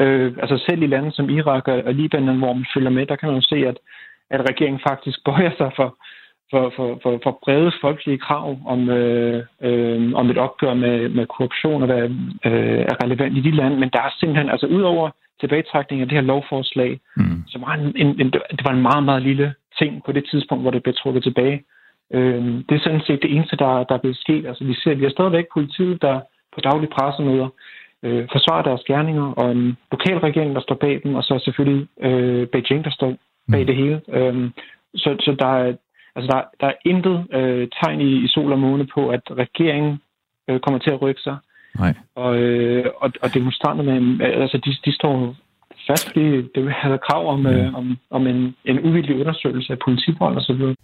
Øh, 0.00 0.32
altså 0.42 0.64
selv 0.66 0.82
i 0.82 0.86
lande 0.86 1.12
som 1.12 1.30
Irak 1.30 1.68
og, 1.68 1.94
Libanon, 1.94 2.38
hvor 2.38 2.52
man 2.52 2.66
følger 2.74 2.90
med, 2.90 3.06
der 3.06 3.16
kan 3.16 3.28
man 3.28 3.36
jo 3.40 3.46
se, 3.52 3.56
at, 3.70 3.78
at 4.30 4.40
regeringen 4.50 4.80
faktisk 4.88 5.18
bøjer 5.28 5.52
sig 5.56 5.70
for, 5.76 5.88
for, 6.50 6.72
for, 6.76 6.98
for, 7.02 7.20
for 7.22 7.38
brede 7.44 7.72
folkelige 7.80 8.18
krav 8.18 8.58
om, 8.66 8.88
øh, 8.88 9.44
øh, 9.62 10.12
om 10.14 10.30
et 10.30 10.38
opgør 10.38 10.74
med, 10.74 11.08
med 11.08 11.26
korruption 11.26 11.82
og 11.82 11.88
hvad 11.92 12.02
øh, 12.48 12.82
er 12.90 13.04
relevant 13.04 13.36
i 13.36 13.40
de 13.40 13.50
lande. 13.50 13.76
Men 13.76 13.90
der 13.92 14.00
er 14.02 14.10
simpelthen, 14.20 14.50
altså 14.50 14.66
udover 14.66 15.10
tilbagetrækning 15.40 16.02
af 16.02 16.08
det 16.08 16.18
her 16.18 16.30
lovforslag, 16.32 17.00
mm. 17.16 17.42
så 17.48 17.58
var 17.58 17.72
en, 17.74 17.86
en, 17.96 18.20
en, 18.20 18.30
det 18.32 18.64
var 18.64 18.74
en 18.74 18.82
meget, 18.82 19.04
meget 19.04 19.22
lille 19.22 19.54
ting 19.78 20.02
på 20.06 20.12
det 20.12 20.24
tidspunkt, 20.30 20.64
hvor 20.64 20.70
det 20.70 20.82
blev 20.82 20.94
trukket 20.94 21.22
tilbage. 21.22 21.62
Øh, 22.12 22.44
det 22.68 22.74
er 22.74 22.84
sådan 22.84 23.06
set 23.06 23.22
det 23.22 23.34
eneste, 23.36 23.56
der, 23.56 23.84
der 23.84 23.94
er 23.94 24.02
blevet 24.04 24.16
sket. 24.16 24.46
Altså, 24.46 24.64
vi 24.64 24.74
ser, 24.74 24.94
vi 24.94 25.04
har 25.04 25.10
stadigvæk 25.10 25.46
politiet, 25.52 26.02
der 26.02 26.20
på 26.54 26.60
daglige 26.60 26.90
pressemøder 26.90 27.48
øh, 28.02 28.28
forsvarer 28.32 28.62
deres 28.62 28.82
gerninger, 28.86 29.32
og 29.32 29.50
en 29.52 29.76
lokal 29.92 30.18
regering, 30.18 30.54
der 30.54 30.60
står 30.60 30.74
bag 30.74 31.00
dem, 31.04 31.14
og 31.14 31.22
så 31.22 31.40
selvfølgelig 31.44 31.86
øh, 32.00 32.46
Beijing, 32.46 32.84
der 32.84 32.90
står 32.90 33.16
bag 33.50 33.60
mm. 33.60 33.66
det 33.66 33.76
hele. 33.76 34.00
Øh, 34.08 34.50
så, 34.94 35.16
så 35.20 35.36
der 35.38 35.46
er, 35.46 35.74
altså 36.16 36.28
der, 36.32 36.42
der 36.60 36.66
er 36.66 36.80
intet 36.84 37.26
øh, 37.34 37.68
tegn 37.82 38.00
i, 38.00 38.24
i 38.24 38.28
sol 38.28 38.52
og 38.52 38.58
måne 38.58 38.86
på, 38.94 39.08
at 39.08 39.22
regeringen 39.30 40.00
øh, 40.48 40.60
kommer 40.60 40.78
til 40.78 40.90
at 40.90 41.02
rykke 41.02 41.20
sig. 41.20 41.36
Nej. 41.78 41.94
Og, 42.14 42.36
øh, 42.36 42.86
og, 42.96 43.12
og 43.22 43.34
demonstranterne, 43.34 44.24
altså 44.24 44.58
de, 44.64 44.70
de 44.84 44.94
står 44.94 45.34
fast, 45.86 46.06
fordi 46.06 46.24
det 46.54 46.64
vil 46.64 46.72
have 46.72 46.98
krav 46.98 47.28
om, 47.28 47.46
ja. 47.46 47.52
øh, 47.52 47.74
om, 47.74 47.98
om 48.10 48.26
en, 48.26 48.56
en 48.64 48.80
uvildig 48.80 49.20
undersøgelse 49.20 49.72
af 49.72 49.78
politivold 49.78 50.36
og 50.36 50.42
så 50.42 50.52
videre. 50.52 50.74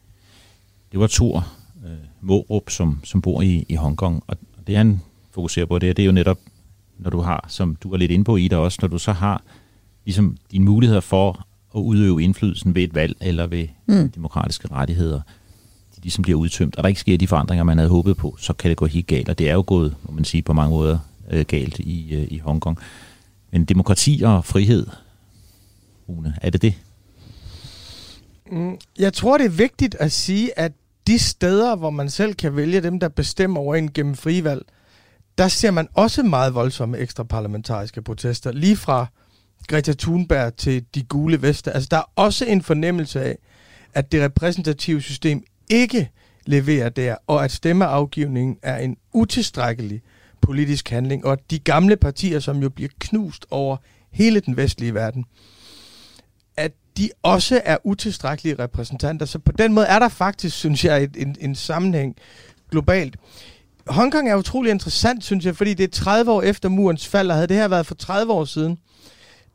Det 0.92 1.00
var 1.00 1.06
Thor 1.06 1.46
øh, 1.86 1.92
Mårup, 2.20 2.70
som, 2.70 3.00
som 3.04 3.22
bor 3.22 3.42
i, 3.42 3.64
i 3.68 3.74
Hongkong, 3.74 4.22
og 4.26 4.36
det 4.66 4.76
han 4.76 5.00
fokuserer 5.30 5.66
på, 5.66 5.78
det, 5.78 5.96
det 5.96 6.02
er 6.02 6.06
jo 6.06 6.12
netop, 6.12 6.38
når 6.98 7.10
du 7.10 7.20
har, 7.20 7.46
som 7.48 7.76
du 7.76 7.92
er 7.92 7.96
lidt 7.96 8.10
inde 8.10 8.24
på 8.24 8.36
i 8.36 8.48
dig 8.48 8.58
også, 8.58 8.78
når 8.82 8.88
du 8.88 8.98
så 8.98 9.12
har 9.12 9.42
ligesom 10.04 10.36
dine 10.52 10.64
muligheder 10.64 11.00
for 11.00 11.46
at 11.76 11.80
udøve 11.80 12.22
indflydelsen 12.22 12.74
ved 12.74 12.82
et 12.82 12.94
valg 12.94 13.16
eller 13.20 13.46
ved 13.46 13.68
mm. 13.86 14.10
demokratiske 14.10 14.68
rettigheder, 14.72 15.20
de 15.96 16.02
ligesom 16.02 16.22
bliver 16.22 16.38
udtømt, 16.38 16.76
og 16.76 16.82
der 16.82 16.88
ikke 16.88 17.00
sker 17.00 17.18
de 17.18 17.26
forandringer, 17.26 17.64
man 17.64 17.78
havde 17.78 17.90
håbet 17.90 18.16
på, 18.16 18.36
så 18.38 18.52
kan 18.52 18.68
det 18.68 18.76
gå 18.76 18.86
helt 18.86 19.06
galt, 19.06 19.28
og 19.28 19.38
det 19.38 19.50
er 19.50 19.54
jo 19.54 19.64
gået, 19.66 19.96
må 20.02 20.12
man 20.12 20.24
sige, 20.24 20.42
på 20.42 20.52
mange 20.52 20.70
måder 20.70 20.98
øh, 21.30 21.44
galt 21.48 21.78
i, 21.78 22.14
øh, 22.14 22.26
i 22.30 22.38
Hongkong. 22.38 22.78
Men 23.52 23.64
demokrati 23.64 24.22
og 24.24 24.44
frihed, 24.44 24.86
Rune, 26.08 26.34
er 26.42 26.50
det 26.50 26.62
det? 26.62 26.74
Mm, 28.50 28.78
jeg 28.98 29.12
tror, 29.12 29.38
det 29.38 29.44
er 29.44 29.50
vigtigt 29.50 29.94
at 29.94 30.12
sige, 30.12 30.58
at 30.58 30.72
de 31.06 31.18
steder, 31.18 31.76
hvor 31.76 31.90
man 31.90 32.10
selv 32.10 32.34
kan 32.34 32.56
vælge 32.56 32.80
dem, 32.80 33.00
der 33.00 33.08
bestemmer 33.08 33.60
over 33.60 33.74
en 33.74 33.92
gennem 33.92 34.14
frivalg, 34.14 34.62
der 35.38 35.48
ser 35.48 35.70
man 35.70 35.88
også 35.94 36.22
meget 36.22 36.54
voldsomme 36.54 36.98
ekstra 36.98 37.22
parlamentariske 37.22 38.02
protester. 38.02 38.52
Lige 38.52 38.76
fra 38.76 39.06
Greta 39.68 39.92
Thunberg 39.92 40.56
til 40.56 40.84
de 40.94 41.02
gule 41.02 41.42
veste. 41.42 41.72
Altså, 41.72 41.88
der 41.90 41.96
er 41.96 42.10
også 42.16 42.44
en 42.44 42.62
fornemmelse 42.62 43.22
af, 43.22 43.38
at 43.94 44.12
det 44.12 44.22
repræsentative 44.22 45.02
system 45.02 45.42
ikke 45.70 46.10
leverer 46.46 46.88
der, 46.88 47.16
og 47.26 47.44
at 47.44 47.50
stemmeafgivningen 47.52 48.58
er 48.62 48.78
en 48.78 48.96
utilstrækkelig 49.12 50.02
politisk 50.40 50.88
handling, 50.88 51.24
og 51.24 51.32
at 51.32 51.50
de 51.50 51.58
gamle 51.58 51.96
partier, 51.96 52.40
som 52.40 52.62
jo 52.62 52.68
bliver 52.68 52.90
knust 52.98 53.46
over 53.50 53.76
hele 54.10 54.40
den 54.40 54.56
vestlige 54.56 54.94
verden, 54.94 55.24
de 56.98 57.10
også 57.22 57.60
er 57.64 57.76
utilstrækkelige 57.84 58.58
repræsentanter. 58.58 59.26
Så 59.26 59.38
på 59.38 59.52
den 59.52 59.72
måde 59.72 59.86
er 59.86 59.98
der 59.98 60.08
faktisk, 60.08 60.56
synes 60.56 60.84
jeg, 60.84 61.02
en, 61.02 61.10
en, 61.16 61.36
en 61.40 61.54
sammenhæng 61.54 62.16
globalt. 62.70 63.16
Hongkong 63.86 64.30
er 64.30 64.36
utrolig 64.36 64.70
interessant, 64.70 65.24
synes 65.24 65.44
jeg, 65.44 65.56
fordi 65.56 65.74
det 65.74 65.84
er 65.84 66.02
30 66.02 66.32
år 66.32 66.42
efter 66.42 66.68
murens 66.68 67.06
fald, 67.06 67.30
og 67.30 67.34
havde 67.34 67.46
det 67.46 67.56
her 67.56 67.68
været 67.68 67.86
for 67.86 67.94
30 67.94 68.32
år 68.32 68.44
siden, 68.44 68.78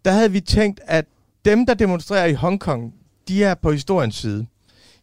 der 0.06 0.12
havde 0.12 0.32
vi 0.32 0.41
tænkt, 0.41 0.80
at 0.86 1.06
dem, 1.46 1.65
der 1.65 1.74
demonstrerer 1.74 2.26
i 2.26 2.34
Hongkong, 2.34 2.94
de 3.28 3.44
er 3.44 3.56
på 3.56 3.72
historiens 3.72 4.15
side. 4.15 4.46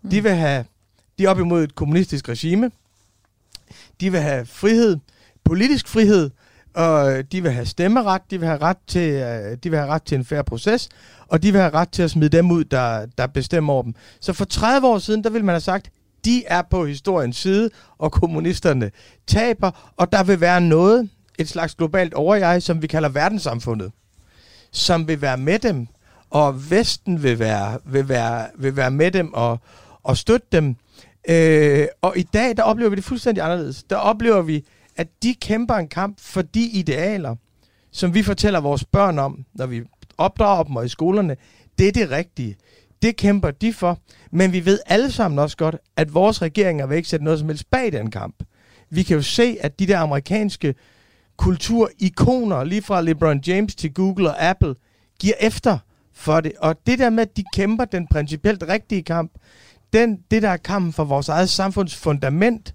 Mm. 0.03 0.11
De 0.11 0.23
vil 0.23 0.33
have, 0.33 0.65
de 1.19 1.25
er 1.25 1.29
op 1.29 1.41
imod 1.41 1.65
et 1.65 1.75
kommunistisk 1.75 2.29
regime. 2.29 2.71
De 4.01 4.11
vil 4.13 4.21
have 4.21 4.47
frihed, 4.47 4.97
politisk 5.45 5.89
frihed, 5.89 6.31
og 6.75 7.33
de 7.33 7.43
vil 7.43 7.51
have 7.51 7.67
stemmeret, 7.67 8.23
de 8.31 8.39
vil 8.39 8.49
have 8.49 8.61
ret 8.61 8.77
til, 8.87 9.11
øh, 9.13 9.57
de 9.63 9.71
vil 9.71 9.79
have 9.79 9.91
ret 9.91 10.03
til 10.03 10.19
en 10.19 10.25
færre 10.25 10.45
proces, 10.45 10.89
og 11.29 11.43
de 11.43 11.53
vil 11.53 11.61
have 11.61 11.75
ret 11.75 11.89
til 11.89 12.03
at 12.03 12.11
smide 12.11 12.37
dem 12.37 12.51
ud, 12.51 12.65
der, 12.65 13.07
der 13.19 13.27
bestemmer 13.27 13.73
over 13.73 13.83
dem. 13.83 13.95
Så 14.21 14.33
for 14.33 14.45
30 14.45 14.87
år 14.87 14.99
siden, 14.99 15.25
der 15.25 15.31
ville 15.31 15.47
man 15.47 15.53
have 15.53 15.61
sagt, 15.61 15.91
de 16.25 16.45
er 16.47 16.63
på 16.71 16.87
historiens 16.87 17.37
side, 17.37 17.71
og 17.99 18.13
kommunisterne 18.13 18.91
taber, 19.27 19.93
og 19.97 20.13
der 20.13 20.23
vil 20.23 20.41
være 20.41 20.61
noget, 20.61 21.09
et 21.39 21.49
slags 21.49 21.75
globalt 21.75 22.15
overjeg, 22.15 22.63
som 22.63 22.83
vi 22.83 22.87
kalder 22.87 23.09
verdenssamfundet 23.09 23.93
som 24.73 25.09
vil 25.09 25.21
være 25.21 25.37
med 25.37 25.59
dem, 25.59 25.87
og 26.31 26.71
Vesten 26.71 27.23
vil 27.23 27.39
være, 27.39 27.79
vil 27.85 28.09
være, 28.09 28.47
vil 28.59 28.77
være 28.77 28.91
med 28.91 29.11
dem 29.11 29.35
og, 29.35 29.59
og 30.03 30.17
støtte 30.17 30.47
dem. 30.53 30.77
Øh, 31.29 31.87
og 32.03 32.19
i 32.19 32.23
dag, 32.23 32.57
der 32.57 32.63
oplever 32.63 32.91
vi 32.91 32.97
det 32.97 33.05
fuldstændig 33.05 33.45
anderledes. 33.45 33.83
Der 33.83 33.97
oplever 33.97 34.43
vi, 34.43 34.65
at 35.01 35.09
de 35.23 35.35
kæmper 35.35 35.75
en 35.75 35.89
kamp 35.89 36.21
for 36.21 36.43
de 36.43 36.63
idealer, 36.63 37.37
som 37.91 38.15
vi 38.15 38.23
fortæller 38.23 38.61
vores 38.61 38.85
børn 38.85 39.19
om, 39.19 39.45
når 39.55 39.67
vi 39.67 39.83
opdrager 40.19 40.63
dem 40.63 40.77
og 40.77 40.85
i 40.85 40.89
skolerne. 40.89 41.37
Det 41.79 41.89
er 41.89 41.93
det 41.93 42.11
rigtige. 42.11 42.57
Det 43.03 43.17
kæmper 43.17 43.51
de 43.51 43.73
for. 43.73 43.99
Men 44.33 44.53
vi 44.53 44.65
ved 44.65 44.79
alle 44.87 45.13
sammen 45.13 45.39
også 45.39 45.57
godt, 45.57 45.77
at 45.97 46.15
vores 46.15 46.43
regeringer 46.43 46.87
vil 46.87 46.97
ikke 46.97 47.09
sætte 47.09 47.25
noget 47.25 47.39
som 47.39 47.49
helst 47.49 47.71
bag 47.71 47.93
den 47.93 48.11
kamp. 48.11 48.43
Vi 48.91 49.03
kan 49.03 49.17
jo 49.17 49.23
se, 49.23 49.57
at 49.61 49.79
de 49.79 49.87
der 49.87 49.99
amerikanske 49.99 50.75
kulturikoner, 51.37 52.65
lige 52.65 52.83
fra 52.83 53.01
LeBron 53.01 53.41
James 53.47 53.75
til 53.75 53.95
Google 53.95 54.31
og 54.31 54.43
Apple, 54.43 54.75
giver 55.21 55.35
efter 55.41 55.79
for 56.13 56.41
det. 56.41 56.53
Og 56.59 56.77
det 56.87 56.99
der 56.99 57.11
med, 57.11 57.23
at 57.23 57.37
de 57.37 57.45
kæmper 57.55 57.85
den 57.85 58.07
principielt 58.07 58.63
rigtige 58.69 59.03
kamp, 59.03 59.33
den, 59.93 60.19
det 60.31 60.43
der 60.43 60.49
er 60.49 60.57
kampen 60.57 60.93
for 60.93 61.05
vores 61.05 61.29
eget 61.29 61.51
samfunds 61.51 61.97
fundament, 61.97 62.75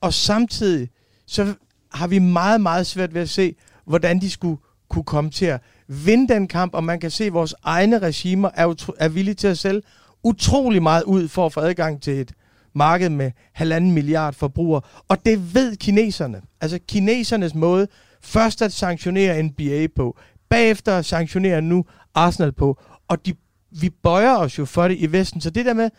og 0.00 0.14
samtidig 0.14 0.88
så 1.26 1.54
har 1.92 2.06
vi 2.06 2.18
meget, 2.18 2.60
meget 2.60 2.86
svært 2.86 3.14
ved 3.14 3.20
at 3.20 3.28
se, 3.28 3.54
hvordan 3.84 4.20
de 4.20 4.30
skulle 4.30 4.58
kunne 4.88 5.04
komme 5.04 5.30
til 5.30 5.46
at 5.46 5.60
vinde 5.88 6.34
den 6.34 6.48
kamp, 6.48 6.74
og 6.74 6.84
man 6.84 7.00
kan 7.00 7.10
se, 7.10 7.24
at 7.24 7.32
vores 7.32 7.54
egne 7.64 7.98
regimer 7.98 8.50
er, 8.54 8.92
er 8.98 9.08
villige 9.08 9.34
til 9.34 9.46
at 9.46 9.58
sælge 9.58 9.82
utrolig 10.22 10.82
meget 10.82 11.02
ud 11.02 11.28
for 11.28 11.46
at 11.46 11.52
få 11.52 11.60
adgang 11.60 12.02
til 12.02 12.20
et 12.20 12.32
marked 12.74 13.08
med 13.08 13.30
halvanden 13.52 13.92
milliard 13.92 14.34
forbrugere. 14.34 14.80
Og 15.08 15.26
det 15.26 15.54
ved 15.54 15.76
kineserne. 15.76 16.42
Altså 16.60 16.78
kinesernes 16.88 17.54
måde 17.54 17.88
først 18.22 18.62
at 18.62 18.72
sanktionere 18.72 19.42
NBA 19.42 19.86
på, 19.96 20.18
bagefter 20.48 20.98
at 20.98 21.04
sanktionere 21.04 21.62
nu 21.62 21.84
Arsenal 22.14 22.52
på, 22.52 22.80
og 23.08 23.26
de, 23.26 23.34
vi 23.70 23.90
bøjer 23.90 24.36
os 24.36 24.58
jo 24.58 24.64
for 24.64 24.88
det 24.88 24.96
i 24.98 25.12
Vesten. 25.12 25.40
Så 25.40 25.50
det 25.50 25.66
der 25.66 25.74
med 25.74 25.90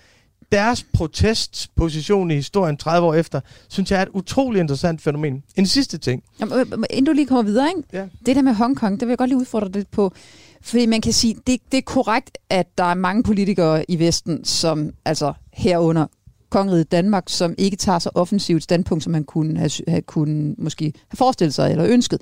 deres 0.56 0.86
protestposition 0.94 2.32
i 2.32 2.36
historien 2.36 2.78
30 2.78 3.08
år 3.08 3.13
efter, 3.13 3.39
synes 3.68 3.91
jeg 3.91 3.98
er 3.98 4.02
et 4.04 4.10
utroligt 4.13 4.62
interessant 4.62 5.02
fænomen. 5.02 5.44
En 5.56 5.68
sidste 5.68 5.98
ting. 5.98 6.24
Jamen, 6.39 6.60
øh, 6.60 6.65
øh, 6.72 6.84
inden 6.89 7.06
du 7.06 7.12
lige 7.12 7.28
kommer 7.28 7.44
videre, 7.44 7.68
ikke? 7.78 7.89
Ja. 7.94 8.08
det 8.26 8.36
der 8.36 8.41
med 8.41 8.54
Hongkong, 8.54 9.00
det 9.00 9.08
vil 9.08 9.12
jeg 9.12 9.18
godt 9.18 9.30
lige 9.30 9.39
udfordre 9.39 9.72
lidt 9.72 9.91
på. 9.91 10.13
Fordi 10.62 10.86
man 10.86 11.02
kan 11.02 11.13
sige, 11.13 11.36
det, 11.48 11.60
det 11.72 11.78
er 11.78 11.82
korrekt, 11.82 12.38
at 12.50 12.68
der 12.78 12.84
er 12.84 12.94
mange 12.94 13.24
politikere 13.24 13.91
i 13.91 14.00
Vesten, 14.00 14.46
som 14.46 14.91
altså 15.06 15.34
herunder 15.54 16.06
kongeriget 16.50 16.91
Danmark, 16.91 17.24
som 17.28 17.56
ikke 17.58 17.78
tager 17.78 18.00
så 18.00 18.10
offensivt 18.13 18.63
standpunkt, 18.63 19.04
som 19.04 19.12
man 19.12 19.24
kunne 19.24 19.58
have, 19.58 19.72
have 19.88 20.02
kunne 20.02 20.56
måske 20.58 20.94
have 21.10 21.18
forestillet 21.18 21.54
sig 21.54 21.72
eller 21.72 21.86
ønsket, 21.86 22.22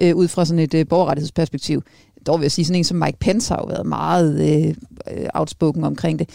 øh, 0.00 0.16
ud 0.16 0.28
fra 0.28 0.44
sådan 0.44 0.58
et 0.58 0.74
øh, 0.74 0.88
borgerrettighedsperspektiv. 0.88 1.82
Dog 2.26 2.38
vil 2.38 2.44
jeg 2.44 2.52
sige, 2.52 2.64
sådan 2.64 2.78
en 2.78 2.84
som 2.84 2.96
Mike 2.96 3.18
Pence 3.18 3.54
har 3.54 3.60
jo 3.62 3.66
været 3.66 3.86
meget 3.86 4.40
øh, 4.40 4.74
øh, 5.16 5.26
outspoken 5.34 5.84
omkring 5.84 6.18
det. 6.18 6.28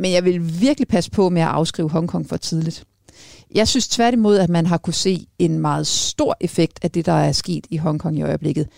Men 0.00 0.12
jeg 0.12 0.24
vil 0.24 0.60
virkelig 0.60 0.88
passe 0.88 1.10
på 1.10 1.28
med 1.28 1.42
at 1.42 1.48
afskrive 1.48 1.90
Hongkong 1.90 2.28
for 2.28 2.36
tidligt. 2.36 2.84
Jeg 3.54 3.68
synes 3.68 3.88
tværtimod, 3.88 4.38
at 4.38 4.50
man 4.50 4.66
har 4.66 4.78
kunne 4.78 4.94
se 4.94 5.26
en 5.38 5.58
meget 5.58 5.86
stor 5.86 6.36
effekt 6.40 6.78
af 6.82 6.90
det, 6.90 7.06
der 7.06 7.12
er 7.12 7.32
sket 7.32 7.66
i 7.70 7.76
Hongkong 7.76 8.18
i 8.18 8.22
øjeblikket. 8.22 8.68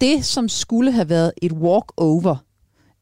Det, 0.00 0.24
som 0.24 0.48
skulle 0.48 0.92
have 0.92 1.08
været 1.08 1.32
et 1.42 1.52
walk-over 1.52 2.36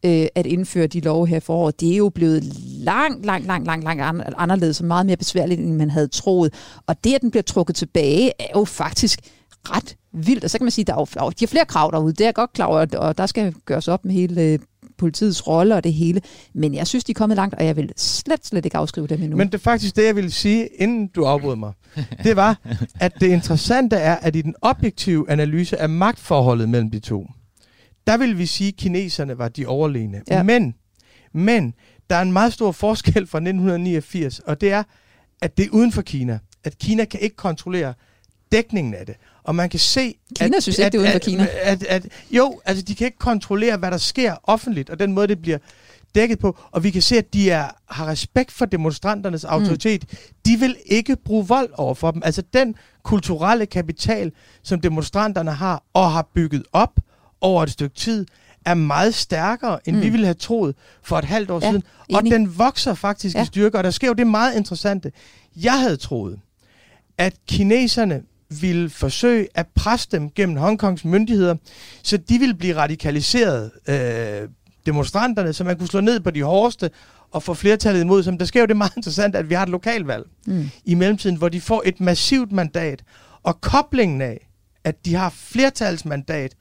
øh, 0.05 0.27
at 0.35 0.47
indføre 0.47 0.87
de 0.87 1.01
love 1.01 1.27
her 1.27 1.41
foråret, 1.41 1.81
det 1.81 1.93
er 1.93 1.97
jo 1.97 2.09
blevet 2.09 2.45
langt, 2.65 3.27
langt, 3.27 3.47
langt, 3.47 3.67
langt, 3.67 3.85
langt 3.85 4.03
anderledes 4.37 4.81
og 4.81 4.87
meget 4.87 5.07
mere 5.07 5.17
besværligt, 5.17 5.61
end 5.61 5.77
man 5.77 5.91
havde 5.91 6.09
troet. 6.09 6.55
Og 6.87 7.05
det, 7.05 7.15
at 7.15 7.21
den 7.21 7.31
bliver 7.31 7.43
trukket 7.43 7.77
tilbage, 7.77 8.33
er 8.39 8.59
jo 8.59 8.65
faktisk 8.65 9.21
ret 9.65 9.97
vildt. 10.13 10.45
Og 10.45 10.51
så 10.51 10.59
kan 10.59 10.65
man 10.65 10.71
sige, 10.71 10.83
at 10.83 10.87
der 10.87 10.95
er 10.95 11.25
jo, 11.25 11.31
de 11.31 11.35
har 11.41 11.47
flere 11.47 11.65
krav 11.65 11.91
derude, 11.93 12.13
det 12.13 12.21
er 12.21 12.27
jeg 12.27 12.35
godt 12.35 12.53
klar 12.53 12.67
over, 12.67 12.87
og 12.99 13.19
der 13.19 13.27
skal 13.27 13.55
gøres 13.65 13.89
op 13.89 14.05
med 14.05 14.15
hele 14.15 14.43
øh, 14.43 14.59
politiets 14.99 15.47
rolle 15.47 15.75
og 15.75 15.85
det 15.85 15.93
hele. 15.93 16.23
Men 16.55 16.75
jeg 16.75 16.87
synes, 16.87 17.05
de 17.05 17.13
er 17.13 17.15
kommet 17.15 17.37
langt, 17.37 17.55
og 17.55 17.67
jeg 17.67 17.77
vil 17.77 17.93
slet, 17.97 18.47
slet 18.47 18.65
ikke 18.65 18.77
afskrive 18.77 19.07
dem 19.07 19.23
endnu. 19.23 19.37
Men 19.37 19.47
det 19.47 19.55
er 19.55 19.59
faktisk 19.59 19.97
det, 19.97 20.07
jeg 20.07 20.17
ville 20.17 20.31
sige, 20.31 20.67
inden 20.67 21.07
du 21.07 21.25
afbrød 21.25 21.57
mig. 21.57 21.73
Det 22.25 22.37
var, 22.37 22.61
at 23.01 23.13
det 23.21 23.27
interessante 23.27 23.97
er, 23.97 24.15
at 24.17 24.37
i 24.37 24.43
den 24.43 24.55
objektive 24.63 25.31
analyse 25.31 25.77
af 25.81 25.89
magtforholdet 25.89 26.69
mellem 26.69 26.91
de 26.91 26.99
to, 26.99 27.27
der 28.07 28.17
vil 28.17 28.39
vi 28.39 28.47
sige, 28.47 28.69
at 28.69 28.77
kineserne 28.77 29.39
var 29.39 29.49
de 29.49 29.67
overlegne. 29.67 30.23
Ja. 30.31 30.43
Men, 30.43 30.75
men 31.33 31.75
der 32.11 32.17
er 32.17 32.23
en 32.23 32.33
meget 32.33 32.53
stor 32.53 32.73
forskel 32.73 33.27
fra 33.27 33.39
1989, 33.39 34.39
og 34.39 34.61
det 34.61 34.73
er, 34.73 34.83
at 35.43 35.57
det 35.57 35.67
er 35.67 35.71
uden 35.71 35.93
for 35.93 36.03
Kina. 36.03 36.39
at 36.65 36.79
Kina 36.79 37.05
kan 37.05 37.21
ikke 37.21 37.37
kontrollere 37.37 37.95
dækningen 38.53 38.95
af 38.95 39.07
det. 39.07 39.15
Og 39.49 39.55
man 39.55 39.69
kan 39.69 39.81
se... 39.81 40.15
Kina 40.39 40.57
at, 40.57 40.63
synes 40.63 40.79
ikke, 40.79 40.87
at, 40.87 40.93
det 40.93 40.99
er 40.99 41.03
uden 41.03 41.13
for 41.13 41.19
Kina. 41.19 41.47
At, 41.63 41.83
at, 41.83 41.85
at, 41.85 42.07
jo, 42.31 42.61
altså 42.65 42.85
de 42.85 42.95
kan 42.95 43.05
ikke 43.05 43.19
kontrollere, 43.19 43.77
hvad 43.77 43.91
der 43.91 43.97
sker 43.97 44.35
offentligt, 44.43 44.91
og 44.91 44.99
den 44.99 45.13
måde, 45.13 45.27
det 45.27 45.43
bliver 45.43 45.59
dækket 46.15 46.39
på. 46.39 46.59
Og 46.71 46.85
vi 46.85 46.91
kan 46.91 47.03
se, 47.03 47.19
at 47.19 47.33
de 47.33 47.51
er, 47.51 47.69
har 47.91 48.07
respekt 48.07 48.53
for 48.53 48.65
demonstranternes 48.65 49.45
autoritet. 49.45 50.05
Mm. 50.11 50.19
De 50.47 50.57
vil 50.57 50.77
ikke 50.87 51.17
bruge 51.17 51.47
vold 51.49 51.71
over 51.75 51.95
for 51.95 52.11
dem. 52.11 52.23
Altså 52.25 52.43
den 52.53 52.75
kulturelle 53.03 53.67
kapital, 53.67 54.33
som 54.63 54.81
demonstranterne 54.81 55.53
har 55.53 55.83
og 55.95 56.13
har 56.13 56.29
bygget 56.35 56.63
op 56.73 57.01
over 57.41 57.63
et 57.63 57.71
stykke 57.71 57.97
tid, 57.97 58.27
er 58.65 58.75
meget 58.75 59.15
stærkere, 59.15 59.89
end 59.89 59.97
mm. 59.97 60.03
vi 60.03 60.09
ville 60.09 60.27
have 60.27 60.35
troet 60.35 60.75
for 61.03 61.19
et 61.19 61.25
halvt 61.25 61.51
år 61.51 61.61
Ja, 61.63 61.71
siden. 61.71 61.83
Og 62.13 62.21
enig. 62.21 62.33
den 62.33 62.59
vokser 62.59 62.95
faktisk. 62.95 63.37
Ja. 63.37 63.43
i 63.43 63.47
styrke, 63.47 63.79
og 63.79 63.85
der 63.85 63.91
sker 63.91 64.07
jo 64.07 64.15
det 64.15 64.27
meget 64.27 64.57
interessante. 64.57 65.13
Jeg 65.57 65.81
havde 65.81 65.97
troet, 65.97 66.39
at 67.19 67.35
kineserne 67.47 68.23
ville 68.51 68.91
forsøge 68.91 69.49
at 69.55 69.67
presse 69.75 70.09
dem 70.13 70.31
gennem 70.31 70.57
Hongkongs 70.57 71.05
myndigheder, 71.05 71.55
så 72.03 72.17
de 72.17 72.39
ville 72.39 72.55
blive 72.55 72.77
radikaliseret, 72.77 73.71
øh, 73.89 74.49
demonstranterne, 74.87 75.53
så 75.53 75.65
man 75.65 75.79
kunne 75.79 75.89
slå 75.89 76.01
ned 76.01 76.21
på 76.21 76.31
de 76.31 76.43
hårdeste 76.43 76.91
og 77.31 77.43
få 77.43 77.55
flertallet 77.55 78.01
imod. 78.01 78.25
Men 78.31 78.41
der 78.41 78.47
sker 78.47 78.61
jo 78.61 78.67
det 78.67 78.77
meget 78.77 78.97
interessant, 78.97 79.37
at 79.37 79.49
vi 79.51 79.55
har 79.55 79.63
et 79.63 79.69
lokalvalg 79.69 80.25
Mm. 80.47 80.71
i 80.85 80.95
mellemtiden, 80.95 81.37
hvor 81.37 81.49
de 81.49 81.61
får 81.61 81.83
et 81.87 82.01
massivt 82.01 82.53
mandat, 82.53 83.03
og 83.43 83.61
koblingen 83.61 84.21
af, 84.23 84.49
at 84.85 85.05
de 85.05 85.15
har 85.15 85.31
flertalsmandat, 85.37 86.55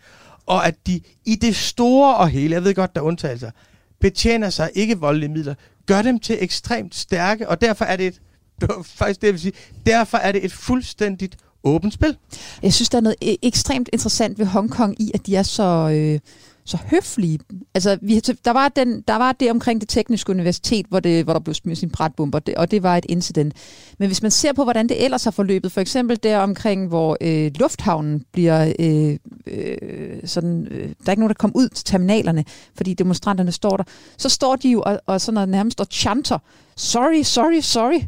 og 0.46 0.68
at 0.68 0.76
de 0.88 1.02
i 1.26 1.36
det 1.36 1.56
store 1.56 2.16
og 2.18 2.30
hele, 2.30 2.54
jeg 2.54 2.64
ved 2.64 2.74
godt, 2.76 2.96
der 2.96 3.02
er 3.02 3.06
undtagelser, 3.06 3.52
betjener 4.00 4.50
sig 4.50 4.70
ikke 4.76 4.98
voldelige 5.00 5.30
midler, 5.30 5.56
gør 5.86 6.02
dem 6.02 6.20
til 6.20 6.38
ekstremt 6.40 6.96
stærke, 6.96 7.50
og 7.50 7.62
derfor 7.62 7.86
er 7.86 7.96
det 7.96 8.08
et, 8.08 8.22
det 8.62 8.70
var 8.70 8.84
faktisk 8.84 9.22
det, 9.22 9.28
jeg 9.28 9.34
vil 9.34 9.42
sige, 9.42 9.54
derfor 9.86 10.18
er 10.18 10.32
det 10.32 10.46
et 10.46 10.54
fuldstændigt 10.54 11.38
åbent 11.64 11.94
spil. 11.94 12.18
Jeg 12.64 12.74
synes, 12.74 12.90
der 12.90 12.98
er 12.98 13.02
noget 13.02 13.16
øh, 13.24 13.34
ekstremt 13.42 13.90
interessant 13.94 14.40
ved 14.40 14.46
Hongkong 14.46 15.02
i, 15.02 15.12
at 15.14 15.28
de 15.28 15.36
er 15.36 15.44
så, 15.44 15.90
øh, 15.94 16.20
så 16.68 16.78
høflige. 16.92 17.40
Altså, 17.74 17.98
vi, 18.02 18.20
der, 18.20 18.52
var 18.52 18.70
den, 18.70 19.02
der 19.08 19.16
var 19.16 19.32
det 19.32 19.52
omkring 19.52 19.82
det 19.82 19.90
tekniske 19.90 20.30
universitet, 20.30 20.86
hvor, 20.90 21.00
det, 21.00 21.24
hvor 21.24 21.34
der 21.34 21.40
blev 21.40 21.54
smidt 21.54 21.78
sin 21.78 21.90
brætbomber, 21.90 22.40
det, 22.40 22.56
og 22.56 22.72
det 22.72 22.84
var 22.84 22.98
et 22.98 23.06
incident. 23.10 23.54
Men 24.00 24.08
hvis 24.08 24.22
man 24.22 24.32
ser 24.32 24.54
på, 24.54 24.64
hvordan 24.64 24.90
det 24.90 25.04
ellers 25.04 25.24
har 25.24 25.32
forløbet, 25.32 25.72
for 25.72 25.82
eksempel 25.82 26.20
der 26.24 26.38
omkring, 26.38 26.88
hvor 26.88 27.18
øh, 27.22 27.52
lufthavnen 27.56 28.24
bliver 28.32 28.74
øh, 28.80 29.18
øh, 29.48 30.20
sådan, 30.26 30.68
øh, 30.72 30.80
der 30.82 31.06
er 31.06 31.12
ikke 31.12 31.22
nogen, 31.22 31.30
der 31.30 31.40
kommer 31.40 31.58
ud 31.58 31.70
til 31.70 31.86
terminalerne, 31.86 32.46
fordi 32.76 32.94
demonstranterne 32.94 33.52
står 33.52 33.78
der, 33.78 33.84
så 34.18 34.30
står 34.30 34.56
de 34.56 34.70
jo 34.70 34.84
og, 34.86 35.00
og 35.06 35.22
sådan 35.22 35.34
noget 35.34 35.50
nærmest 35.50 35.80
og 35.80 35.88
chanter, 35.92 36.40
sorry, 36.76 37.22
sorry, 37.24 37.60
sorry. 37.62 38.02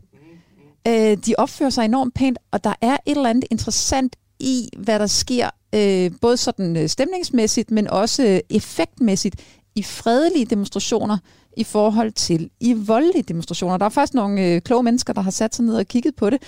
Øh, 0.87 1.17
de 1.25 1.35
opfører 1.37 1.69
sig 1.69 1.85
enormt 1.85 2.13
pænt, 2.13 2.37
og 2.51 2.63
der 2.63 2.73
er 2.81 2.97
et 3.05 3.17
eller 3.17 3.29
andet 3.29 3.45
interessant 3.51 4.15
i, 4.39 4.69
hvad 4.77 4.99
der 4.99 5.07
sker, 5.07 5.49
øh, 5.75 6.11
både 6.21 6.37
sådan 6.37 6.77
øh, 6.77 6.89
stemningsmæssigt, 6.89 7.71
men 7.71 7.87
også 7.87 8.23
øh, 8.23 8.39
effektmæssigt 8.49 9.35
i 9.75 9.83
fredelige 9.83 10.45
demonstrationer 10.45 11.17
i 11.57 11.63
forhold 11.63 12.11
til 12.11 12.49
i 12.59 12.73
voldelige 12.73 13.23
demonstrationer. 13.23 13.77
Der 13.77 13.85
er 13.85 13.89
faktisk 13.89 14.13
nogle 14.13 14.45
øh, 14.45 14.61
kloge 14.61 14.83
mennesker, 14.83 15.13
der 15.13 15.21
har 15.21 15.31
sat 15.31 15.55
sig 15.55 15.65
ned 15.65 15.75
og 15.75 15.85
kigget 15.85 16.15
på 16.15 16.29
det, 16.29 16.41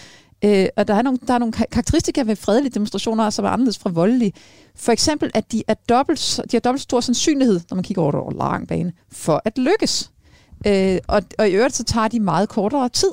øh, 0.45 0.67
og 0.77 0.87
der 0.87 0.93
er, 0.93 1.01
nogle, 1.01 1.19
der 1.27 1.33
er 1.33 1.37
nogle 1.37 1.53
karakteristika 1.53 2.21
ved 2.21 2.35
fredelige 2.35 2.71
demonstrationer, 2.73 3.29
som 3.29 3.45
er 3.45 3.49
anderledes 3.49 3.77
fra 3.77 3.89
voldelige. 3.89 4.33
For 4.75 4.91
eksempel, 4.91 5.31
at 5.33 5.51
de, 5.51 5.63
er 5.67 5.73
dobbelt, 5.89 6.39
de 6.51 6.55
har 6.55 6.59
dobbelt 6.59 6.81
stor 6.81 6.99
sandsynlighed, 6.99 7.59
når 7.69 7.75
man 7.75 7.83
kigger 7.83 8.01
over 8.01 8.11
det 8.11 8.19
over 8.19 8.31
lang 8.31 8.67
bane, 8.67 8.93
for 9.11 9.41
at 9.45 9.57
lykkes. 9.57 10.11
Øh, 10.67 10.97
og, 11.07 11.21
og 11.39 11.49
i 11.49 11.51
øvrigt 11.51 11.75
så 11.75 11.83
tager 11.83 12.07
de 12.07 12.19
meget 12.19 12.49
kortere 12.49 12.89
tid 12.89 13.11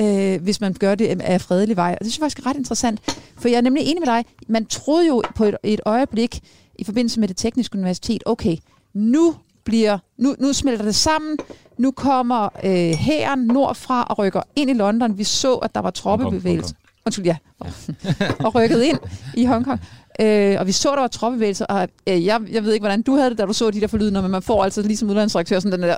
øh, 0.00 0.42
hvis 0.42 0.60
man 0.60 0.72
gør 0.72 0.94
det 0.94 1.20
af 1.20 1.40
fredelig 1.40 1.76
vej. 1.76 1.92
Og 2.00 2.04
det 2.04 2.12
synes 2.12 2.18
jeg 2.18 2.22
faktisk 2.24 2.46
er 2.46 2.50
ret 2.50 2.56
interessant, 2.56 3.00
for 3.38 3.48
jeg 3.48 3.56
er 3.56 3.60
nemlig 3.60 3.82
enig 3.82 4.00
med 4.00 4.06
dig. 4.06 4.24
Man 4.48 4.66
troede 4.66 5.06
jo 5.06 5.22
på 5.34 5.44
et, 5.44 5.56
et 5.62 5.80
øjeblik 5.86 6.40
i 6.78 6.84
forbindelse 6.84 7.20
med 7.20 7.28
det 7.28 7.36
tekniske 7.36 7.78
universitet, 7.78 8.22
okay, 8.26 8.56
nu 8.94 9.34
bliver 9.64 9.98
nu, 10.18 10.34
nu 10.38 10.52
smelter 10.52 10.84
det 10.84 10.94
sammen. 10.94 11.38
Nu 11.78 11.90
kommer 11.90 12.48
øh, 12.64 12.94
hæren 12.94 13.38
nordfra 13.38 14.02
og 14.02 14.18
rykker 14.18 14.42
ind 14.56 14.70
i 14.70 14.72
London. 14.72 15.18
Vi 15.18 15.24
så, 15.24 15.54
at 15.54 15.74
der 15.74 15.80
var 15.80 15.90
troppebevægelse. 15.90 16.74
Undskyld, 17.06 17.24
ja. 17.24 17.36
og 18.44 18.54
rykket 18.54 18.82
ind 18.82 18.98
i 19.34 19.44
Hongkong. 19.44 19.80
Øh, 20.20 20.56
og 20.60 20.66
vi 20.66 20.72
så, 20.72 20.90
der 20.90 21.00
var 21.00 21.08
troppebevægelser, 21.08 21.64
og 21.64 21.88
øh, 22.08 22.24
jeg, 22.24 22.40
jeg 22.50 22.64
ved 22.64 22.72
ikke, 22.72 22.82
hvordan 22.82 23.02
du 23.02 23.16
havde 23.16 23.30
det, 23.30 23.38
da 23.38 23.46
du 23.46 23.52
så 23.52 23.70
de 23.70 23.80
der 23.80 23.86
forlydende, 23.86 24.22
men 24.22 24.30
man 24.30 24.42
får 24.42 24.64
altså 24.64 24.82
ligesom 24.82 25.10
udlandsrektør 25.10 25.60
sådan 25.60 25.80
den 25.80 25.88
der 25.88 25.96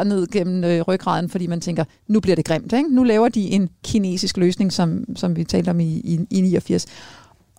øh, 0.00 0.08
ned 0.08 0.26
gennem 0.26 0.64
øh, 0.64 0.80
ryggraden, 0.80 1.28
fordi 1.28 1.46
man 1.46 1.60
tænker, 1.60 1.84
nu 2.08 2.20
bliver 2.20 2.36
det 2.36 2.44
grimt. 2.44 2.72
Ikke? 2.72 2.94
Nu 2.94 3.04
laver 3.04 3.28
de 3.28 3.50
en 3.50 3.68
kinesisk 3.84 4.36
løsning, 4.36 4.72
som, 4.72 5.04
som 5.16 5.36
vi 5.36 5.44
talte 5.44 5.70
om 5.70 5.80
i, 5.80 5.84
i, 5.84 6.18
i 6.30 6.40
89. 6.40 6.86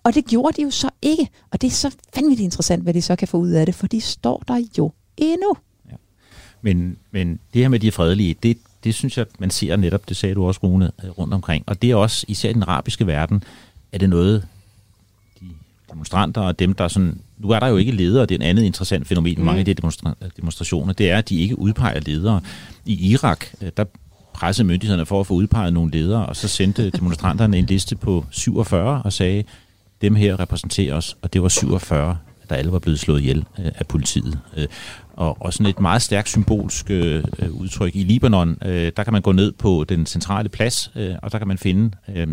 Og 0.04 0.14
det 0.14 0.24
gjorde 0.24 0.56
de 0.56 0.62
jo 0.62 0.70
så 0.70 0.90
ikke. 1.02 1.28
Og 1.52 1.60
det 1.60 1.66
er 1.66 1.70
så 1.70 1.90
fandme 2.14 2.34
interessant, 2.34 2.82
hvad 2.82 2.94
de 2.94 3.02
så 3.02 3.16
kan 3.16 3.28
få 3.28 3.36
ud 3.36 3.50
af 3.50 3.66
det, 3.66 3.74
for 3.74 3.86
de 3.86 4.00
står 4.00 4.42
der 4.48 4.60
jo 4.78 4.92
endnu. 5.16 5.56
Men, 6.62 6.96
men 7.10 7.40
det 7.54 7.62
her 7.62 7.68
med 7.68 7.80
de 7.80 7.92
fredelige, 7.92 8.36
det, 8.42 8.58
det 8.84 8.94
synes 8.94 9.18
jeg, 9.18 9.26
man 9.38 9.50
ser 9.50 9.76
netop, 9.76 10.08
det 10.08 10.16
sagde 10.16 10.34
du 10.34 10.46
også, 10.46 10.60
Rune, 10.62 10.90
øh, 11.04 11.10
rundt 11.10 11.34
omkring. 11.34 11.64
Og 11.66 11.82
det 11.82 11.90
er 11.90 11.94
også, 11.94 12.24
især 12.28 12.50
i 12.50 12.52
den 12.52 12.62
arabiske 12.62 13.06
verden, 13.06 13.42
er 13.92 13.98
det 13.98 14.08
noget, 14.08 14.46
demonstranter 15.94 16.40
og 16.40 16.58
dem, 16.58 16.74
der 16.74 16.84
er 16.84 16.88
sådan... 16.88 17.20
Nu 17.38 17.50
er 17.50 17.60
der 17.60 17.66
jo 17.66 17.76
ikke 17.76 17.92
ledere, 17.92 18.26
det 18.26 18.30
er 18.30 18.38
en 18.38 18.42
andet 18.42 18.62
interessant 18.62 19.08
fænomen 19.08 19.34
mm. 19.38 19.44
mange 19.44 19.58
af 19.58 19.64
de 19.64 19.74
demonstra- 19.82 20.28
demonstrationer, 20.36 20.92
det 20.92 21.10
er, 21.10 21.18
at 21.18 21.28
de 21.28 21.40
ikke 21.40 21.58
udpeger 21.58 22.00
ledere. 22.00 22.40
I 22.86 23.10
Irak, 23.10 23.46
øh, 23.62 23.70
der 23.76 23.84
pressede 24.34 24.68
myndighederne 24.68 25.06
for 25.06 25.20
at 25.20 25.26
få 25.26 25.34
udpeget 25.34 25.72
nogle 25.72 25.90
ledere, 25.90 26.26
og 26.26 26.36
så 26.36 26.48
sendte 26.48 26.90
demonstranterne 27.00 27.58
en 27.58 27.66
liste 27.66 27.96
på 27.96 28.24
47 28.30 29.02
og 29.02 29.12
sagde, 29.12 29.44
dem 30.02 30.14
her 30.14 30.40
repræsenterer 30.40 30.94
os, 30.94 31.16
og 31.22 31.32
det 31.32 31.42
var 31.42 31.48
47, 31.48 32.16
der 32.48 32.56
alle 32.56 32.72
var 32.72 32.78
blevet 32.78 33.00
slået 33.00 33.20
ihjel 33.20 33.44
øh, 33.58 33.72
af 33.74 33.86
politiet. 33.86 34.38
Øh, 34.56 34.66
og, 35.12 35.42
og 35.42 35.52
sådan 35.52 35.66
et 35.66 35.80
meget 35.80 36.02
stærkt 36.02 36.28
symbolsk 36.28 36.90
øh, 36.90 37.24
øh, 37.38 37.50
udtryk. 37.50 37.96
I 37.96 38.02
Libanon, 38.02 38.58
øh, 38.64 38.92
der 38.96 39.04
kan 39.04 39.12
man 39.12 39.22
gå 39.22 39.32
ned 39.32 39.52
på 39.52 39.84
den 39.88 40.06
centrale 40.06 40.48
plads, 40.48 40.90
øh, 40.96 41.14
og 41.22 41.32
der 41.32 41.38
kan 41.38 41.48
man 41.48 41.58
finde 41.58 41.90
øh, 42.14 42.28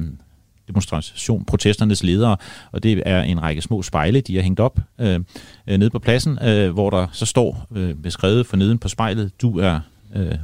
demonstration, 0.68 1.46
protesternes 1.46 2.04
ledere, 2.04 2.38
og 2.72 2.84
det 2.84 3.04
er 3.06 3.22
en 3.22 3.42
række 3.42 3.62
små 3.62 3.82
spejle, 3.82 4.22
de 4.22 4.36
har 4.36 4.44
hængt 4.44 4.60
op 4.60 4.80
øh, 5.00 5.20
øh, 5.68 5.78
nede 5.78 5.90
på 5.90 6.00
pladsen, 6.00 6.40
øh, 6.44 6.72
hvor 6.72 6.90
der 6.90 7.08
så 7.12 7.26
står 7.26 7.68
øh, 7.76 7.96
beskrevet 7.96 8.46
for 8.46 8.58
neden 8.58 8.78
på 8.78 8.88
spejlet, 8.90 9.42
du 9.42 9.60
er 9.60 9.80
øh, 10.16 10.36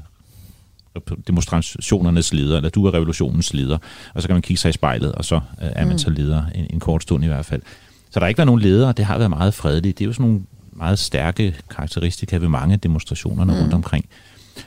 demonstrationernes 1.28 2.34
leder, 2.34 2.58
eller 2.58 2.70
du 2.70 2.86
er 2.86 2.94
revolutionens 2.94 3.54
leder, 3.54 3.78
og 4.14 4.22
så 4.22 4.28
kan 4.28 4.36
man 4.36 4.42
kigge 4.42 4.60
sig 4.60 4.70
i 4.70 4.74
spejlet, 4.74 5.12
og 5.12 5.26
så 5.26 5.36
øh, 5.36 5.42
er 5.60 5.86
man 5.86 5.94
Mm. 5.94 5.98
så 5.98 6.10
leder 6.10 6.44
en, 6.56 6.68
en 6.70 6.80
kort 6.80 7.04
stund 7.04 7.24
i 7.24 7.28
hvert 7.28 7.46
fald. 7.46 7.62
Så 8.10 8.20
der 8.20 8.26
har 8.26 8.28
ikke 8.28 8.38
været 8.38 8.48
nogen 8.48 8.62
ledere, 8.62 8.92
det 8.92 9.06
har 9.06 9.18
været 9.18 9.30
meget 9.30 9.54
fredeligt. 9.54 9.98
Det 9.98 10.06
er 10.06 10.08
jo 10.08 10.14
sådan 10.14 10.26
nogle 10.26 10.42
meget 10.72 11.00
stærke 11.00 11.56
karakteristika 11.70 12.38
ved 12.38 12.48
mange 12.48 12.74
af 12.74 12.80
demonstrationerne 12.80 13.54
mm. 13.54 13.60
rundt 13.60 13.74
omkring. 13.74 14.06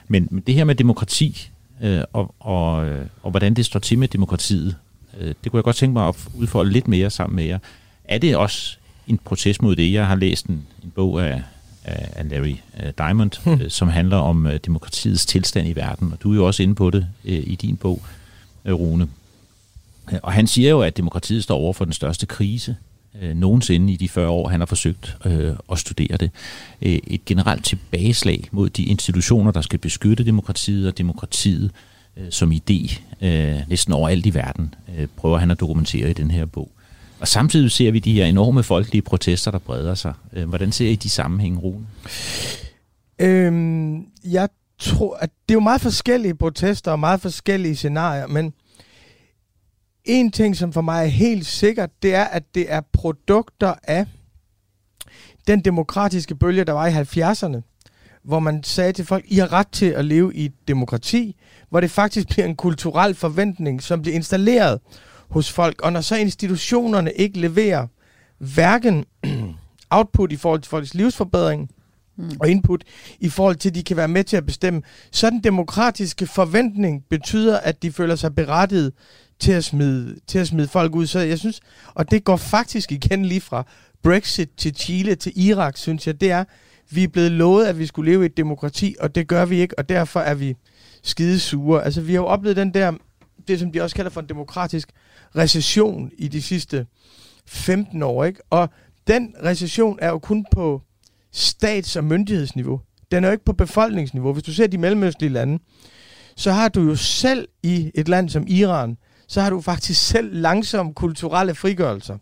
Men, 0.08 0.42
det 0.46 0.54
her 0.54 0.64
med 0.64 0.74
demokrati, 0.74 1.50
øh, 1.82 2.00
og, 2.12 2.34
og, 2.38 2.86
øh, 2.86 3.06
og 3.22 3.30
hvordan 3.30 3.54
det 3.54 3.64
står 3.64 3.80
til 3.80 3.98
med 3.98 4.08
demokratiet, 4.08 4.76
det 5.26 5.50
kunne 5.50 5.58
jeg 5.58 5.64
godt 5.64 5.76
tænke 5.76 5.92
mig 5.92 6.08
at 6.08 6.16
udfolde 6.34 6.72
lidt 6.72 6.88
mere 6.88 7.10
sammen 7.10 7.36
med 7.36 7.44
jer. 7.44 7.58
Er 8.04 8.18
det 8.18 8.36
også 8.36 8.76
en 9.06 9.18
protest 9.18 9.62
mod 9.62 9.76
det? 9.76 9.92
Jeg 9.92 10.06
har 10.06 10.14
læst 10.14 10.46
en, 10.46 10.66
en 10.84 10.90
bog 10.94 11.26
af, 11.26 11.42
af, 11.84 12.30
Larry 12.30 12.56
øh, 12.82 12.92
Diamond, 12.98 13.48
øh, 13.62 13.70
som 13.70 13.88
handler 13.88 14.16
om 14.16 14.46
øh, 14.46 14.60
demokratiets 14.66 15.26
tilstand 15.26 15.68
i 15.68 15.72
verden, 15.72 16.12
og 16.12 16.22
du 16.22 16.32
er 16.32 16.36
jo 16.36 16.46
også 16.46 16.62
inde 16.62 16.74
på 16.74 16.90
det 16.90 17.06
øh, 17.24 17.42
i 17.46 17.54
din 17.54 17.76
bog, 17.76 18.02
øh, 18.64 18.74
Rune. 18.74 19.08
Øh, 20.12 20.18
Og 20.22 20.32
han 20.32 20.46
siger 20.46 20.70
jo, 20.70 20.80
at 20.80 20.96
demokratiet 20.96 21.42
står 21.42 21.56
over 21.56 21.72
for 21.72 21.84
den 21.84 21.92
største 21.92 22.26
krise 22.26 22.76
øh, 23.22 23.36
nogensinde 23.36 23.92
i 23.92 23.96
de 23.96 24.08
40 24.08 24.28
år, 24.28 24.48
han 24.48 24.60
har 24.60 24.66
forsøgt 24.66 25.16
øh, 25.24 25.52
at 25.72 25.78
studere 25.78 26.16
det. 26.16 26.30
Øh, 26.82 26.98
et 27.06 27.24
generelt 27.24 27.64
tilbageslag 27.64 28.48
mod 28.50 28.70
de 28.70 28.84
institutioner, 28.84 29.50
der 29.50 29.60
skal 29.60 29.78
beskytte 29.78 30.24
demokratiet 30.24 30.88
og 30.88 30.98
demokratiet 30.98 31.70
øh, 32.20 32.30
som 32.30 32.52
idé 32.52 33.00
øh, 33.20 33.56
næsten 33.68 33.92
overalt 33.92 34.26
i 34.26 34.34
verden, 34.34 34.74
øh, 34.96 35.06
prøver 35.16 35.38
han 35.38 35.50
at 35.50 35.60
dokumentere 35.60 36.10
i 36.10 36.12
den 36.12 36.30
her 36.30 36.46
bog. 36.46 36.70
Og 37.20 37.28
samtidig 37.28 37.70
ser 37.70 37.90
vi 37.90 37.98
de 37.98 38.12
her 38.12 38.26
enorme 38.26 38.62
folkelige 38.62 39.02
protester, 39.02 39.50
der 39.50 39.58
breder 39.58 39.94
sig. 39.94 40.12
Øh, 40.32 40.48
hvordan 40.48 40.72
ser 40.72 40.88
I 40.88 40.94
de 40.94 41.10
sammenhænge, 41.10 41.58
Rune? 41.58 41.86
Øhm, 43.18 44.06
jeg 44.24 44.48
tror, 44.78 45.16
at 45.16 45.30
det 45.48 45.54
er 45.54 45.56
jo 45.56 45.60
meget 45.60 45.80
forskellige 45.80 46.34
protester 46.34 46.90
og 46.90 46.98
meget 46.98 47.20
forskellige 47.20 47.76
scenarier, 47.76 48.26
men 48.26 48.52
en 50.04 50.30
ting, 50.30 50.56
som 50.56 50.72
for 50.72 50.80
mig 50.80 51.02
er 51.02 51.08
helt 51.08 51.46
sikkert, 51.46 51.90
det 52.02 52.14
er, 52.14 52.24
at 52.24 52.54
det 52.54 52.72
er 52.72 52.80
produkter 52.92 53.74
af 53.82 54.06
den 55.46 55.60
demokratiske 55.60 56.34
bølge, 56.34 56.64
der 56.64 56.72
var 56.72 56.86
i 56.86 56.92
70'erne, 56.92 57.69
hvor 58.24 58.38
man 58.38 58.62
sagde 58.62 58.92
til 58.92 59.06
folk, 59.06 59.24
I 59.28 59.38
har 59.38 59.52
ret 59.52 59.68
til 59.68 59.86
at 59.86 60.04
leve 60.04 60.34
i 60.34 60.44
et 60.44 60.68
demokrati, 60.68 61.36
hvor 61.70 61.80
det 61.80 61.90
faktisk 61.90 62.28
bliver 62.28 62.46
en 62.46 62.56
kulturel 62.56 63.14
forventning, 63.14 63.82
som 63.82 64.02
bliver 64.02 64.14
installeret 64.14 64.80
hos 65.30 65.52
folk. 65.52 65.82
Og 65.82 65.92
når 65.92 66.00
så 66.00 66.16
institutionerne 66.16 67.12
ikke 67.12 67.40
leverer 67.40 67.86
hverken 68.38 69.04
output 69.90 70.32
i 70.32 70.36
forhold 70.36 70.60
til 70.60 70.70
folks 70.70 70.94
livsforbedring, 70.94 71.70
mm. 72.16 72.30
og 72.40 72.48
input 72.48 72.84
i 73.20 73.28
forhold 73.28 73.56
til, 73.56 73.68
at 73.68 73.74
de 73.74 73.82
kan 73.82 73.96
være 73.96 74.08
med 74.08 74.24
til 74.24 74.36
at 74.36 74.46
bestemme, 74.46 74.82
så 75.10 75.30
den 75.30 75.44
demokratiske 75.44 76.26
forventning 76.26 77.04
betyder, 77.10 77.58
at 77.58 77.82
de 77.82 77.92
føler 77.92 78.16
sig 78.16 78.34
berettiget 78.34 78.92
til 79.38 79.52
at, 79.52 79.64
smide, 79.64 80.16
til 80.26 80.38
at 80.38 80.46
smide 80.46 80.68
folk 80.68 80.94
ud. 80.94 81.06
Så 81.06 81.20
jeg 81.20 81.38
synes, 81.38 81.60
og 81.94 82.10
det 82.10 82.24
går 82.24 82.36
faktisk 82.36 82.92
igen 82.92 83.24
lige 83.24 83.40
fra 83.40 83.66
Brexit 84.02 84.50
til 84.56 84.74
Chile 84.74 85.14
til 85.14 85.32
Irak, 85.36 85.76
synes 85.76 86.06
jeg, 86.06 86.20
det 86.20 86.30
er, 86.30 86.44
vi 86.90 87.04
er 87.04 87.08
blevet 87.08 87.32
lovet, 87.32 87.66
at 87.66 87.78
vi 87.78 87.86
skulle 87.86 88.10
leve 88.10 88.22
i 88.22 88.26
et 88.26 88.36
demokrati, 88.36 88.96
og 89.00 89.14
det 89.14 89.28
gør 89.28 89.44
vi 89.44 89.60
ikke, 89.60 89.78
og 89.78 89.88
derfor 89.88 90.20
er 90.20 90.34
vi 90.34 90.56
skide 91.02 91.40
sure. 91.40 91.84
Altså, 91.84 92.00
vi 92.00 92.12
har 92.12 92.20
jo 92.20 92.26
oplevet 92.26 92.56
den 92.56 92.74
der, 92.74 92.92
det 93.48 93.58
som 93.58 93.72
de 93.72 93.80
også 93.80 93.96
kalder 93.96 94.10
for 94.10 94.20
en 94.20 94.28
demokratisk 94.28 94.88
recession 95.36 96.10
i 96.18 96.28
de 96.28 96.42
sidste 96.42 96.86
15 97.46 98.02
år, 98.02 98.24
ikke? 98.24 98.40
Og 98.50 98.68
den 99.06 99.34
recession 99.44 99.98
er 100.02 100.08
jo 100.08 100.18
kun 100.18 100.46
på 100.52 100.82
stats- 101.32 101.96
og 101.96 102.04
myndighedsniveau. 102.04 102.80
Den 103.10 103.24
er 103.24 103.28
jo 103.28 103.32
ikke 103.32 103.44
på 103.44 103.52
befolkningsniveau. 103.52 104.32
Hvis 104.32 104.44
du 104.44 104.52
ser 104.52 104.66
de 104.66 104.78
mellemøstlige 104.78 105.32
lande, 105.32 105.58
så 106.36 106.52
har 106.52 106.68
du 106.68 106.82
jo 106.82 106.96
selv 106.96 107.48
i 107.62 107.90
et 107.94 108.08
land 108.08 108.28
som 108.28 108.44
Iran, 108.48 108.96
så 109.28 109.40
har 109.40 109.50
du 109.50 109.60
faktisk 109.60 110.06
selv 110.06 110.34
langsomme 110.34 110.94
kulturelle 110.94 111.54
frigørelser. 111.54 112.18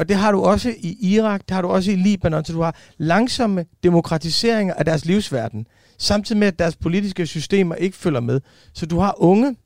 Og 0.00 0.08
det 0.08 0.16
har 0.16 0.32
du 0.32 0.42
også 0.42 0.74
i 0.78 0.96
Irak, 1.00 1.40
det 1.48 1.54
har 1.54 1.62
du 1.62 1.68
også 1.68 1.90
i 1.90 1.96
Libanon, 1.96 2.44
så 2.44 2.52
du 2.52 2.62
har 2.62 2.76
langsomme 2.98 3.64
demokratiseringer 3.82 4.74
af 4.74 4.84
deres 4.84 5.04
livsverden, 5.04 5.66
samtidig 5.98 6.38
med, 6.38 6.48
at 6.48 6.58
deres 6.58 6.76
politiske 6.76 7.26
systemer 7.26 7.74
ikke 7.74 7.96
følger 7.96 8.20
med. 8.20 8.40
Så 8.72 8.86
du 8.86 8.98
har 8.98 9.14
unge, 9.22 9.56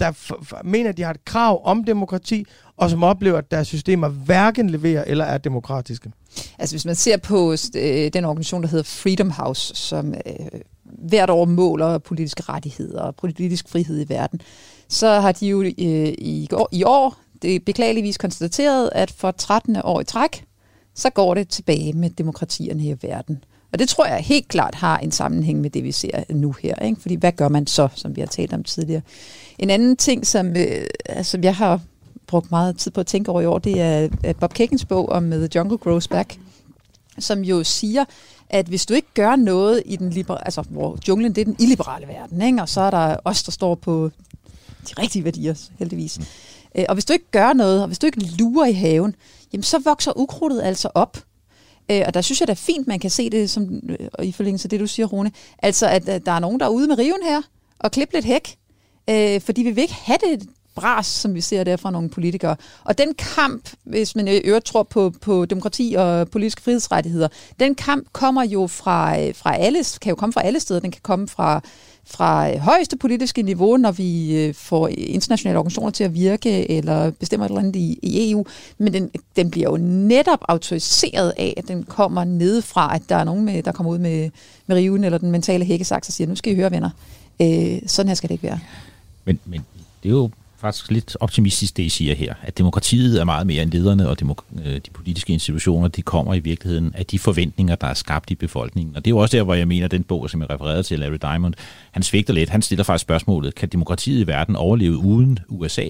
der 0.00 0.34
mener, 0.64 0.90
at 0.90 0.96
de 0.96 1.02
har 1.02 1.10
et 1.10 1.24
krav 1.24 1.60
om 1.64 1.84
demokrati, 1.84 2.44
og 2.76 2.90
som 2.90 3.02
oplever, 3.02 3.38
at 3.38 3.50
deres 3.50 3.66
systemer 3.66 4.08
hverken 4.08 4.70
leverer 4.70 5.04
eller 5.04 5.24
er 5.24 5.38
demokratiske. 5.38 6.12
Altså 6.58 6.74
hvis 6.74 6.84
man 6.84 6.94
ser 6.94 7.16
på 7.16 7.52
øh, 7.76 8.12
den 8.12 8.24
organisation, 8.24 8.62
der 8.62 8.68
hedder 8.68 8.84
Freedom 8.84 9.30
House, 9.30 9.74
som 9.74 10.14
øh, 10.14 10.60
hvert 10.84 11.30
år 11.30 11.44
måler 11.44 11.98
politiske 11.98 12.42
rettigheder 12.42 13.00
og 13.00 13.16
politisk 13.16 13.68
frihed 13.68 14.00
i 14.00 14.08
verden, 14.08 14.40
så 14.88 15.20
har 15.20 15.32
de 15.32 15.46
jo 15.46 15.62
øh, 15.62 15.72
i, 16.18 16.46
går, 16.50 16.68
i 16.72 16.84
år 16.84 17.25
det 17.42 17.54
er 17.54 17.60
beklageligvis 17.66 18.18
konstateret, 18.18 18.90
at 18.92 19.10
for 19.10 19.30
13. 19.30 19.76
år 19.84 20.00
i 20.00 20.04
træk, 20.04 20.44
så 20.94 21.10
går 21.10 21.34
det 21.34 21.48
tilbage 21.48 21.92
med 21.92 22.10
demokratierne 22.10 22.84
i 22.84 22.96
verden. 23.02 23.44
Og 23.72 23.78
det 23.78 23.88
tror 23.88 24.06
jeg 24.06 24.18
helt 24.18 24.48
klart 24.48 24.74
har 24.74 24.98
en 24.98 25.12
sammenhæng 25.12 25.60
med 25.60 25.70
det, 25.70 25.84
vi 25.84 25.92
ser 25.92 26.24
nu 26.28 26.52
her. 26.52 26.74
Ikke? 26.74 27.00
Fordi 27.00 27.14
hvad 27.14 27.32
gør 27.32 27.48
man 27.48 27.66
så, 27.66 27.88
som 27.94 28.16
vi 28.16 28.20
har 28.20 28.28
talt 28.28 28.52
om 28.52 28.64
tidligere? 28.64 29.02
En 29.58 29.70
anden 29.70 29.96
ting, 29.96 30.26
som, 30.26 30.56
øh, 30.56 30.86
som 31.22 31.42
jeg 31.42 31.56
har 31.56 31.80
brugt 32.26 32.50
meget 32.50 32.78
tid 32.78 32.90
på 32.90 33.00
at 33.00 33.06
tænke 33.06 33.30
over 33.30 33.40
i 33.40 33.46
år, 33.46 33.58
det 33.58 33.80
er 33.80 34.08
øh, 34.26 34.34
Bob 34.34 34.54
Kekens 34.54 34.84
bog 34.84 35.08
om 35.08 35.32
øh, 35.32 35.38
The 35.38 35.48
Jungle 35.54 35.78
Grows 35.78 36.08
Back, 36.08 36.38
som 37.18 37.40
jo 37.40 37.64
siger, 37.64 38.04
at 38.50 38.66
hvis 38.66 38.86
du 38.86 38.94
ikke 38.94 39.08
gør 39.14 39.36
noget 39.36 39.82
i 39.86 39.96
den 39.96 40.10
liberale, 40.10 40.44
altså 40.44 40.62
hvor 40.62 40.98
junglen 41.08 41.34
det 41.34 41.40
er 41.40 41.44
den 41.44 41.56
illiberale 41.58 42.06
verden, 42.06 42.42
ikke? 42.42 42.62
og 42.62 42.68
så 42.68 42.80
er 42.80 42.90
der 42.90 43.16
os, 43.24 43.42
der 43.42 43.52
står 43.52 43.74
på 43.74 44.10
de 44.88 45.02
rigtige 45.02 45.24
værdier, 45.24 45.54
heldigvis. 45.78 46.18
Mm. 46.18 46.24
Øh, 46.78 46.84
og 46.88 46.94
hvis 46.94 47.04
du 47.04 47.12
ikke 47.12 47.30
gør 47.30 47.52
noget, 47.52 47.80
og 47.80 47.86
hvis 47.86 47.98
du 47.98 48.06
ikke 48.06 48.20
lurer 48.38 48.66
i 48.66 48.72
haven, 48.72 49.14
jamen 49.52 49.62
så 49.62 49.78
vokser 49.78 50.18
ukrudtet 50.18 50.62
altså 50.62 50.88
op. 50.94 51.18
Øh, 51.90 52.02
og 52.06 52.14
der 52.14 52.20
synes 52.20 52.40
jeg, 52.40 52.48
det 52.48 52.52
er 52.52 52.56
fint, 52.56 52.86
man 52.86 52.98
kan 52.98 53.10
se 53.10 53.30
det 53.30 53.50
som, 53.50 53.80
øh, 53.88 54.26
i 54.26 54.32
forlængelse 54.32 54.66
af 54.66 54.70
det, 54.70 54.80
du 54.80 54.86
siger, 54.86 55.06
Rune. 55.06 55.32
Altså, 55.58 55.88
at, 55.88 56.06
der 56.06 56.32
er 56.32 56.38
nogen, 56.38 56.60
der 56.60 56.66
er 56.66 56.70
ude 56.70 56.88
med 56.88 56.98
riven 56.98 57.22
her, 57.24 57.42
og 57.78 57.90
klippe 57.90 58.14
lidt 58.14 58.24
hæk. 58.24 58.56
Fordi 59.40 59.62
vi 59.62 59.70
vil 59.70 59.82
ikke 59.82 59.94
have 59.94 60.18
det 60.30 60.48
bras, 60.74 61.06
som 61.06 61.34
vi 61.34 61.40
ser 61.40 61.64
der 61.64 61.76
fra 61.76 61.90
nogle 61.90 62.08
politikere. 62.08 62.56
Og 62.84 62.98
den 62.98 63.14
kamp, 63.14 63.70
hvis 63.84 64.16
man 64.16 64.28
i 64.28 64.36
øvrigt 64.36 64.64
tror 64.64 64.82
på, 64.82 65.12
på 65.20 65.44
demokrati 65.44 65.94
og 65.98 66.30
politiske 66.30 66.62
frihedsrettigheder, 66.62 67.28
den 67.60 67.74
kamp 67.74 68.06
kommer 68.12 68.44
jo 68.44 68.66
fra, 68.66 69.30
fra 69.30 69.56
alle, 69.56 69.84
kan 70.00 70.10
jo 70.10 70.16
komme 70.16 70.32
fra 70.32 70.42
alle 70.42 70.60
steder. 70.60 70.80
Den 70.80 70.90
kan 70.90 71.00
komme 71.02 71.28
fra 71.28 71.60
fra 72.06 72.50
øh, 72.50 72.58
højeste 72.58 72.96
politiske 72.96 73.42
niveau, 73.42 73.76
når 73.76 73.92
vi 73.92 74.36
øh, 74.36 74.54
får 74.54 74.88
internationale 74.88 75.58
organisationer 75.58 75.90
til 75.90 76.04
at 76.04 76.14
virke, 76.14 76.70
eller 76.70 77.10
bestemmer 77.10 77.46
et 77.46 77.50
eller 77.50 77.60
andet 77.60 77.76
i, 77.76 77.98
i 78.02 78.30
EU, 78.30 78.46
men 78.78 78.92
den, 78.92 79.10
den 79.36 79.50
bliver 79.50 79.70
jo 79.70 79.76
netop 79.76 80.38
autoriseret 80.48 81.32
af, 81.36 81.54
at 81.56 81.68
den 81.68 81.82
kommer 81.82 82.24
ned 82.24 82.62
fra, 82.62 82.94
at 82.94 83.02
der 83.08 83.16
er 83.16 83.24
nogen, 83.24 83.44
med, 83.44 83.62
der 83.62 83.72
kommer 83.72 83.92
ud 83.92 83.98
med, 83.98 84.30
med 84.66 84.76
riven 84.76 85.04
eller 85.04 85.18
den 85.18 85.30
mentale 85.30 85.64
hækkesaks 85.64 86.08
og 86.08 86.12
siger, 86.12 86.28
nu 86.28 86.36
skal 86.36 86.52
I 86.52 86.56
høre, 86.56 86.70
venner. 86.70 86.90
Øh, 87.42 87.78
sådan 87.86 88.08
her 88.08 88.14
skal 88.14 88.28
det 88.28 88.34
ikke 88.34 88.44
være. 88.44 88.60
Men, 89.24 89.38
men 89.44 89.60
det 90.02 90.08
er 90.08 90.12
jo 90.12 90.30
faktisk 90.58 90.90
lidt 90.90 91.16
optimistisk, 91.20 91.76
det 91.76 91.82
I 91.82 91.88
siger 91.88 92.14
her, 92.14 92.34
at 92.42 92.58
demokratiet 92.58 93.20
er 93.20 93.24
meget 93.24 93.46
mere 93.46 93.62
end 93.62 93.72
lederne, 93.72 94.08
og 94.08 94.16
demok- 94.22 94.60
øh, 94.64 94.74
de 94.74 94.90
politiske 94.92 95.32
institutioner, 95.32 95.88
de 95.88 96.02
kommer 96.02 96.34
i 96.34 96.38
virkeligheden 96.38 96.94
af 96.94 97.06
de 97.06 97.18
forventninger, 97.18 97.74
der 97.74 97.86
er 97.86 97.94
skabt 97.94 98.30
i 98.30 98.34
befolkningen. 98.34 98.96
Og 98.96 99.04
det 99.04 99.10
er 99.10 99.12
jo 99.14 99.18
også 99.18 99.36
der, 99.36 99.42
hvor 99.42 99.54
jeg 99.54 99.68
mener, 99.68 99.84
at 99.84 99.90
den 99.90 100.04
bog, 100.04 100.30
som 100.30 100.40
jeg 100.40 100.50
refererede 100.50 100.82
til, 100.82 100.98
Larry 100.98 101.18
Diamond, 101.22 101.54
han 101.90 102.02
svigter 102.02 102.34
lidt. 102.34 102.50
Han 102.50 102.62
stiller 102.62 102.84
faktisk 102.84 103.02
spørgsmålet, 103.02 103.54
kan 103.54 103.68
demokratiet 103.68 104.20
i 104.20 104.26
verden 104.26 104.56
overleve 104.56 104.96
uden 104.96 105.38
USA? 105.48 105.86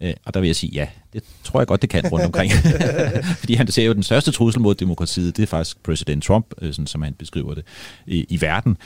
Øh, 0.00 0.14
og 0.24 0.34
der 0.34 0.40
vil 0.40 0.46
jeg 0.46 0.56
sige, 0.56 0.70
ja, 0.74 0.86
det 1.12 1.22
tror 1.44 1.60
jeg 1.60 1.66
godt, 1.66 1.82
det 1.82 1.90
kan 1.90 2.06
rundt 2.12 2.24
omkring. 2.24 2.52
Fordi 3.40 3.54
han 3.54 3.68
ser 3.68 3.84
jo, 3.84 3.92
den 3.92 4.02
største 4.02 4.30
trussel 4.30 4.62
mod 4.62 4.74
demokratiet, 4.74 5.36
det 5.36 5.42
er 5.42 5.46
faktisk 5.46 5.82
præsident 5.82 6.24
Trump, 6.24 6.54
øh, 6.62 6.72
sådan 6.72 6.86
som 6.86 7.02
han 7.02 7.14
beskriver 7.14 7.54
det, 7.54 7.64
i, 8.06 8.26
i 8.28 8.40
verden. 8.40 8.76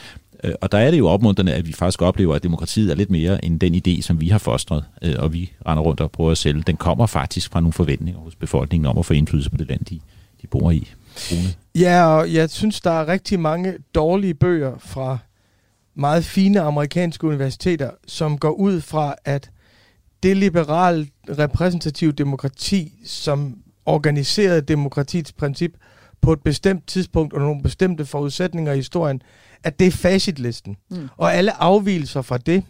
Øh, 0.44 0.52
og 0.60 0.72
der 0.72 0.78
er 0.78 0.90
det 0.90 0.98
jo 0.98 1.08
opmuntrende, 1.08 1.54
at 1.54 1.66
vi 1.66 1.72
faktisk 1.72 2.02
oplever, 2.02 2.34
at 2.34 2.42
demokratiet 2.42 2.90
er 2.90 2.94
lidt 2.94 3.10
mere 3.10 3.44
end 3.44 3.60
den 3.60 3.74
idé, 3.74 4.02
som 4.02 4.20
vi 4.20 4.28
har 4.28 4.38
fostret, 4.38 4.84
øh, 5.02 5.14
og 5.18 5.32
vi 5.32 5.52
render 5.66 5.82
rundt 5.82 6.00
og 6.00 6.10
prøver 6.10 6.30
at 6.30 6.38
sælge. 6.38 6.62
Den 6.66 6.76
kommer 6.76 7.06
faktisk 7.06 7.52
fra 7.52 7.60
nogle 7.60 7.72
forventninger 7.72 8.20
hos 8.20 8.34
befolkningen 8.34 8.86
om 8.86 8.98
at 8.98 9.06
få 9.06 9.12
indflydelse 9.14 9.50
på 9.50 9.56
det 9.56 9.68
land, 9.68 9.84
de, 9.84 10.00
de 10.42 10.46
bor 10.46 10.70
i. 10.70 10.88
Rune. 11.32 11.48
Ja, 11.74 12.06
og 12.06 12.32
jeg 12.32 12.50
synes, 12.50 12.80
der 12.80 12.90
er 12.90 13.08
rigtig 13.08 13.40
mange 13.40 13.74
dårlige 13.94 14.34
bøger 14.34 14.72
fra 14.78 15.18
meget 15.94 16.24
fine 16.24 16.60
amerikanske 16.60 17.26
universiteter, 17.26 17.90
som 18.06 18.38
går 18.38 18.50
ud 18.50 18.80
fra, 18.80 19.14
at 19.24 19.50
det 20.22 20.36
liberale 20.36 21.06
repræsentative 21.38 22.12
demokrati, 22.12 22.92
som 23.04 23.56
organiseret 23.86 24.68
demokratiets 24.68 25.32
princip 25.32 25.72
på 26.20 26.32
et 26.32 26.42
bestemt 26.42 26.86
tidspunkt 26.86 27.34
og 27.34 27.40
nogle 27.40 27.62
bestemte 27.62 28.06
forudsætninger 28.06 28.72
i 28.72 28.76
historien, 28.76 29.22
at 29.64 29.78
det 29.78 29.86
er 29.86 29.90
facitlisten. 29.90 30.76
Mm. 30.90 31.08
Og 31.16 31.34
alle 31.34 31.62
afvielser 31.62 32.22
fra 32.22 32.38
det 32.38 32.64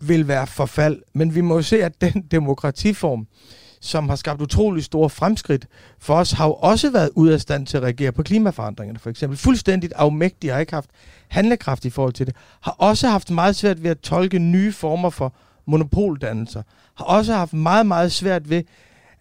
vil 0.00 0.28
være 0.28 0.46
forfald. 0.46 1.02
Men 1.12 1.34
vi 1.34 1.40
må 1.40 1.54
jo 1.54 1.62
se, 1.62 1.84
at 1.84 2.00
den 2.00 2.22
demokratiform, 2.30 3.26
som 3.80 4.08
har 4.08 4.16
skabt 4.16 4.42
utrolig 4.42 4.84
store 4.84 5.10
fremskridt 5.10 5.66
for 5.98 6.14
os, 6.14 6.30
har 6.32 6.46
jo 6.46 6.52
også 6.52 6.90
været 6.90 7.10
ud 7.14 7.28
af 7.28 7.40
stand 7.40 7.66
til 7.66 7.76
at 7.76 7.82
reagere 7.82 8.12
på 8.12 8.22
klimaforandringerne, 8.22 8.98
for 8.98 9.10
eksempel. 9.10 9.38
Fuldstændigt 9.38 9.92
afmægtig 9.92 10.52
har 10.52 10.60
ikke 10.60 10.74
haft 10.74 10.90
handlekraft 11.28 11.84
i 11.84 11.90
forhold 11.90 12.12
til 12.12 12.26
det. 12.26 12.36
Har 12.60 12.72
også 12.78 13.08
haft 13.08 13.30
meget 13.30 13.56
svært 13.56 13.82
ved 13.82 13.90
at 13.90 13.98
tolke 13.98 14.38
nye 14.38 14.72
former 14.72 15.10
for 15.10 15.34
monopoldannelser. 15.66 16.62
Har 16.94 17.04
også 17.04 17.34
haft 17.34 17.52
meget, 17.52 17.86
meget 17.86 18.12
svært 18.12 18.50
ved 18.50 18.62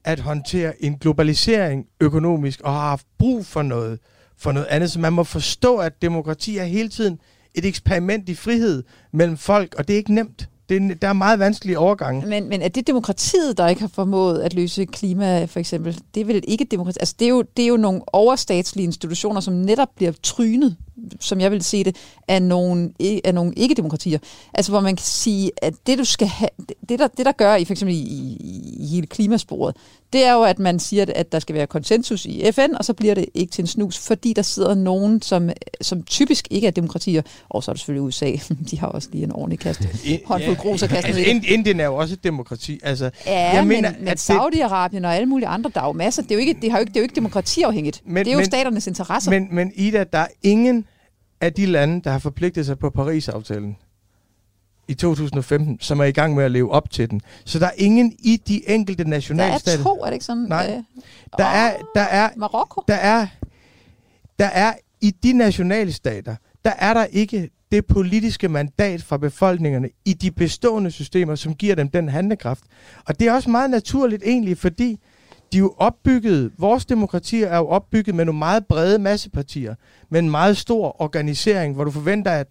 at 0.05 0.19
håndtere 0.19 0.83
en 0.83 0.97
globalisering 0.97 1.85
økonomisk, 1.99 2.61
og 2.61 2.73
har 2.73 2.89
haft 2.89 3.05
brug 3.17 3.45
for 3.45 3.61
noget 3.61 3.99
for 4.37 4.51
noget 4.51 4.67
andet. 4.67 4.91
Så 4.91 4.99
man 4.99 5.13
må 5.13 5.23
forstå, 5.23 5.77
at 5.77 6.01
demokrati 6.01 6.57
er 6.57 6.63
hele 6.63 6.89
tiden 6.89 7.19
et 7.55 7.65
eksperiment 7.65 8.29
i 8.29 8.35
frihed 8.35 8.83
mellem 9.13 9.37
folk, 9.37 9.75
og 9.77 9.87
det 9.87 9.93
er 9.93 9.97
ikke 9.97 10.13
nemt. 10.13 10.49
Det 10.69 10.91
er, 10.91 10.95
der 10.95 11.07
er 11.07 11.13
meget 11.13 11.39
vanskelige 11.39 11.79
overgange. 11.79 12.27
Men, 12.27 12.49
men 12.49 12.61
er 12.61 12.67
det 12.67 12.87
demokratiet, 12.87 13.57
der 13.57 13.67
ikke 13.67 13.81
har 13.81 13.87
formået 13.87 14.41
at 14.41 14.53
løse 14.53 14.85
klima, 14.85 15.45
for 15.45 15.59
eksempel? 15.59 15.99
Det 16.15 16.21
er 16.21 16.25
vel 16.25 16.43
ikke 16.47 16.65
demokrati? 16.71 16.99
Altså, 16.99 17.15
det 17.19 17.25
er, 17.25 17.29
jo, 17.29 17.43
det 17.57 17.63
er 17.63 17.67
jo 17.67 17.77
nogle 17.77 18.01
overstatslige 18.07 18.85
institutioner, 18.85 19.41
som 19.41 19.53
netop 19.53 19.87
bliver 19.95 20.11
trynet 20.23 20.77
som 21.19 21.41
jeg 21.41 21.51
vil 21.51 21.63
se 21.63 21.83
det, 21.83 21.95
af 22.27 22.41
nogle, 22.41 22.91
af 23.23 23.33
nogle 23.33 23.53
ikke-demokratier. 23.57 24.19
Altså 24.53 24.71
hvor 24.71 24.81
man 24.81 24.95
kan 24.95 25.05
sige, 25.05 25.51
at 25.61 25.73
det 25.87 25.97
du 25.97 26.05
skal 26.05 26.27
have, 26.27 26.49
det 26.89 26.99
der, 26.99 27.07
det 27.07 27.25
der 27.25 27.31
gør 27.31 27.55
i 27.55 27.65
for 27.65 27.73
eksempel 27.73 27.95
i, 27.95 27.99
i, 27.99 28.87
hele 28.91 29.07
klimasporet, 29.07 29.75
det 30.13 30.25
er 30.25 30.33
jo, 30.33 30.43
at 30.43 30.59
man 30.59 30.79
siger, 30.79 31.05
at 31.15 31.31
der 31.31 31.39
skal 31.39 31.55
være 31.55 31.67
konsensus 31.67 32.25
i 32.25 32.51
FN, 32.51 32.75
og 32.79 32.85
så 32.85 32.93
bliver 32.93 33.13
det 33.15 33.25
ikke 33.33 33.51
til 33.51 33.61
en 33.61 33.67
snus, 33.67 33.97
fordi 33.97 34.33
der 34.33 34.41
sidder 34.41 34.75
nogen, 34.75 35.21
som, 35.21 35.49
som 35.81 36.03
typisk 36.03 36.47
ikke 36.49 36.67
er 36.67 36.71
demokratier, 36.71 37.21
og 37.49 37.63
så 37.63 37.71
er 37.71 37.73
det 37.73 37.79
selvfølgelig 37.79 38.01
USA, 38.01 38.31
de 38.71 38.79
har 38.79 38.87
også 38.87 39.09
lige 39.11 39.23
en 39.23 39.31
ordentlig 39.31 39.59
kast, 39.59 39.81
håndfuld 40.25 40.57
grus 40.57 40.83
og 40.83 40.89
kastet 40.89 41.17
altså, 41.17 41.53
Indien 41.53 41.79
er 41.79 41.85
jo 41.85 41.95
også 41.95 42.13
et 42.13 42.23
demokrati. 42.23 42.79
Altså, 42.83 43.09
ja, 43.25 43.53
jeg 43.53 43.67
mener, 43.67 43.91
men, 43.91 44.05
men 44.05 44.13
Saudi-Arabien 44.13 45.05
og 45.05 45.15
alle 45.15 45.25
mulige 45.25 45.47
andre, 45.47 45.71
der 45.73 45.81
er 45.81 45.85
jo 45.85 45.93
masser, 45.93 46.21
det 46.21 46.31
er 46.31 46.35
jo 46.35 46.39
ikke, 46.39 46.55
det 46.61 46.71
har 46.71 46.77
jo 46.77 46.81
ikke, 46.81 46.89
det 46.89 46.97
er 46.97 47.01
jo 47.01 47.03
ikke 47.03 47.15
demokratiafhængigt. 47.15 48.01
Men, 48.05 48.25
det 48.25 48.27
er 48.27 48.31
jo 48.31 48.39
men, 48.39 48.45
staternes 48.45 48.87
interesser. 48.87 49.31
Men, 49.31 49.47
men 49.51 49.71
Ida, 49.75 50.03
der 50.03 50.19
er 50.19 50.27
ingen 50.43 50.82
af 51.43 51.53
de 51.53 51.65
lande, 51.65 52.01
der 52.03 52.11
har 52.11 52.19
forpligtet 52.19 52.65
sig 52.65 52.79
på 52.79 52.89
Paris-aftalen 52.89 53.77
i 54.87 54.93
2015, 54.93 55.77
som 55.81 55.99
er 55.99 56.03
i 56.03 56.11
gang 56.11 56.35
med 56.35 56.43
at 56.43 56.51
leve 56.51 56.71
op 56.71 56.89
til 56.89 57.09
den. 57.09 57.21
Så 57.45 57.59
der 57.59 57.65
er 57.65 57.71
ingen 57.77 58.15
i 58.19 58.41
de 58.47 58.69
enkelte 58.69 59.09
nationalstater... 59.09 59.83
Der 59.83 59.89
er 59.89 59.95
to, 59.95 60.01
er 60.01 60.05
det 60.05 60.13
ikke 60.13 60.25
sådan? 60.25 60.43
Nej. 60.43 60.73
Øh, 60.77 60.83
der, 61.37 61.45
er, 61.45 61.77
der 61.95 62.01
er... 62.01 62.29
Marokko? 62.35 62.83
Der 62.87 62.93
er, 62.93 63.27
der 64.39 64.45
er 64.45 64.73
i 65.01 65.11
de 65.11 65.33
nationalstater, 65.33 66.35
der 66.65 66.71
er 66.77 66.93
der 66.93 67.05
ikke 67.05 67.49
det 67.71 67.85
politiske 67.85 68.49
mandat 68.49 69.03
fra 69.03 69.17
befolkningerne 69.17 69.89
i 70.05 70.13
de 70.13 70.31
bestående 70.31 70.91
systemer, 70.91 71.35
som 71.35 71.55
giver 71.55 71.75
dem 71.75 71.89
den 71.89 72.09
handlekraft. 72.09 72.63
Og 73.05 73.19
det 73.19 73.27
er 73.27 73.33
også 73.33 73.49
meget 73.49 73.69
naturligt 73.69 74.23
egentlig, 74.25 74.57
fordi 74.57 74.99
de 75.53 75.57
er 75.57 75.61
jo 75.61 75.73
opbygget, 75.77 76.51
vores 76.57 76.85
demokratier 76.85 77.47
er 77.47 77.57
jo 77.57 77.67
opbygget 77.67 78.15
med 78.15 78.25
nogle 78.25 78.39
meget 78.39 78.65
brede 78.65 78.99
massepartier, 78.99 79.75
med 80.09 80.19
en 80.19 80.29
meget 80.29 80.57
stor 80.57 81.01
organisering, 81.01 81.75
hvor 81.75 81.83
du 81.83 81.91
forventer, 81.91 82.31
at 82.31 82.47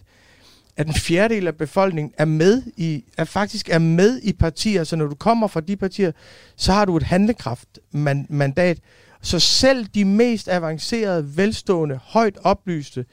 at 0.76 0.86
en 0.86 0.94
fjerdedel 0.94 1.46
af 1.46 1.56
befolkningen 1.56 2.14
er 2.18 2.24
med 2.24 2.62
i, 2.76 3.04
er 3.18 3.24
faktisk 3.24 3.68
er 3.68 3.78
med 3.78 4.20
i 4.22 4.32
partier, 4.32 4.84
så 4.84 4.96
når 4.96 5.06
du 5.06 5.14
kommer 5.14 5.46
fra 5.46 5.60
de 5.60 5.76
partier, 5.76 6.12
så 6.56 6.72
har 6.72 6.84
du 6.84 6.96
et 6.96 7.02
handlekraft 7.02 7.78
man, 7.90 8.26
mandat. 8.30 8.78
Så 9.22 9.38
selv 9.38 9.86
de 9.86 10.04
mest 10.04 10.48
avancerede, 10.48 11.36
velstående, 11.36 11.98
højt 12.02 12.38
oplyste, 12.42 13.04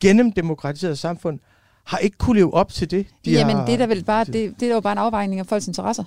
gennemdemokratiserede 0.00 0.96
samfund, 0.96 1.38
har 1.84 1.98
ikke 1.98 2.16
kunne 2.18 2.36
leve 2.36 2.54
op 2.54 2.72
til 2.72 2.90
det. 2.90 3.06
De 3.24 3.30
Jamen, 3.30 3.56
har... 3.56 3.66
det 3.66 3.74
er 3.74 3.78
da 3.78 3.86
vel 3.86 4.04
bare, 4.04 4.24
det, 4.24 4.54
det 4.60 4.70
er 4.70 4.74
jo 4.74 4.80
bare 4.80 4.92
en 4.92 4.98
afvejning 4.98 5.40
af 5.40 5.46
folks 5.46 5.66
interesser. 5.66 6.04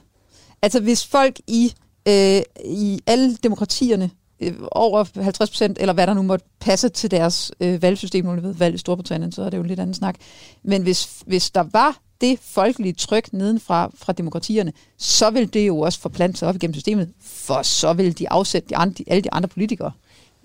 Altså, 0.61 0.79
hvis 0.79 1.07
folk 1.07 1.39
i, 1.47 1.73
øh, 2.07 2.41
i 2.65 2.99
alle 3.07 3.35
demokratierne 3.35 4.09
øh, 4.39 4.53
over 4.71 5.21
50 5.21 5.49
procent, 5.49 5.77
eller 5.79 5.93
hvad 5.93 6.07
der 6.07 6.13
nu 6.13 6.21
måtte 6.21 6.45
passe 6.59 6.89
til 6.89 7.11
deres 7.11 7.51
øh, 7.59 7.81
valgsystem, 7.81 8.25
nu 8.25 8.41
ved 8.41 8.53
valg 8.53 8.75
i 8.75 8.77
Storbritannien, 8.77 9.31
så 9.31 9.41
er 9.41 9.49
det 9.49 9.57
jo 9.57 9.61
en 9.61 9.67
lidt 9.67 9.79
anden 9.79 9.93
snak. 9.93 10.15
Men 10.63 10.81
hvis, 10.81 11.23
hvis 11.25 11.51
der 11.51 11.63
var 11.71 11.97
det 12.21 12.39
folkelige 12.41 12.93
tryk 12.93 13.33
nedenfra 13.33 13.91
fra 13.97 14.13
demokratierne, 14.13 14.73
så 14.97 15.29
vil 15.29 15.53
det 15.53 15.67
jo 15.67 15.79
også 15.79 15.99
forplante 15.99 16.39
sig 16.39 16.47
op 16.47 16.55
igennem 16.55 16.73
systemet, 16.73 17.09
for 17.21 17.61
så 17.61 17.93
vil 17.93 18.19
de 18.19 18.29
afsætte 18.29 18.69
de 18.69 18.75
andre, 18.75 19.03
alle 19.07 19.21
de 19.21 19.33
andre 19.33 19.49
politikere. 19.49 19.91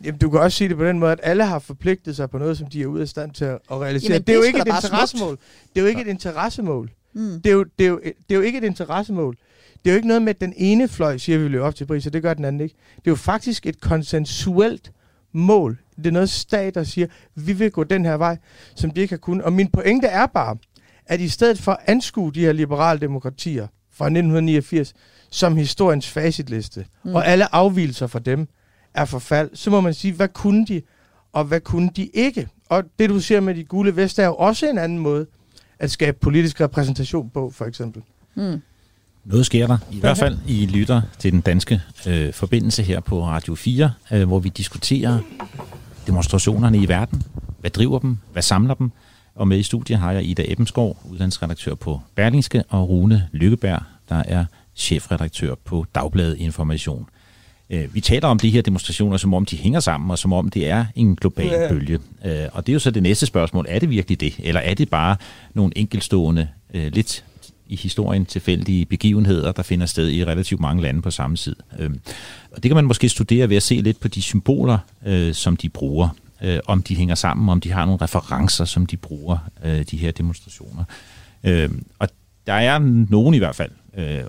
Jamen, 0.05 0.19
du 0.19 0.31
kan 0.31 0.41
også 0.41 0.59
sige 0.59 0.69
det 0.69 0.77
på 0.77 0.85
den 0.85 0.99
måde, 0.99 1.13
at 1.13 1.21
alle 1.23 1.45
har 1.45 1.59
forpligtet 1.59 2.17
sig 2.17 2.31
på 2.31 2.39
noget, 2.39 2.59
som 2.59 2.67
de 2.67 2.83
er 2.83 2.87
ude 2.87 3.03
af 3.03 3.09
stand 3.09 3.33
til 3.33 3.45
at 3.45 3.61
realisere. 3.71 4.13
Jamen, 4.13 4.21
det, 4.21 4.27
det 4.27 4.33
er 4.33 4.37
jo 4.37 4.43
ikke 4.43 4.59
et 4.59 4.67
interessemål. 4.67 5.39
Det 5.75 5.81
er 5.81 5.81
jo 5.81 5.87
ikke 5.87 6.01
et 6.01 6.07
interessemål. 6.07 6.91
Mm. 7.13 7.41
Det, 7.41 7.51
er 7.51 7.55
jo, 7.55 7.65
det, 7.79 7.85
er 7.85 7.89
jo, 7.89 8.01
det 8.05 8.35
er 8.35 8.35
jo 8.35 8.41
ikke 8.41 8.59
et 8.59 8.65
interessemål. 8.65 9.37
Det 9.85 9.91
er 9.91 9.95
jo 9.95 9.97
ikke 9.97 10.09
noget 10.09 10.23
med, 10.23 10.35
at 10.35 10.41
den 10.41 10.55
ene 10.57 10.89
fløj 10.89 11.19
siger, 11.19 11.37
at 11.37 11.39
vi 11.39 11.43
vil 11.43 11.51
løbe 11.51 11.65
op 11.65 11.75
til 11.75 11.85
Paris, 11.85 12.07
og 12.07 12.13
det 12.13 12.23
gør 12.23 12.35
den 12.35 12.45
anden 12.45 12.61
ikke. 12.61 12.75
Det 12.97 13.07
er 13.07 13.11
jo 13.11 13.17
faktisk 13.17 13.67
et 13.67 13.81
konsensuelt 13.81 14.93
mål. 15.33 15.79
Det 15.97 16.07
er 16.07 16.11
noget 16.11 16.31
stater 16.31 16.83
siger, 16.83 17.07
vi 17.35 17.53
vil 17.53 17.71
gå 17.71 17.85
den 17.85 18.05
her 18.05 18.15
vej, 18.15 18.37
som 18.75 18.91
de 18.91 19.01
ikke 19.01 19.13
har 19.13 19.19
kunnet. 19.19 19.45
Og 19.45 19.53
min 19.53 19.69
pointe 19.69 20.07
er 20.07 20.27
bare, 20.27 20.57
at 21.07 21.21
i 21.21 21.29
stedet 21.29 21.59
for 21.59 21.73
at 21.73 21.79
anskue 21.87 22.33
de 22.33 22.41
her 22.41 22.53
liberale 22.53 23.01
demokratier 23.01 23.67
fra 23.91 24.05
1989 24.05 24.95
som 25.31 25.57
historiens 25.57 26.09
facitliste, 26.09 26.87
mm. 27.05 27.15
og 27.15 27.27
alle 27.27 27.55
afvielser 27.55 28.07
fra 28.07 28.19
dem 28.19 28.49
er 28.95 29.05
forfald, 29.05 29.51
så 29.55 29.71
må 29.71 29.81
man 29.81 29.95
sige, 29.95 30.15
hvad 30.15 30.29
kunne 30.29 30.67
de, 30.67 30.83
og 31.33 31.45
hvad 31.45 31.61
kunne 31.61 31.91
de 31.97 32.07
ikke? 32.07 32.49
Og 32.69 32.85
det, 32.99 33.11
du 33.11 33.21
siger 33.21 33.41
med 33.41 33.55
de 33.55 33.65
gule 33.65 33.97
vest, 33.97 34.19
er 34.19 34.27
jo 34.27 34.35
også 34.35 34.67
en 34.67 34.79
anden 34.79 34.99
måde 34.99 35.27
at 35.79 35.91
skabe 35.91 36.19
politisk 36.21 36.61
repræsentation 36.61 37.31
på, 37.31 37.51
for 37.51 37.65
eksempel. 37.65 38.03
Mm. 38.35 38.63
Noget 39.25 39.47
sker 39.47 39.67
der, 39.67 39.79
i 39.93 40.01
hvert 40.01 40.19
fald 40.19 40.39
I 40.49 40.67
lytter 40.67 41.03
til 41.19 41.33
den 41.33 41.41
danske 41.41 41.81
øh, 42.07 42.33
forbindelse 42.33 42.83
her 42.83 43.01
på 43.01 43.25
Radio 43.27 43.55
4, 43.55 43.93
øh, 44.13 44.27
hvor 44.29 44.39
vi 44.39 44.49
diskuterer 44.49 45.19
demonstrationerne 46.07 46.79
i 46.79 46.89
verden. 46.89 47.23
Hvad 47.61 47.71
driver 47.71 47.99
dem? 47.99 48.19
Hvad 48.33 48.43
samler 48.43 48.75
dem? 48.75 48.93
Og 49.35 49.49
med 49.49 49.59
i 49.59 49.63
studiet 49.63 49.99
har 49.99 50.13
jeg 50.13 50.25
Ida 50.25 50.45
Ebbensgaard, 50.47 50.97
udlandsredaktør 51.05 51.75
på 51.75 52.01
Berlingske, 52.15 52.65
og 52.69 52.89
Rune 52.89 53.29
Lykkeberg, 53.33 53.83
der 54.09 54.23
er 54.27 54.45
chefredaktør 54.77 55.55
på 55.65 55.87
Dagbladet 55.95 56.37
Information. 56.39 57.07
Øh, 57.71 57.95
vi 57.95 58.01
taler 58.01 58.29
om 58.29 58.39
de 58.39 58.51
her 58.51 58.63
demonstrationer, 58.63 59.17
som 59.17 59.35
om 59.35 59.45
de 59.47 59.57
hænger 59.57 59.81
sammen, 59.81 60.11
og 60.11 60.19
som 60.19 60.33
om 60.33 60.49
det 60.49 60.71
er 60.71 60.85
en 60.95 61.17
global 61.17 61.47
ja. 61.47 61.69
bølge. 61.69 61.99
Øh, 62.25 62.47
og 62.53 62.67
det 62.67 62.73
er 62.73 62.75
jo 62.75 62.79
så 62.79 62.91
det 62.91 63.03
næste 63.03 63.27
spørgsmål. 63.27 63.67
Er 63.69 63.79
det 63.79 63.91
virkelig 63.91 64.21
det? 64.21 64.35
Eller 64.39 64.61
er 64.61 64.75
det 64.75 64.91
bare 64.91 65.17
nogle 65.55 65.73
enkelstående, 65.77 66.49
øh, 66.75 66.93
lidt 66.93 67.25
i 67.71 67.77
historien 67.77 68.27
tilfældige 68.27 68.87
begivenheder, 68.87 69.53
der 69.53 69.63
finder 69.63 69.87
sted 69.87 70.11
i 70.11 70.25
relativt 70.25 70.61
mange 70.61 70.83
lande 70.83 71.03
på 71.03 71.11
samme 71.11 71.37
tid. 71.37 71.57
Øhm, 71.79 72.01
og 72.53 72.63
det 72.63 72.69
kan 72.69 72.75
man 72.75 72.85
måske 72.85 73.09
studere 73.09 73.49
ved 73.49 73.57
at 73.57 73.63
se 73.63 73.75
lidt 73.75 74.01
på 74.01 74.09
de 74.09 74.23
symboler, 74.23 74.79
øh, 75.07 75.35
som 75.35 75.57
de 75.57 75.69
bruger. 75.69 76.09
Øh, 76.43 76.59
om 76.67 76.83
de 76.83 76.97
hænger 76.97 77.15
sammen, 77.15 77.49
om 77.49 77.61
de 77.61 77.73
har 77.73 77.85
nogle 77.85 78.03
referencer, 78.03 78.65
som 78.65 78.87
de 78.87 78.97
bruger, 78.97 79.39
øh, 79.65 79.85
de 79.91 79.97
her 79.97 80.11
demonstrationer. 80.11 80.85
Øhm, 81.45 81.87
og 81.99 82.09
der 82.47 82.53
er 82.53 82.79
nogen 83.09 83.35
i 83.35 83.39
hvert 83.39 83.57
fald, 83.57 83.71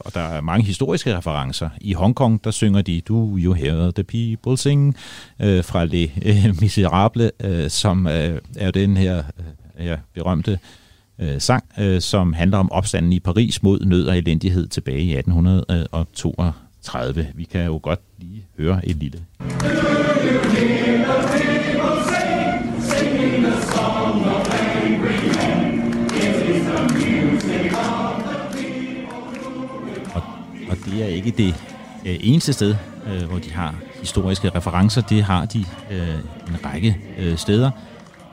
og 0.06 0.14
der 0.14 0.22
er 0.22 0.42
mange 0.42 0.66
historiske 0.66 1.18
referencer. 1.18 1.70
I 1.82 1.94
Hongkong, 1.94 2.44
der 2.44 2.52
synger 2.52 2.82
de 2.82 3.02
Do 3.02 3.38
You 3.38 3.54
Hear 3.54 3.92
the 3.92 4.04
People 4.04 4.58
Sing 4.58 4.96
fra 5.40 5.86
Le 5.86 6.10
Miserable, 6.62 7.32
som 7.70 8.08
er 8.56 8.72
den 8.74 8.98
her 8.98 9.24
ja, 9.80 9.96
berømte 10.14 10.60
øh, 11.20 11.42
sang, 11.42 11.64
øh, 11.80 12.02
som 12.02 12.34
handler 12.34 12.58
om 12.58 12.72
opstanden 12.72 13.14
i 13.14 13.20
Paris 13.20 13.64
mod 13.64 13.80
nød 13.80 14.08
og 14.08 14.18
elendighed 14.18 14.68
tilbage 14.68 15.02
i 15.02 15.18
1832. 15.18 17.28
Vi 17.36 17.44
kan 17.44 17.66
jo 17.66 17.80
godt 17.84 18.00
lige 18.20 18.46
høre 18.58 18.88
et 18.88 18.96
lille. 18.96 19.20
Og, 30.16 30.22
og 30.70 30.78
det 30.86 31.04
er 31.04 31.08
ikke 31.08 31.32
det 31.32 31.56
øh, 32.06 32.16
eneste 32.20 32.54
sted, 32.54 32.76
øh, 33.08 33.24
hvor 33.30 33.40
de 33.40 33.52
har 33.52 33.76
historiske 34.00 34.50
referencer. 34.50 35.02
Det 35.02 35.24
har 35.24 35.46
de 35.46 35.60
øh, 35.92 36.16
en 36.48 36.66
række 36.66 36.98
øh, 37.18 37.38
steder. 37.38 37.72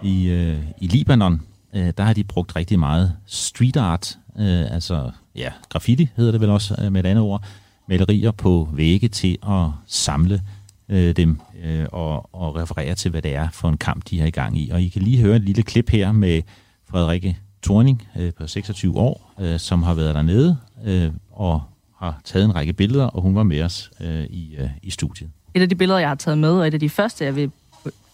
I, 0.03 0.29
øh, 0.29 0.57
I 0.81 0.87
Libanon, 0.87 1.41
øh, 1.75 1.93
der 1.97 2.05
har 2.05 2.13
de 2.13 2.25
brugt 2.25 2.57
rigtig 2.57 2.79
meget 2.79 3.17
street 3.27 3.77
art, 3.77 4.19
øh, 4.39 4.75
altså 4.75 5.11
ja, 5.37 5.53
graffiti 5.69 6.09
hedder 6.17 6.33
det 6.33 6.41
vel 6.41 6.51
også 6.51 6.75
øh, 6.83 6.93
med 6.93 7.05
et 7.05 7.09
andet 7.09 7.25
ord, 7.25 7.45
malerier 7.89 8.31
på 8.31 8.69
vægge 8.73 9.09
til 9.09 9.39
at 9.49 9.67
samle 9.87 10.43
øh, 10.89 11.17
dem 11.17 11.41
øh, 11.65 11.87
og, 11.93 12.35
og 12.35 12.57
referere 12.57 12.95
til, 12.95 13.11
hvad 13.11 13.23
det 13.23 13.35
er 13.35 13.49
for 13.53 13.69
en 13.69 13.77
kamp, 13.77 14.05
de 14.11 14.21
har 14.21 14.27
i 14.27 14.31
gang 14.31 14.59
i. 14.59 14.71
Og 14.71 14.83
I 14.83 14.89
kan 14.89 15.03
lige 15.03 15.23
høre 15.23 15.37
et 15.37 15.43
lille 15.43 15.63
klip 15.63 15.91
her 15.91 16.13
med 16.13 16.43
Frederikke 16.91 17.39
Thorning 17.63 18.09
øh, 18.17 18.33
på 18.35 18.47
26 18.47 18.99
år, 18.99 19.35
øh, 19.41 19.59
som 19.59 19.83
har 19.83 19.95
været 19.95 20.15
dernede 20.15 20.57
øh, 20.85 21.11
og 21.33 21.63
har 21.99 22.21
taget 22.25 22.45
en 22.45 22.55
række 22.55 22.73
billeder, 22.73 23.05
og 23.05 23.23
hun 23.23 23.35
var 23.35 23.43
med 23.43 23.63
os 23.63 23.91
øh, 24.01 24.25
i, 24.25 24.57
øh, 24.59 24.71
i 24.83 24.91
studiet. 24.91 25.31
Et 25.55 25.63
af 25.63 25.69
de 25.69 25.75
billeder, 25.75 25.99
jeg 25.99 26.09
har 26.09 26.15
taget 26.15 26.39
med, 26.39 26.51
og 26.51 26.67
et 26.67 26.75
af 26.75 26.81
de 26.81 26.91
første, 26.91 27.25
jeg 27.25 27.37
vil 27.37 27.51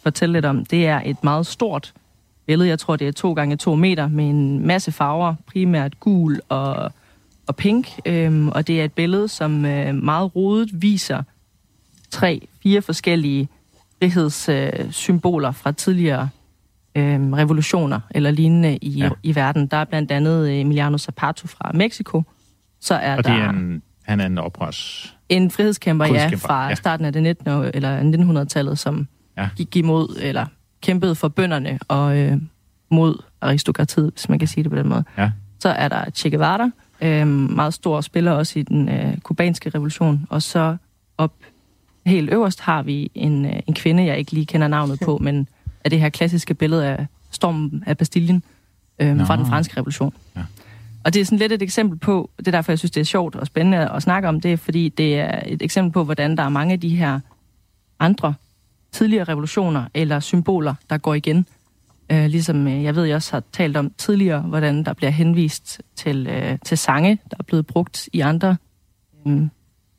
fortælle 0.02 0.32
lidt 0.32 0.44
om, 0.44 0.64
det 0.64 0.86
er 0.86 1.00
et 1.04 1.24
meget 1.24 1.46
stort 1.46 1.92
billede. 2.46 2.68
Jeg 2.68 2.78
tror, 2.78 2.96
det 2.96 3.08
er 3.08 3.12
to 3.12 3.32
gange 3.32 3.56
to 3.56 3.74
meter 3.74 4.08
med 4.08 4.28
en 4.28 4.66
masse 4.66 4.92
farver, 4.92 5.34
primært 5.46 6.00
gul 6.00 6.40
og, 6.48 6.92
og 7.46 7.56
pink. 7.56 7.88
Øhm, 8.06 8.48
og 8.48 8.66
det 8.66 8.80
er 8.80 8.84
et 8.84 8.92
billede, 8.92 9.28
som 9.28 9.64
øh, 9.64 9.94
meget 9.94 10.36
rodet 10.36 10.82
viser 10.82 11.22
tre, 12.10 12.48
fire 12.62 12.82
forskellige 12.82 13.48
frihedssymboler 13.98 15.48
øh, 15.48 15.54
fra 15.54 15.72
tidligere 15.72 16.28
øh, 16.94 17.32
revolutioner 17.32 18.00
eller 18.10 18.30
lignende 18.30 18.76
i, 18.76 18.90
ja. 18.90 19.10
i 19.22 19.34
verden. 19.34 19.66
Der 19.66 19.76
er 19.76 19.84
blandt 19.84 20.10
andet 20.10 20.48
øh, 20.48 20.54
Emiliano 20.54 20.98
Zapata 20.98 21.46
fra 21.46 21.70
Mexico. 21.74 22.22
Så 22.80 22.94
er 22.94 23.16
og 23.16 23.24
det 23.24 23.32
er 23.32 23.50
en, 23.50 23.82
han 24.02 24.20
er 24.20 24.26
en 24.26 24.38
oprørs... 24.38 25.10
En 25.28 25.50
frihedskæmper, 25.50 26.06
frihedskæmper 26.06 26.54
ja, 26.54 26.54
fra 26.54 26.68
ja. 26.68 26.74
starten 26.74 27.06
af 27.06 27.12
det 27.12 27.22
19. 27.22 27.48
eller 27.48 28.42
1900-tallet, 28.42 28.78
som 28.78 29.08
ja. 29.36 29.48
gik 29.56 29.76
imod, 29.76 30.18
eller 30.22 30.46
kæmpede 30.84 31.14
for 31.14 31.28
bønderne 31.28 31.78
og 31.88 32.18
øh, 32.18 32.36
mod 32.90 33.22
aristokratiet, 33.40 34.10
hvis 34.10 34.28
man 34.28 34.38
kan 34.38 34.48
sige 34.48 34.64
det 34.64 34.70
på 34.72 34.78
den 34.78 34.88
måde. 34.88 35.04
Ja. 35.18 35.30
Så 35.58 35.68
er 35.68 35.88
der 35.88 36.10
Che 36.10 36.30
Guevara, 36.30 36.70
øh, 37.00 37.26
meget 37.26 37.74
stor 37.74 38.00
spiller 38.00 38.32
også 38.32 38.58
i 38.58 38.62
den 38.62 38.88
øh, 38.88 39.18
kubanske 39.18 39.70
revolution. 39.74 40.26
Og 40.30 40.42
så 40.42 40.76
op 41.18 41.32
helt 42.06 42.30
øverst 42.30 42.60
har 42.60 42.82
vi 42.82 43.10
en, 43.14 43.46
øh, 43.46 43.60
en 43.66 43.74
kvinde, 43.74 44.04
jeg 44.04 44.18
ikke 44.18 44.32
lige 44.32 44.46
kender 44.46 44.68
navnet 44.68 44.98
på, 45.04 45.18
men 45.18 45.48
af 45.84 45.90
det 45.90 46.00
her 46.00 46.08
klassiske 46.08 46.54
billede 46.54 46.86
af 46.86 47.06
stormen 47.30 47.84
af 47.86 47.98
Bastillen 47.98 48.42
øh, 48.98 49.26
fra 49.26 49.36
den 49.36 49.46
franske 49.46 49.76
revolution. 49.76 50.14
Ja. 50.36 50.42
Og 51.04 51.14
det 51.14 51.20
er 51.20 51.24
sådan 51.24 51.38
lidt 51.38 51.52
et 51.52 51.62
eksempel 51.62 51.98
på, 51.98 52.30
det 52.38 52.48
er 52.48 52.52
derfor, 52.52 52.72
jeg 52.72 52.78
synes, 52.78 52.90
det 52.90 53.00
er 53.00 53.04
sjovt 53.04 53.36
og 53.36 53.46
spændende 53.46 53.90
at 53.90 54.02
snakke 54.02 54.28
om 54.28 54.40
det, 54.40 54.60
fordi 54.60 54.88
det 54.88 55.20
er 55.20 55.40
et 55.46 55.62
eksempel 55.62 55.92
på, 55.92 56.04
hvordan 56.04 56.36
der 56.36 56.42
er 56.42 56.48
mange 56.48 56.72
af 56.72 56.80
de 56.80 56.96
her 56.96 57.20
andre 58.00 58.34
tidligere 58.94 59.24
revolutioner 59.24 59.84
eller 59.94 60.20
symboler, 60.20 60.74
der 60.90 60.98
går 60.98 61.14
igen. 61.14 61.46
Øh, 62.12 62.26
ligesom 62.26 62.66
øh, 62.68 62.84
jeg 62.84 62.96
ved, 62.96 63.04
jeg 63.04 63.16
også 63.16 63.32
har 63.32 63.42
talt 63.52 63.76
om 63.76 63.92
tidligere, 63.98 64.40
hvordan 64.40 64.84
der 64.84 64.92
bliver 64.92 65.10
henvist 65.10 65.82
til, 65.96 66.26
øh, 66.26 66.58
til 66.64 66.78
sange, 66.78 67.18
der 67.30 67.36
er 67.38 67.42
blevet 67.42 67.66
brugt 67.66 68.08
i 68.12 68.20
andre 68.20 68.56
øh, 69.26 69.42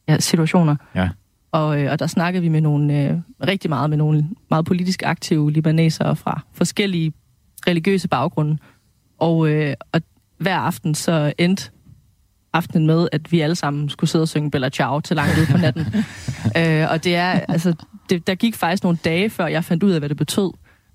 ja, 0.07 0.20
situationer. 0.20 0.76
Ja. 0.95 1.09
Og, 1.51 1.82
øh, 1.82 1.91
og 1.91 1.99
der 1.99 2.07
snakkede 2.07 2.41
vi 2.41 2.49
med 2.49 2.61
nogle, 2.61 3.01
øh, 3.03 3.17
rigtig 3.47 3.70
meget 3.70 3.89
med 3.89 3.97
nogle 3.97 4.30
meget 4.49 4.65
politisk 4.65 5.03
aktive 5.03 5.51
libanesere 5.51 6.15
fra 6.15 6.41
forskellige 6.53 7.13
religiøse 7.67 8.07
baggrunde. 8.07 8.57
Og, 9.20 9.49
øh, 9.49 9.74
og 9.91 10.01
hver 10.38 10.57
aften 10.57 10.95
så 10.95 11.34
endte 11.38 11.72
aftenen 12.53 12.88
med, 12.88 13.07
at 13.11 13.32
vi 13.32 13.41
alle 13.41 13.55
sammen 13.55 13.89
skulle 13.89 14.09
sidde 14.09 14.22
og 14.22 14.28
synge 14.28 14.51
Bella 14.51 14.70
Ciao 14.70 14.99
til 14.99 15.15
langt 15.15 15.38
ud 15.38 15.45
på 15.51 15.57
natten. 15.57 15.86
øh, 16.59 16.91
og 16.91 17.03
det 17.03 17.15
er, 17.15 17.32
altså, 17.32 17.74
det, 18.10 18.28
der 18.28 18.36
gik 18.36 18.56
faktisk 18.56 18.84
nogle 18.84 18.97
dage, 19.06 19.30
før 19.30 19.47
jeg 19.47 19.64
fandt 19.64 19.84
ud 19.84 19.91
af, 19.91 19.99
hvad 19.99 20.10
det 20.10 20.18
betød. 20.18 20.51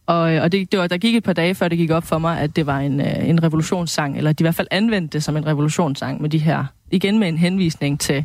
Og, 0.06 0.34
øh, 0.34 0.42
og 0.42 0.52
det, 0.52 0.72
det 0.72 0.80
var, 0.80 0.86
der 0.86 0.98
gik 0.98 1.14
et 1.14 1.22
par 1.22 1.32
dage, 1.32 1.54
før 1.54 1.68
det 1.68 1.78
gik 1.78 1.90
op 1.90 2.04
for 2.04 2.18
mig, 2.18 2.40
at 2.40 2.56
det 2.56 2.66
var 2.66 2.78
en, 2.80 3.00
øh, 3.00 3.28
en 3.28 3.42
revolutionssang, 3.42 4.16
eller 4.16 4.32
de 4.32 4.42
i 4.42 4.44
hvert 4.44 4.54
fald 4.54 4.68
anvendte 4.70 5.12
det 5.12 5.24
som 5.24 5.36
en 5.36 5.46
revolutionssang 5.46 6.22
med 6.22 6.30
de 6.30 6.38
her, 6.38 6.64
igen 6.90 7.18
med 7.18 7.28
en 7.28 7.38
henvisning 7.38 8.00
til 8.00 8.24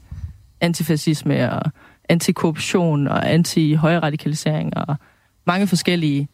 antifascisme 0.62 1.52
og 1.52 1.72
antikorruption 2.10 3.08
og 3.08 3.34
anti-højradikalisering 3.34 4.78
og 4.78 4.96
mange 5.46 5.68
forskellige 5.68 6.28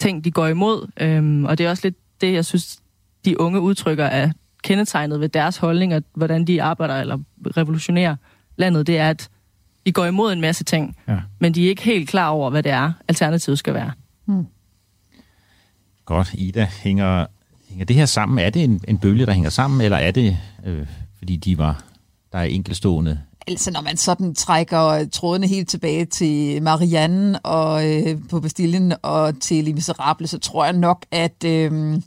ting, 0.00 0.24
de 0.24 0.30
går 0.30 0.46
imod. 0.46 0.90
Øhm, 1.00 1.44
og 1.44 1.58
det 1.58 1.66
er 1.66 1.70
også 1.70 1.86
lidt 1.86 1.96
det, 2.20 2.32
jeg 2.32 2.44
synes, 2.44 2.78
de 3.24 3.40
unge 3.40 3.60
udtrykker 3.60 4.04
er 4.04 4.30
kendetegnet 4.62 5.20
ved 5.20 5.28
deres 5.28 5.56
holdning, 5.56 5.94
og 5.94 6.02
hvordan 6.14 6.44
de 6.44 6.62
arbejder 6.62 6.94
eller 6.94 7.18
revolutionerer 7.56 8.16
landet, 8.56 8.86
det 8.86 8.98
er, 8.98 9.10
at 9.10 9.30
de 9.86 9.92
går 9.92 10.04
imod 10.04 10.32
en 10.32 10.40
masse 10.40 10.64
ting, 10.64 10.96
ja. 11.08 11.18
men 11.38 11.54
de 11.54 11.64
er 11.64 11.68
ikke 11.68 11.82
helt 11.82 12.08
klar 12.08 12.28
over, 12.28 12.50
hvad 12.50 12.62
det 12.62 12.72
er, 12.72 12.92
alternativet 13.08 13.58
skal 13.58 13.74
være. 13.74 13.92
Hmm. 14.24 14.46
Godt. 16.04 16.34
Ida, 16.34 16.68
hænger, 16.82 17.26
hænger 17.68 17.84
det 17.84 17.96
her 17.96 18.06
sammen? 18.06 18.38
Er 18.38 18.50
det 18.50 18.64
en, 18.64 18.80
en 18.88 18.98
bølge, 18.98 19.26
der 19.26 19.32
hænger 19.32 19.50
sammen, 19.50 19.80
eller 19.80 19.96
er 19.96 20.10
det, 20.10 20.36
øh, 20.64 20.86
fordi 21.18 21.36
de 21.36 21.58
var, 21.58 21.84
der 22.32 22.38
er 22.38 22.44
enkelstående 22.44 23.20
Altså, 23.46 23.70
når 23.70 23.80
man 23.80 23.96
sådan 23.96 24.34
trækker 24.34 25.08
trådene 25.12 25.46
helt 25.46 25.68
tilbage 25.68 26.04
til 26.04 26.62
Marianne 26.62 27.38
og 27.38 27.88
øh, 27.88 28.16
på 28.30 28.40
Bastillen 28.40 28.92
og 29.02 29.40
til 29.40 29.64
Les 29.64 29.74
Miserables, 29.74 30.30
så 30.30 30.38
tror 30.38 30.64
jeg 30.64 30.72
nok, 30.72 31.06
at... 31.10 31.44
Øh, 31.44 32.00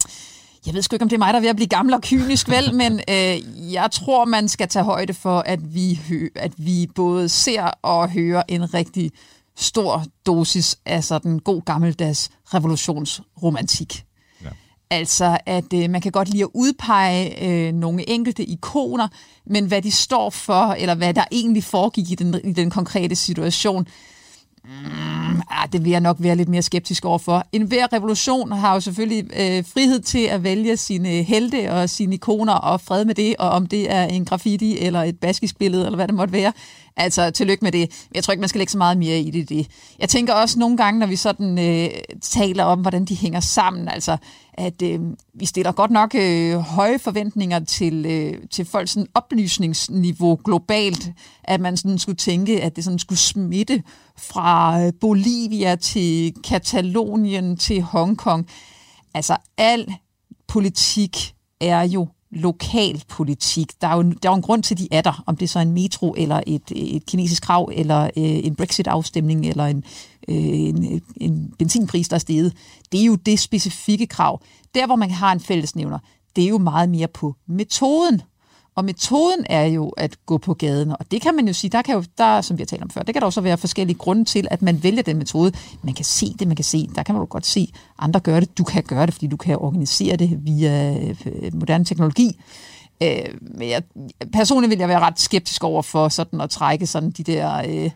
jeg 0.65 0.73
ved 0.73 0.81
sgu 0.81 0.95
ikke, 0.95 1.03
om 1.03 1.09
det 1.09 1.15
er 1.15 1.19
mig, 1.19 1.33
der 1.33 1.39
er 1.39 1.41
ved 1.41 1.49
at 1.49 1.55
blive 1.55 1.67
gammel 1.67 1.93
og 1.93 2.01
kynisk, 2.01 2.49
vel, 2.49 2.75
men 2.81 2.93
øh, 3.09 3.73
jeg 3.73 3.89
tror, 3.91 4.25
man 4.25 4.47
skal 4.47 4.67
tage 4.67 4.85
højde 4.85 5.13
for, 5.13 5.39
at 5.39 5.75
vi, 5.75 5.99
at 6.35 6.51
vi 6.57 6.87
både 6.95 7.29
ser 7.29 7.63
og 7.63 8.09
hører 8.09 8.43
en 8.47 8.73
rigtig 8.73 9.11
stor 9.57 10.03
dosis 10.25 10.77
af 10.85 11.03
sådan 11.03 11.39
god 11.39 11.61
gammeldags 11.61 12.29
revolutionsromantik. 12.53 14.05
Ja. 14.43 14.49
Altså, 14.89 15.37
at 15.45 15.73
øh, 15.73 15.89
man 15.89 16.01
kan 16.01 16.11
godt 16.11 16.29
lide 16.29 16.43
at 16.43 16.49
udpege 16.53 17.47
øh, 17.47 17.73
nogle 17.73 18.09
enkelte 18.09 18.45
ikoner, 18.45 19.07
men 19.45 19.65
hvad 19.65 19.81
de 19.81 19.91
står 19.91 20.29
for, 20.29 20.73
eller 20.73 20.95
hvad 20.95 21.13
der 21.13 21.23
egentlig 21.31 21.63
foregik 21.63 22.11
i 22.11 22.15
den, 22.15 22.41
i 22.43 22.53
den 22.53 22.69
konkrete 22.69 23.15
situation, 23.15 23.87
Mm, 24.65 25.41
ah, 25.49 25.67
det 25.71 25.83
vil 25.83 25.91
jeg 25.91 26.01
nok 26.01 26.17
være 26.19 26.35
lidt 26.35 26.49
mere 26.49 26.61
skeptisk 26.61 27.05
overfor. 27.05 27.45
En 27.51 27.61
hver 27.61 27.93
revolution 27.93 28.51
har 28.51 28.73
jo 28.73 28.79
selvfølgelig 28.79 29.23
øh, 29.23 29.63
frihed 29.73 29.99
til 29.99 30.23
at 30.23 30.43
vælge 30.43 30.77
sine 30.77 31.09
helte 31.09 31.71
og 31.71 31.89
sine 31.89 32.15
ikoner 32.15 32.53
og 32.53 32.81
fred 32.81 33.05
med 33.05 33.15
det, 33.15 33.35
og 33.39 33.49
om 33.49 33.67
det 33.67 33.91
er 33.91 34.03
en 34.03 34.25
graffiti 34.25 34.79
eller 34.79 35.03
et 35.03 35.19
baskisk 35.19 35.57
billede, 35.57 35.85
eller 35.85 35.95
hvad 35.95 36.07
det 36.07 36.15
måtte 36.15 36.33
være. 36.33 36.53
Altså, 36.97 37.31
tillykke 37.31 37.65
med 37.65 37.71
det. 37.71 38.07
Jeg 38.15 38.23
tror 38.23 38.31
ikke, 38.31 38.39
man 38.39 38.49
skal 38.49 38.59
lægge 38.59 38.71
så 38.71 38.77
meget 38.77 38.97
mere 38.97 39.19
i 39.19 39.31
det. 39.31 39.49
det. 39.49 39.67
Jeg 39.99 40.09
tænker 40.09 40.33
også 40.33 40.59
nogle 40.59 40.77
gange, 40.77 40.99
når 40.99 41.07
vi 41.07 41.15
sådan 41.15 41.59
øh, 41.59 41.89
taler 42.21 42.63
om, 42.63 42.81
hvordan 42.81 43.05
de 43.05 43.15
hænger 43.15 43.39
sammen, 43.39 43.87
altså, 43.87 44.17
at 44.53 44.81
øh, 44.81 44.99
vi 45.33 45.45
stiller 45.45 45.71
godt 45.71 45.91
nok 45.91 46.15
øh, 46.15 46.55
høje 46.55 46.99
forventninger 46.99 47.59
til, 47.59 48.05
øh, 48.05 48.33
til 48.51 48.65
folks 48.65 48.91
sådan, 48.91 49.07
oplysningsniveau 49.13 50.39
globalt, 50.45 51.11
at 51.43 51.61
man 51.61 51.77
sådan 51.77 51.99
skulle 51.99 52.15
tænke, 52.15 52.61
at 52.61 52.75
det 52.75 52.83
sådan 52.83 52.99
skulle 52.99 53.19
smitte 53.19 53.83
fra 54.17 54.81
øh, 54.81 54.93
Bolivia 55.01 55.75
til 55.75 56.33
Katalonien 56.43 57.57
til 57.57 57.81
Hongkong. 57.81 58.47
Altså, 59.13 59.37
al 59.57 59.93
politik 60.47 61.33
er 61.61 61.81
jo 61.81 62.07
lokalpolitik. 62.31 63.81
Der 63.81 63.87
er, 63.87 63.95
jo, 63.95 64.01
der 64.01 64.29
er 64.29 64.33
jo 64.33 64.35
en 64.35 64.41
grund 64.41 64.63
til, 64.63 64.75
at 64.75 64.79
de 64.79 64.87
er 64.91 65.01
der, 65.01 65.23
om 65.25 65.37
det 65.37 65.45
er 65.45 65.49
så 65.49 65.59
en 65.59 65.71
metro, 65.71 66.13
eller 66.17 66.41
et, 66.47 66.71
et 66.75 67.05
kinesisk 67.05 67.43
krav, 67.43 67.71
eller 67.73 68.03
øh, 68.03 68.09
en 68.17 68.55
Brexit-afstemning, 68.55 69.45
eller 69.45 69.65
en, 69.65 69.83
øh, 70.27 70.35
en, 70.35 71.01
en 71.17 71.53
benzinpris, 71.59 72.09
der 72.09 72.15
er 72.15 72.19
steget. 72.19 72.53
Det 72.91 73.01
er 73.01 73.05
jo 73.05 73.15
det 73.15 73.39
specifikke 73.39 74.07
krav. 74.07 74.41
Der, 74.75 74.85
hvor 74.85 74.95
man 74.95 75.11
har 75.11 75.31
en 75.31 75.39
fællesnævner, 75.39 75.99
det 76.35 76.43
er 76.43 76.47
jo 76.47 76.57
meget 76.57 76.89
mere 76.89 77.07
på 77.07 77.35
metoden. 77.47 78.21
Og 78.75 78.85
metoden 78.85 79.45
er 79.49 79.65
jo 79.65 79.89
at 79.89 80.17
gå 80.25 80.37
på 80.37 80.53
gaden, 80.53 80.91
og 80.91 81.11
det 81.11 81.21
kan 81.21 81.35
man 81.35 81.47
jo 81.47 81.53
sige, 81.53 81.71
der 81.71 81.81
kan 81.81 81.95
jo, 81.95 82.03
der, 82.17 82.41
som 82.41 82.57
vi 82.57 82.61
har 82.61 82.65
talt 82.65 82.83
om 82.83 82.89
før, 82.89 83.01
det 83.01 83.15
kan 83.15 83.21
der 83.21 83.25
også 83.25 83.41
være 83.41 83.57
forskellige 83.57 83.97
grunde 83.97 84.25
til, 84.25 84.47
at 84.51 84.61
man 84.61 84.83
vælger 84.83 85.03
den 85.03 85.17
metode. 85.17 85.51
Man 85.83 85.93
kan 85.93 86.05
se 86.05 86.33
det, 86.39 86.47
man 86.47 86.55
kan 86.55 86.65
se, 86.65 86.89
der 86.95 87.03
kan 87.03 87.15
man 87.15 87.21
jo 87.21 87.27
godt 87.29 87.45
se, 87.45 87.73
andre 87.99 88.19
gør 88.19 88.39
det, 88.39 88.57
du 88.57 88.63
kan 88.63 88.83
gøre 88.83 89.05
det, 89.05 89.13
fordi 89.13 89.27
du 89.27 89.37
kan 89.37 89.57
organisere 89.57 90.15
det 90.15 90.45
via 90.45 90.97
øh, 91.25 91.53
moderne 91.53 91.85
teknologi. 91.85 92.39
Øh, 93.03 93.25
men 93.41 93.69
jeg, 93.69 93.83
personligt 94.33 94.69
vil 94.69 94.79
jeg 94.79 94.89
være 94.89 94.99
ret 94.99 95.19
skeptisk 95.19 95.63
over 95.63 95.81
for 95.81 96.09
sådan 96.09 96.41
at 96.41 96.49
trække 96.49 96.87
sådan 96.87 97.11
de 97.11 97.23
der... 97.23 97.63
Øh, 97.67 97.91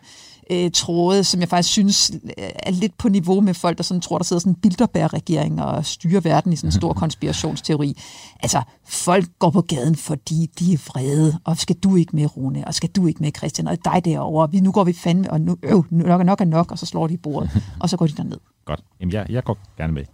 øh, 0.50 0.70
tråde, 0.70 1.24
som 1.24 1.40
jeg 1.40 1.48
faktisk 1.48 1.72
synes 1.72 2.12
øh, 2.24 2.48
er 2.62 2.70
lidt 2.70 2.98
på 2.98 3.08
niveau 3.08 3.40
med 3.40 3.54
folk, 3.54 3.76
der 3.76 3.84
sådan 3.84 4.00
tror, 4.00 4.18
der 4.18 4.24
sidder 4.24 4.40
sådan 4.40 4.52
en 4.52 4.60
Bilderberg-regering 4.60 5.62
og 5.62 5.86
styrer 5.86 6.20
verden 6.20 6.52
i 6.52 6.56
sådan 6.56 6.68
en 6.68 6.72
stor 6.72 6.92
konspirationsteori. 7.02 7.96
Altså, 8.40 8.62
folk 8.84 9.28
går 9.38 9.50
på 9.50 9.60
gaden, 9.60 9.96
fordi 9.96 10.50
de 10.58 10.72
er 10.72 10.78
vrede, 10.88 11.38
og 11.44 11.56
skal 11.56 11.76
du 11.76 11.96
ikke 11.96 12.16
med, 12.16 12.36
Rune, 12.36 12.66
og 12.66 12.74
skal 12.74 12.88
du 12.88 13.06
ikke 13.06 13.22
med, 13.22 13.32
Christian, 13.36 13.68
og 13.68 13.84
dig 13.84 14.04
derovre, 14.04 14.50
vi, 14.50 14.60
nu 14.60 14.72
går 14.72 14.84
vi 14.84 14.92
fandme, 14.92 15.30
og 15.30 15.40
nu, 15.40 15.56
øh, 15.62 15.92
nok 15.92 16.20
er 16.20 16.24
nok 16.24 16.40
er 16.40 16.44
nok, 16.44 16.70
og 16.70 16.78
så 16.78 16.86
slår 16.86 17.06
de 17.06 17.14
i 17.14 17.16
bordet, 17.16 17.50
og 17.80 17.90
så 17.90 17.96
går 17.96 18.06
de 18.06 18.12
derned. 18.12 18.38
Godt. 18.66 18.80
Jamen, 19.00 19.12
jeg, 19.12 19.26
jeg 19.28 19.44
går 19.44 19.58
gerne 19.78 19.92
med. 19.92 20.04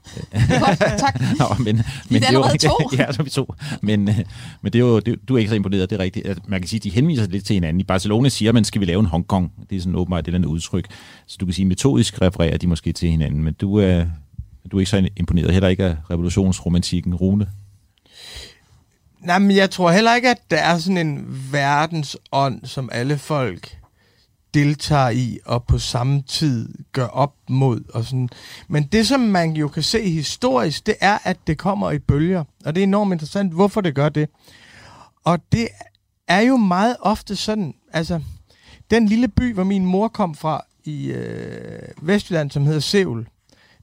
Godt, 0.60 0.78
tak. 0.78 1.20
Nå, 1.38 1.64
men, 1.64 1.64
men 1.64 1.84
det 2.10 2.22
er 2.22 2.26
allerede 2.26 2.58
to. 2.58 2.90
ja, 2.98 3.12
så 3.12 3.22
er 3.22 3.24
vi 3.24 3.30
to. 3.30 3.54
Men, 3.82 4.08
øh, 4.08 4.18
men 4.62 4.72
det 4.72 4.74
er 4.74 4.84
jo, 4.86 5.00
det, 5.00 5.28
du 5.28 5.34
er 5.34 5.38
ikke 5.38 5.48
så 5.48 5.54
imponeret, 5.54 5.90
det 5.90 5.96
er 5.96 6.02
rigtigt. 6.02 6.26
At 6.26 6.48
man 6.48 6.60
kan 6.60 6.68
sige, 6.68 6.78
at 6.78 6.84
de 6.84 6.90
henviser 6.90 7.26
lidt 7.26 7.44
til 7.44 7.54
hinanden. 7.54 7.80
I 7.80 7.84
Barcelona 7.84 8.28
siger 8.28 8.52
man, 8.52 8.64
skal 8.64 8.80
vi 8.80 8.86
lave 8.86 9.00
en 9.00 9.06
Hongkong? 9.06 9.52
Det 9.70 9.76
er 9.76 9.80
sådan 9.80 9.96
åbenbart 9.96 10.26
det 10.26 10.34
der 10.34 10.46
udtryk. 10.46 10.86
Så 11.26 11.36
du 11.40 11.46
kan 11.46 11.52
sige, 11.52 11.66
metodisk 11.66 12.22
refererer 12.22 12.56
de 12.58 12.66
måske 12.66 12.92
til 12.92 13.10
hinanden, 13.10 13.44
men 13.44 13.54
du 13.54 13.76
er, 13.76 14.04
du 14.70 14.76
er 14.76 14.80
ikke 14.80 14.90
så 14.90 15.08
imponeret. 15.16 15.52
Heller 15.52 15.68
ikke 15.68 15.84
af 15.84 15.96
revolutionsromantikken, 16.10 17.14
Rune? 17.14 17.46
Nej, 19.20 19.38
men 19.38 19.56
jeg 19.56 19.70
tror 19.70 19.90
heller 19.90 20.14
ikke, 20.14 20.30
at 20.30 20.38
der 20.50 20.56
er 20.56 20.78
sådan 20.78 21.06
en 21.06 21.26
verdensånd, 21.52 22.64
som 22.64 22.88
alle 22.92 23.18
folk 23.18 23.81
deltager 24.54 25.10
i 25.10 25.38
og 25.44 25.64
på 25.64 25.78
samme 25.78 26.22
tid 26.22 26.68
gør 26.92 27.06
op 27.06 27.34
mod. 27.48 27.80
Og 27.94 28.04
sådan. 28.04 28.28
Men 28.68 28.82
det, 28.82 29.06
som 29.06 29.20
man 29.20 29.50
jo 29.50 29.68
kan 29.68 29.82
se 29.82 30.10
historisk, 30.10 30.86
det 30.86 30.94
er, 31.00 31.18
at 31.24 31.36
det 31.46 31.58
kommer 31.58 31.90
i 31.90 31.98
bølger. 31.98 32.44
Og 32.64 32.74
det 32.74 32.80
er 32.80 32.86
enormt 32.86 33.12
interessant, 33.12 33.52
hvorfor 33.52 33.80
det 33.80 33.94
gør 33.94 34.08
det. 34.08 34.28
Og 35.24 35.38
det 35.52 35.68
er 36.28 36.40
jo 36.40 36.56
meget 36.56 36.96
ofte 37.00 37.36
sådan, 37.36 37.74
altså, 37.92 38.20
den 38.90 39.06
lille 39.06 39.28
by, 39.28 39.54
hvor 39.54 39.64
min 39.64 39.86
mor 39.86 40.08
kom 40.08 40.34
fra 40.34 40.64
i 40.84 41.06
øh, 41.06 41.88
Vestjylland, 42.02 42.50
som 42.50 42.66
hedder 42.66 42.80
Seul, 42.80 43.26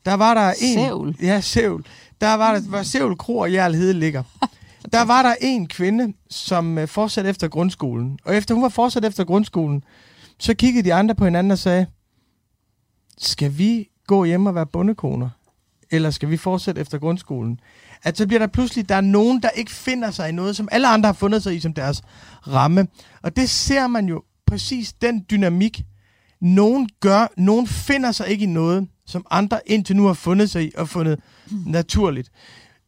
der 0.06 0.14
var 0.14 0.34
der 0.34 0.54
en... 0.62 0.80
Seul? 0.80 1.16
Ja, 1.22 1.42
Seul. 1.42 1.86
Der 2.22 2.34
var 2.34 2.54
der, 2.54 2.62
var 2.66 2.84
Seul 2.84 3.18
Kro 3.18 3.38
og 3.38 3.52
Jarl 3.52 3.76
Hede 3.76 3.94
ligger. 3.94 4.24
Der 4.94 5.02
var 5.02 5.22
der 5.22 5.36
en 5.42 5.68
kvinde, 5.68 6.14
som 6.30 6.78
øh, 6.78 6.88
fortsatte 6.88 7.30
efter 7.30 7.48
grundskolen. 7.48 8.20
Og 8.26 8.36
efter 8.36 8.56
hun 8.56 8.64
var 8.64 8.70
fortsat 8.70 9.06
efter 9.06 9.24
grundskolen, 9.24 9.84
så 10.40 10.54
kiggede 10.54 10.86
de 10.86 10.94
andre 10.94 11.16
på 11.16 11.26
hinanden 11.26 11.52
og 11.52 11.58
sagde, 11.58 11.86
skal 13.18 13.58
vi 13.58 13.90
gå 14.08 14.26
hjem 14.26 14.46
og 14.46 14.56
være 14.56 14.66
bondekoner? 14.66 15.30
Eller 15.92 16.10
skal 16.10 16.30
vi 16.30 16.38
fortsætte 16.38 16.82
efter 16.82 16.98
grundskolen? 16.98 17.60
At 18.04 18.18
så 18.18 18.28
bliver 18.28 18.40
der 18.40 18.48
pludselig, 18.48 18.90
der 18.90 18.96
er 18.96 19.02
nogen, 19.02 19.42
der 19.42 19.50
ikke 19.50 19.72
finder 19.72 20.12
sig 20.12 20.30
i 20.30 20.32
noget, 20.32 20.56
som 20.56 20.70
alle 20.72 20.88
andre 20.88 21.08
har 21.08 21.14
fundet 21.14 21.44
sig 21.44 21.56
i 21.56 21.60
som 21.60 21.74
deres 21.74 22.02
ramme. 22.48 22.88
Og 23.22 23.36
det 23.36 23.50
ser 23.50 23.88
man 23.88 24.06
jo 24.06 24.24
præcis 24.48 24.94
den 24.94 25.26
dynamik. 25.32 25.84
Nogen 26.42 26.90
gør, 27.00 27.28
nogen 27.38 27.68
finder 27.68 28.12
sig 28.12 28.28
ikke 28.28 28.44
i 28.44 28.48
noget, 28.48 28.88
som 29.06 29.26
andre 29.32 29.60
indtil 29.66 29.96
nu 29.96 30.06
har 30.06 30.14
fundet 30.14 30.50
sig 30.50 30.64
i 30.64 30.72
og 30.78 30.90
fundet 30.90 31.20
naturligt. 31.66 32.32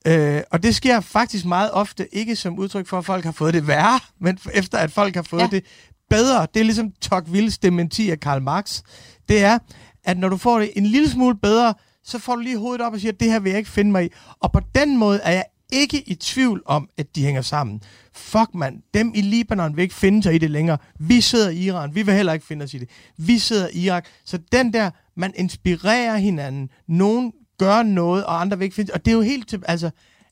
Øh, 0.08 0.42
og 0.52 0.64
det 0.64 0.76
sker 0.76 1.00
faktisk 1.00 1.46
meget 1.46 1.72
ofte 1.72 2.16
ikke 2.16 2.36
som 2.36 2.60
udtryk 2.60 2.88
for, 2.88 2.98
at 2.98 3.06
folk 3.06 3.26
har 3.26 3.32
fået 3.32 3.54
det 3.54 3.68
værre, 3.68 4.00
men 4.20 4.40
efter 4.54 4.78
at 4.78 4.92
folk 4.92 5.16
har 5.16 5.22
fået 5.22 5.42
ja. 5.42 5.48
det 5.48 5.66
bedre. 6.12 6.48
Det 6.54 6.60
er 6.60 6.64
ligesom 6.64 6.92
Tocquevilles 7.02 7.58
dementi 7.58 8.10
af 8.10 8.20
Karl 8.20 8.42
Marx. 8.42 8.82
Det 9.30 9.44
er, 9.44 9.60
at 10.04 10.18
når 10.18 10.30
du 10.30 10.38
får 10.38 10.60
det 10.60 10.72
en 10.76 10.86
lille 10.86 11.10
smule 11.10 11.36
bedre, 11.36 11.74
så 12.04 12.20
får 12.20 12.36
du 12.36 12.42
lige 12.42 12.58
hovedet 12.58 12.82
op 12.82 12.94
og 12.94 13.00
siger, 13.00 13.12
det 13.12 13.32
her 13.32 13.40
vil 13.40 13.50
jeg 13.50 13.58
ikke 13.58 13.70
finde 13.70 13.92
mig 13.92 14.06
i. 14.06 14.10
Og 14.40 14.52
på 14.52 14.60
den 14.76 14.98
måde 14.98 15.20
er 15.24 15.32
jeg 15.32 15.44
ikke 15.72 16.10
i 16.10 16.16
tvivl 16.16 16.62
om, 16.66 16.90
at 16.98 17.16
de 17.16 17.26
hænger 17.26 17.42
sammen. 17.42 17.82
Fuck 18.14 18.56
mand, 18.56 18.82
dem 18.94 19.12
i 19.16 19.22
Libanon 19.22 19.76
vil 19.76 19.84
ikke 19.84 19.96
finde 19.96 20.24
sig 20.24 20.36
i 20.36 20.38
det 20.38 20.52
længere. 20.52 20.78
Vi 21.00 21.22
sidder 21.22 21.50
i 21.50 21.58
Iran, 21.58 21.96
vi 21.96 22.02
vil 22.02 22.14
heller 22.14 22.34
ikke 22.34 22.46
finde 22.46 22.64
os 22.64 22.74
i 22.74 22.78
det. 22.78 22.90
Vi 23.18 23.40
sidder 23.40 23.68
i 23.74 23.86
Irak. 23.86 24.06
Så 24.26 24.40
den 24.52 24.74
der, 24.74 24.92
man 25.16 25.34
inspirerer 25.36 26.18
hinanden. 26.18 26.70
Nogen 26.88 27.34
gør 27.58 27.84
noget, 27.84 28.26
og 28.26 28.42
andre 28.42 28.58
vil 28.58 28.66
ikke 28.66 28.76
finde 28.76 28.94
Og 28.94 29.06
det 29.06 29.12
er 29.12 29.16
jo 29.16 29.22
helt 29.22 29.50
til, 29.50 29.64
altså, 29.66 29.92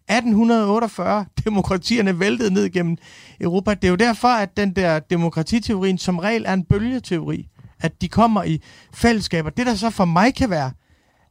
1848, 0.09 1.25
demokratierne 1.45 2.19
væltede 2.19 2.53
ned 2.53 2.69
gennem 2.69 2.97
Europa. 3.41 3.73
Det 3.73 3.83
er 3.83 3.89
jo 3.89 3.95
derfor, 3.95 4.27
at 4.27 4.57
den 4.57 4.75
der 4.75 4.99
demokratiteorien 4.99 5.97
som 5.97 6.19
regel 6.19 6.43
er 6.47 6.53
en 6.53 6.63
bølgeteori. 6.63 7.47
At 7.81 8.01
de 8.01 8.07
kommer 8.07 8.43
i 8.43 8.61
fællesskaber. 8.93 9.49
Det 9.49 9.65
der 9.65 9.75
så 9.75 9.89
for 9.89 10.05
mig 10.05 10.35
kan 10.35 10.49
være, 10.49 10.71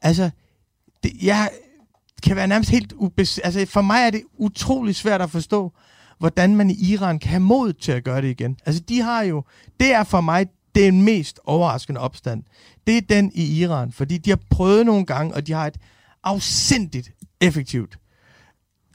altså, 0.02 0.30
det, 1.02 1.12
jeg 1.22 1.50
kan 2.22 2.36
være 2.36 2.46
nærmest 2.46 2.70
helt 2.70 2.92
ubes... 2.92 3.38
Altså, 3.38 3.66
for 3.66 3.82
mig 3.82 4.06
er 4.06 4.10
det 4.10 4.22
utrolig 4.38 4.96
svært 4.96 5.22
at 5.22 5.30
forstå, 5.30 5.72
hvordan 6.18 6.56
man 6.56 6.70
i 6.70 6.92
Iran 6.92 7.18
kan 7.18 7.30
have 7.30 7.40
mod 7.40 7.72
til 7.72 7.92
at 7.92 8.04
gøre 8.04 8.22
det 8.22 8.28
igen. 8.28 8.56
Altså, 8.66 8.82
de 8.88 9.00
har 9.00 9.22
jo... 9.22 9.44
Det 9.80 9.94
er 9.94 10.04
for 10.04 10.20
mig 10.20 10.46
den 10.74 11.02
mest 11.02 11.40
overraskende 11.44 12.00
opstand. 12.00 12.42
Det 12.86 12.96
er 12.96 13.00
den 13.00 13.32
i 13.34 13.60
Iran, 13.60 13.92
fordi 13.92 14.18
de 14.18 14.30
har 14.30 14.40
prøvet 14.50 14.86
nogle 14.86 15.06
gange, 15.06 15.34
og 15.34 15.46
de 15.46 15.52
har 15.52 15.66
et 15.66 15.76
afsindigt 16.24 17.10
effektivt 17.40 17.98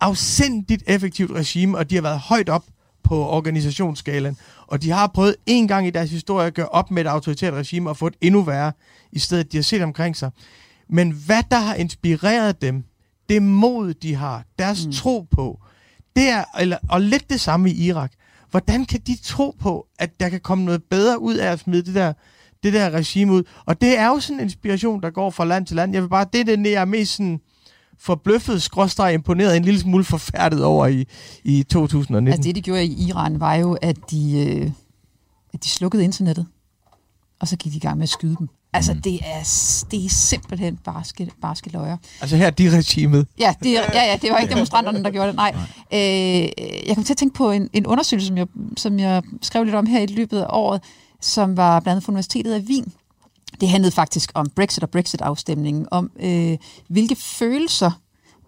afsindigt 0.04 0.84
effektivt 0.88 1.32
regime, 1.32 1.78
og 1.78 1.90
de 1.90 1.96
har 1.96 2.02
været 2.02 2.20
højt 2.20 2.50
op 2.50 2.64
på 3.04 3.28
organisationsskalaen, 3.28 4.38
og 4.68 4.82
de 4.82 4.92
har 4.92 5.08
prøvet 5.08 5.36
en 5.46 5.68
gang 5.68 5.88
i 5.88 5.90
deres 5.90 6.12
historie 6.12 6.48
at 6.48 6.54
gøre 6.54 6.70
op 6.70 6.92
med 6.92 7.06
et 7.06 7.10
autoritært 7.10 7.54
regime 7.54 7.90
og 7.90 7.98
få 7.98 8.08
et 8.08 8.16
endnu 8.22 8.42
værre, 8.42 8.72
i 9.12 9.20
stedet 9.20 9.52
de 9.52 9.58
har 9.58 9.62
set 9.62 9.82
omkring 9.82 10.16
sig. 10.16 10.32
Men 10.90 11.12
hvad 11.12 11.44
der 11.52 11.60
har 11.60 11.76
inspireret 11.76 12.62
dem, 12.62 12.84
det 13.30 13.42
mod, 13.42 13.94
de 13.94 14.16
har, 14.16 14.44
deres 14.60 14.86
mm. 14.86 14.92
tro 14.92 15.28
på, 15.32 15.60
det 16.16 16.30
er, 16.30 16.44
eller, 16.60 16.78
og 16.90 17.02
lidt 17.02 17.30
det 17.30 17.42
samme 17.42 17.72
i 17.72 17.88
Irak. 17.88 18.12
Hvordan 18.52 18.86
kan 18.86 19.00
de 19.08 19.18
tro 19.24 19.56
på, 19.60 19.88
at 20.00 20.20
der 20.20 20.30
kan 20.30 20.40
komme 20.40 20.66
noget 20.66 20.84
bedre 20.84 21.22
ud 21.22 21.36
af 21.36 21.52
at 21.52 21.60
smide 21.60 21.86
det 21.86 21.96
der, 21.96 22.14
det 22.64 22.74
der 22.74 22.90
regime 22.90 23.34
ud? 23.34 23.44
Og 23.66 23.82
det 23.82 23.98
er 23.98 24.08
jo 24.08 24.20
sådan 24.20 24.40
en 24.40 24.44
inspiration, 24.44 25.02
der 25.02 25.10
går 25.10 25.30
fra 25.30 25.46
land 25.46 25.66
til 25.66 25.76
land. 25.76 25.94
Jeg 25.94 26.02
vil 26.02 26.10
bare, 26.10 26.26
det 26.34 26.42
er 26.42 26.56
det, 26.56 26.72
jeg 26.72 26.82
er 26.82 26.86
mest 26.86 27.16
sådan 27.16 27.40
forbløffet, 28.00 28.62
skråstrej 28.62 29.10
imponeret, 29.10 29.58
en 29.58 29.66
lille 29.66 29.80
smule 29.80 30.04
forfærdet 30.04 30.64
over 30.64 30.88
i, 30.88 31.06
i 31.44 31.64
2019. 31.64 32.28
Altså 32.28 32.48
det, 32.48 32.56
de 32.56 32.62
gjorde 32.62 32.86
i 32.86 33.08
Iran, 33.08 33.40
var 33.40 33.56
jo, 33.56 33.78
at 33.82 33.98
de, 34.12 34.48
øh, 34.48 34.72
at 35.54 35.64
de 35.64 35.70
slukkede 35.70 36.04
internettet, 36.04 36.46
og 37.40 37.48
så 37.48 37.58
gik 37.58 37.72
de 37.72 37.78
i 37.78 37.80
gang 37.80 37.98
med 37.98 38.04
at 38.04 38.10
skyde 38.10 38.36
dem. 38.40 38.50
Altså, 38.74 38.94
mm. 38.94 39.02
det 39.02 39.14
er, 39.14 39.40
det 39.92 40.06
er 40.06 40.10
simpelthen 40.10 40.78
barske, 40.78 41.32
barske 41.42 41.70
løjer. 41.70 41.98
Altså 42.22 42.38
her 42.38 42.46
er 42.46 42.50
de 42.50 42.78
regimet? 42.78 43.28
Ja, 43.40 43.54
det, 43.64 43.72
ja, 43.74 43.82
ja, 43.94 44.18
det 44.22 44.32
var 44.32 44.38
ikke 44.38 44.54
demonstranterne, 44.54 45.04
der 45.04 45.12
gjorde 45.12 45.28
det. 45.28 45.36
Nej. 45.36 45.56
Øh, 45.94 46.50
jeg 46.88 46.96
kom 46.96 47.04
til 47.04 47.14
at 47.14 47.18
tænke 47.18 47.36
på 47.36 47.52
en, 47.52 47.70
en 47.74 47.86
undersøgelse, 47.86 48.28
som 48.28 48.38
jeg, 48.38 48.48
som 48.78 49.00
jeg 49.00 49.24
skrev 49.42 49.64
lidt 49.64 49.76
om 49.76 49.86
her 49.86 50.00
i 50.00 50.06
løbet 50.06 50.40
af 50.40 50.46
året, 50.50 50.82
som 51.22 51.58
var 51.58 51.80
blandt 51.80 51.92
andet 51.92 52.04
fra 52.04 52.12
Universitetet 52.12 52.54
af 52.54 52.60
Wien. 52.60 52.94
Det 53.62 53.70
handlede 53.70 53.92
faktisk 53.92 54.32
om 54.34 54.50
Brexit 54.56 54.84
og 54.84 54.90
Brexit-afstemningen, 54.90 55.88
om 55.92 56.12
øh, 56.20 56.58
hvilke 56.88 57.16
følelser, 57.16 57.92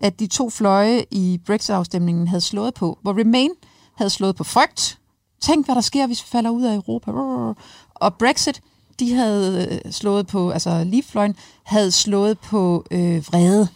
at 0.02 0.20
de 0.20 0.28
to 0.28 0.50
fløje 0.50 1.06
i 1.12 1.42
Brexit-afstemningen 1.46 2.28
havde 2.28 2.42
slået 2.42 2.74
på. 2.74 3.00
Hvor 3.02 3.20
Remain 3.20 3.52
havde 3.96 4.10
slået 4.10 4.36
på 4.36 4.44
frygt. 4.44 5.00
Tænk, 5.42 5.66
hvad 5.66 5.76
der 5.76 5.82
sker, 5.82 6.08
hvis 6.08 6.24
vi 6.24 6.28
falder 6.28 6.50
ud 6.50 6.64
af 6.64 6.76
Europa. 6.76 7.12
Og 7.96 8.14
Brexit 8.14 8.62
de 9.00 9.14
havde 9.14 9.68
øh, 9.86 9.92
slået 9.92 10.28
på, 10.28 10.50
altså 10.50 10.84
Leafløjen 10.84 11.36
havde 11.64 11.92
slået 11.92 12.40
på 12.40 12.86
øh, 12.92 13.28
vrede. 13.28 13.68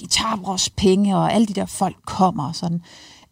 De 0.00 0.06
tager 0.06 0.36
vores 0.36 0.70
penge, 0.70 1.16
og 1.16 1.32
alle 1.32 1.46
de 1.46 1.52
der 1.52 1.66
folk 1.66 1.96
kommer 2.06 2.48
og 2.48 2.56
sådan. 2.56 2.82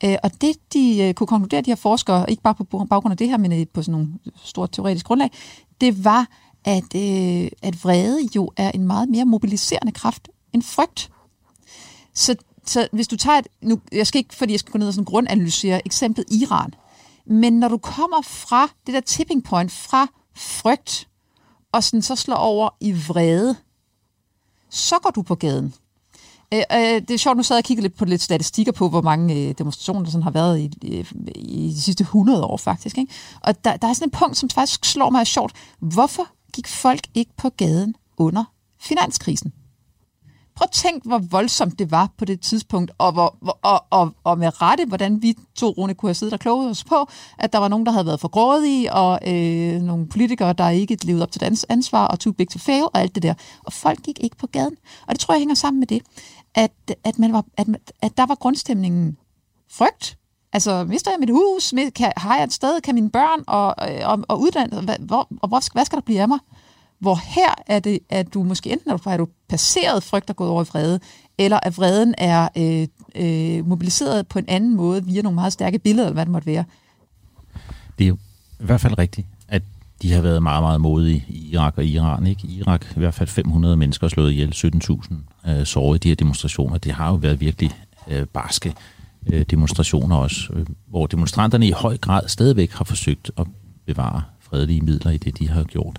Øh, 0.05 0.17
og 0.23 0.31
det, 0.41 0.57
de 0.73 1.03
øh, 1.03 1.15
kunne 1.15 1.27
konkludere, 1.27 1.61
de 1.61 1.71
her 1.71 1.77
forskere, 1.77 2.31
ikke 2.31 2.43
bare 2.43 2.55
på 2.55 2.65
baggrund 2.65 3.13
af 3.13 3.17
det 3.17 3.29
her, 3.29 3.37
men 3.37 3.67
på 3.75 3.83
sådan 3.83 3.93
nogle 3.93 4.09
stort 4.45 4.71
teoretisk 4.73 5.07
grundlag, 5.07 5.31
det 5.81 6.05
var, 6.05 6.27
at, 6.65 6.95
øh, 6.97 7.51
at 7.63 7.85
vrede 7.85 8.29
jo 8.37 8.53
er 8.57 8.71
en 8.71 8.87
meget 8.87 9.09
mere 9.09 9.25
mobiliserende 9.25 9.93
kraft 9.93 10.29
end 10.53 10.63
frygt. 10.63 11.11
Så, 12.15 12.37
så 12.67 12.89
hvis 12.93 13.09
du 13.09 13.17
tager 13.17 13.39
et, 13.39 13.49
nu, 13.63 13.81
jeg 13.93 14.07
skal 14.07 14.19
ikke, 14.19 14.35
fordi 14.35 14.53
jeg 14.53 14.61
skal 14.61 14.73
gå 14.73 14.79
ned 14.79 14.89
og 14.89 14.95
sådan 14.95 15.05
grundanalysere 15.05 15.87
eksemplet 15.87 16.27
Iran, 16.31 16.75
men 17.27 17.53
når 17.53 17.69
du 17.69 17.79
kommer 17.79 18.23
fra 18.23 18.69
det 18.87 18.95
der 18.95 19.01
tipping 19.01 19.45
point, 19.45 19.73
fra 19.73 20.09
frygt 20.35 21.09
og 21.73 21.85
sådan 21.85 22.03
så 22.03 22.17
slår 22.17 22.37
over 22.37 22.69
i 22.81 22.93
vrede, 22.93 23.57
så 24.71 24.99
går 24.99 25.11
du 25.11 25.23
på 25.23 25.35
gaden. 25.35 25.75
Øh, 26.55 26.63
øh, 26.73 26.79
det 26.79 27.11
er 27.11 27.19
sjovt, 27.19 27.37
nu 27.37 27.43
sad 27.43 27.57
jeg 27.57 27.61
og 27.61 27.65
kiggede 27.65 27.85
lidt 27.85 27.99
på 27.99 28.05
lidt 28.05 28.23
statistikker 28.23 28.73
på, 28.73 28.89
hvor 28.89 29.01
mange 29.01 29.35
øh, 29.35 29.55
demonstrationer 29.59 30.03
der 30.03 30.11
sådan 30.11 30.23
har 30.23 30.31
været 30.31 30.61
i, 30.61 30.71
i, 30.83 31.07
i 31.35 31.71
de 31.71 31.83
sidste 31.83 32.03
100 32.03 32.45
år 32.45 32.57
faktisk. 32.57 32.99
Ikke? 32.99 33.13
Og 33.41 33.65
der, 33.65 33.77
der 33.77 33.89
er 33.89 33.93
sådan 33.93 34.09
et 34.09 34.13
punkt, 34.13 34.37
som 34.37 34.51
faktisk 34.51 34.85
slår 34.85 35.11
mig 35.11 35.27
sjovt. 35.27 35.53
Hvorfor 35.79 36.29
gik 36.55 36.69
folk 36.69 37.01
ikke 37.15 37.33
på 37.37 37.49
gaden 37.49 37.95
under 38.17 38.45
finanskrisen? 38.81 39.53
Prøv 40.57 40.65
at 40.65 40.71
tænk, 40.71 41.07
hvor 41.07 41.19
voldsomt 41.19 41.79
det 41.79 41.91
var 41.91 42.11
på 42.19 42.25
det 42.25 42.41
tidspunkt, 42.41 42.91
og, 42.99 43.13
hvor, 43.13 43.39
og, 43.63 43.85
og, 43.91 44.15
og 44.25 44.39
med 44.39 44.63
rette, 44.63 44.85
hvordan 44.85 45.23
vi 45.23 45.35
to, 45.55 45.69
Rune, 45.69 45.95
kunne 45.95 46.09
have 46.09 46.15
siddet 46.15 46.33
og 46.33 46.41
kloget 46.41 46.71
os 46.71 46.85
på, 46.85 47.09
at 47.39 47.53
der 47.53 47.59
var 47.59 47.69
nogen, 47.69 47.87
der 47.87 47.93
havde 47.93 48.07
været 48.07 48.21
for 48.21 48.29
grådige, 48.29 48.93
og 48.93 49.19
øh, 49.27 49.83
nogle 49.83 50.09
politikere, 50.09 50.53
der 50.53 50.69
ikke 50.69 50.99
levede 51.05 51.23
op 51.23 51.33
til 51.33 51.41
deres 51.41 51.67
ansvar, 51.69 52.07
og 52.07 52.21
too 52.21 52.33
big 52.33 52.49
to 52.49 52.59
fail, 52.59 52.83
og 52.83 53.01
alt 53.01 53.15
det 53.15 53.23
der. 53.23 53.35
Og 53.65 53.73
folk 53.73 54.03
gik 54.03 54.19
ikke 54.25 54.37
på 54.37 54.47
gaden. 54.47 54.77
Og 55.07 55.13
det 55.13 55.21
tror 55.21 55.35
jeg 55.35 55.41
hænger 55.41 55.55
sammen 55.55 55.81
med 55.81 55.87
det, 55.87 56.03
at, 56.55 56.73
at, 57.05 57.19
man 57.19 57.33
var, 57.33 57.45
at, 57.57 57.67
at 58.03 58.17
der 58.17 58.27
var 58.27 58.35
grundstemningen 58.35 59.17
frygt, 59.71 60.19
Altså, 60.55 60.85
mister 60.85 61.11
jeg 61.11 61.21
mit 61.21 61.31
hus? 61.31 61.75
Kan, 61.95 62.13
har 62.17 62.37
jeg 62.37 62.45
et 62.45 62.53
sted? 62.53 62.81
Kan 62.81 62.95
mine 62.95 63.11
børn 63.11 63.45
og, 63.47 63.75
øh, 63.91 64.09
og, 64.09 64.25
og 64.29 64.39
hvad 64.83 64.97
Hvor, 65.01 65.29
og 65.43 65.49
hvor, 65.49 65.73
hvad 65.73 65.85
skal 65.85 65.97
der 65.97 66.03
blive 66.05 66.21
af 66.21 66.29
mig? 66.29 66.39
Hvor 66.99 67.21
her 67.25 67.55
er 67.67 67.79
det, 67.79 67.99
at 68.11 68.35
du 68.35 68.43
måske 68.43 68.73
enten 68.73 68.91
er 68.91 68.97
du, 68.97 69.11
er 69.11 69.17
du 69.17 69.29
passeret 69.49 70.03
frygt 70.03 70.31
og 70.31 70.37
gået 70.37 70.51
over 70.51 70.63
i 70.63 70.67
vrede, 70.67 71.01
eller 71.39 71.59
at 71.63 71.79
vreden 71.79 72.15
er 72.19 72.49
øh, 72.57 72.87
øh, 73.15 73.67
mobiliseret 73.67 74.29
på 74.29 74.39
en 74.39 74.45
anden 74.49 74.77
måde 74.77 75.05
via 75.05 75.23
nogle 75.23 75.35
meget 75.35 75.53
stærke 75.53 75.79
billeder, 75.79 76.07
eller 76.07 76.15
hvad 76.15 76.27
det 76.27 76.33
måtte 76.33 76.47
være. 76.47 76.65
Det 77.99 78.05
er 78.05 78.09
jo 78.09 78.19
i 78.61 78.65
hvert 78.65 78.81
fald 78.81 78.99
rigtigt, 78.99 79.27
at 79.49 79.63
de 80.03 80.13
har 80.13 80.21
været 80.21 80.43
meget, 80.43 80.63
meget 80.63 80.81
modige 80.81 81.25
i 81.29 81.51
Irak 81.53 81.79
og 81.79 81.85
Iran. 81.85 82.27
Ikke? 82.27 82.47
I 82.47 82.59
Irak 82.59 82.87
i 82.97 82.99
hvert 82.99 83.15
fald 83.15 83.29
500 83.29 83.77
mennesker 83.77 84.09
slået 84.09 84.31
ihjel, 84.33 84.53
17.000 84.55 85.51
øh, 85.51 85.67
såret 85.67 85.97
i 85.97 85.99
de 85.99 86.09
her 86.09 86.17
demonstrationer. 86.17 86.79
Det 86.79 86.93
har 86.93 87.09
jo 87.09 87.15
været 87.15 87.41
virkelig 87.41 87.71
øh, 88.09 88.27
barske 88.27 88.75
øh, 89.33 89.45
demonstrationer 89.51 90.17
også, 90.17 90.53
øh, 90.53 90.67
hvor 90.89 91.07
demonstranterne 91.07 91.69
i 91.69 91.71
høj 91.71 91.97
grad 91.97 92.29
stadigvæk 92.29 92.73
har 92.73 92.85
forsøgt 92.85 93.31
at 93.39 93.47
bevare 93.87 94.23
fredelige 94.41 94.81
midler 94.81 95.11
i 95.11 95.17
det, 95.17 95.39
de 95.39 95.49
har 95.49 95.65
gjort. 95.65 95.99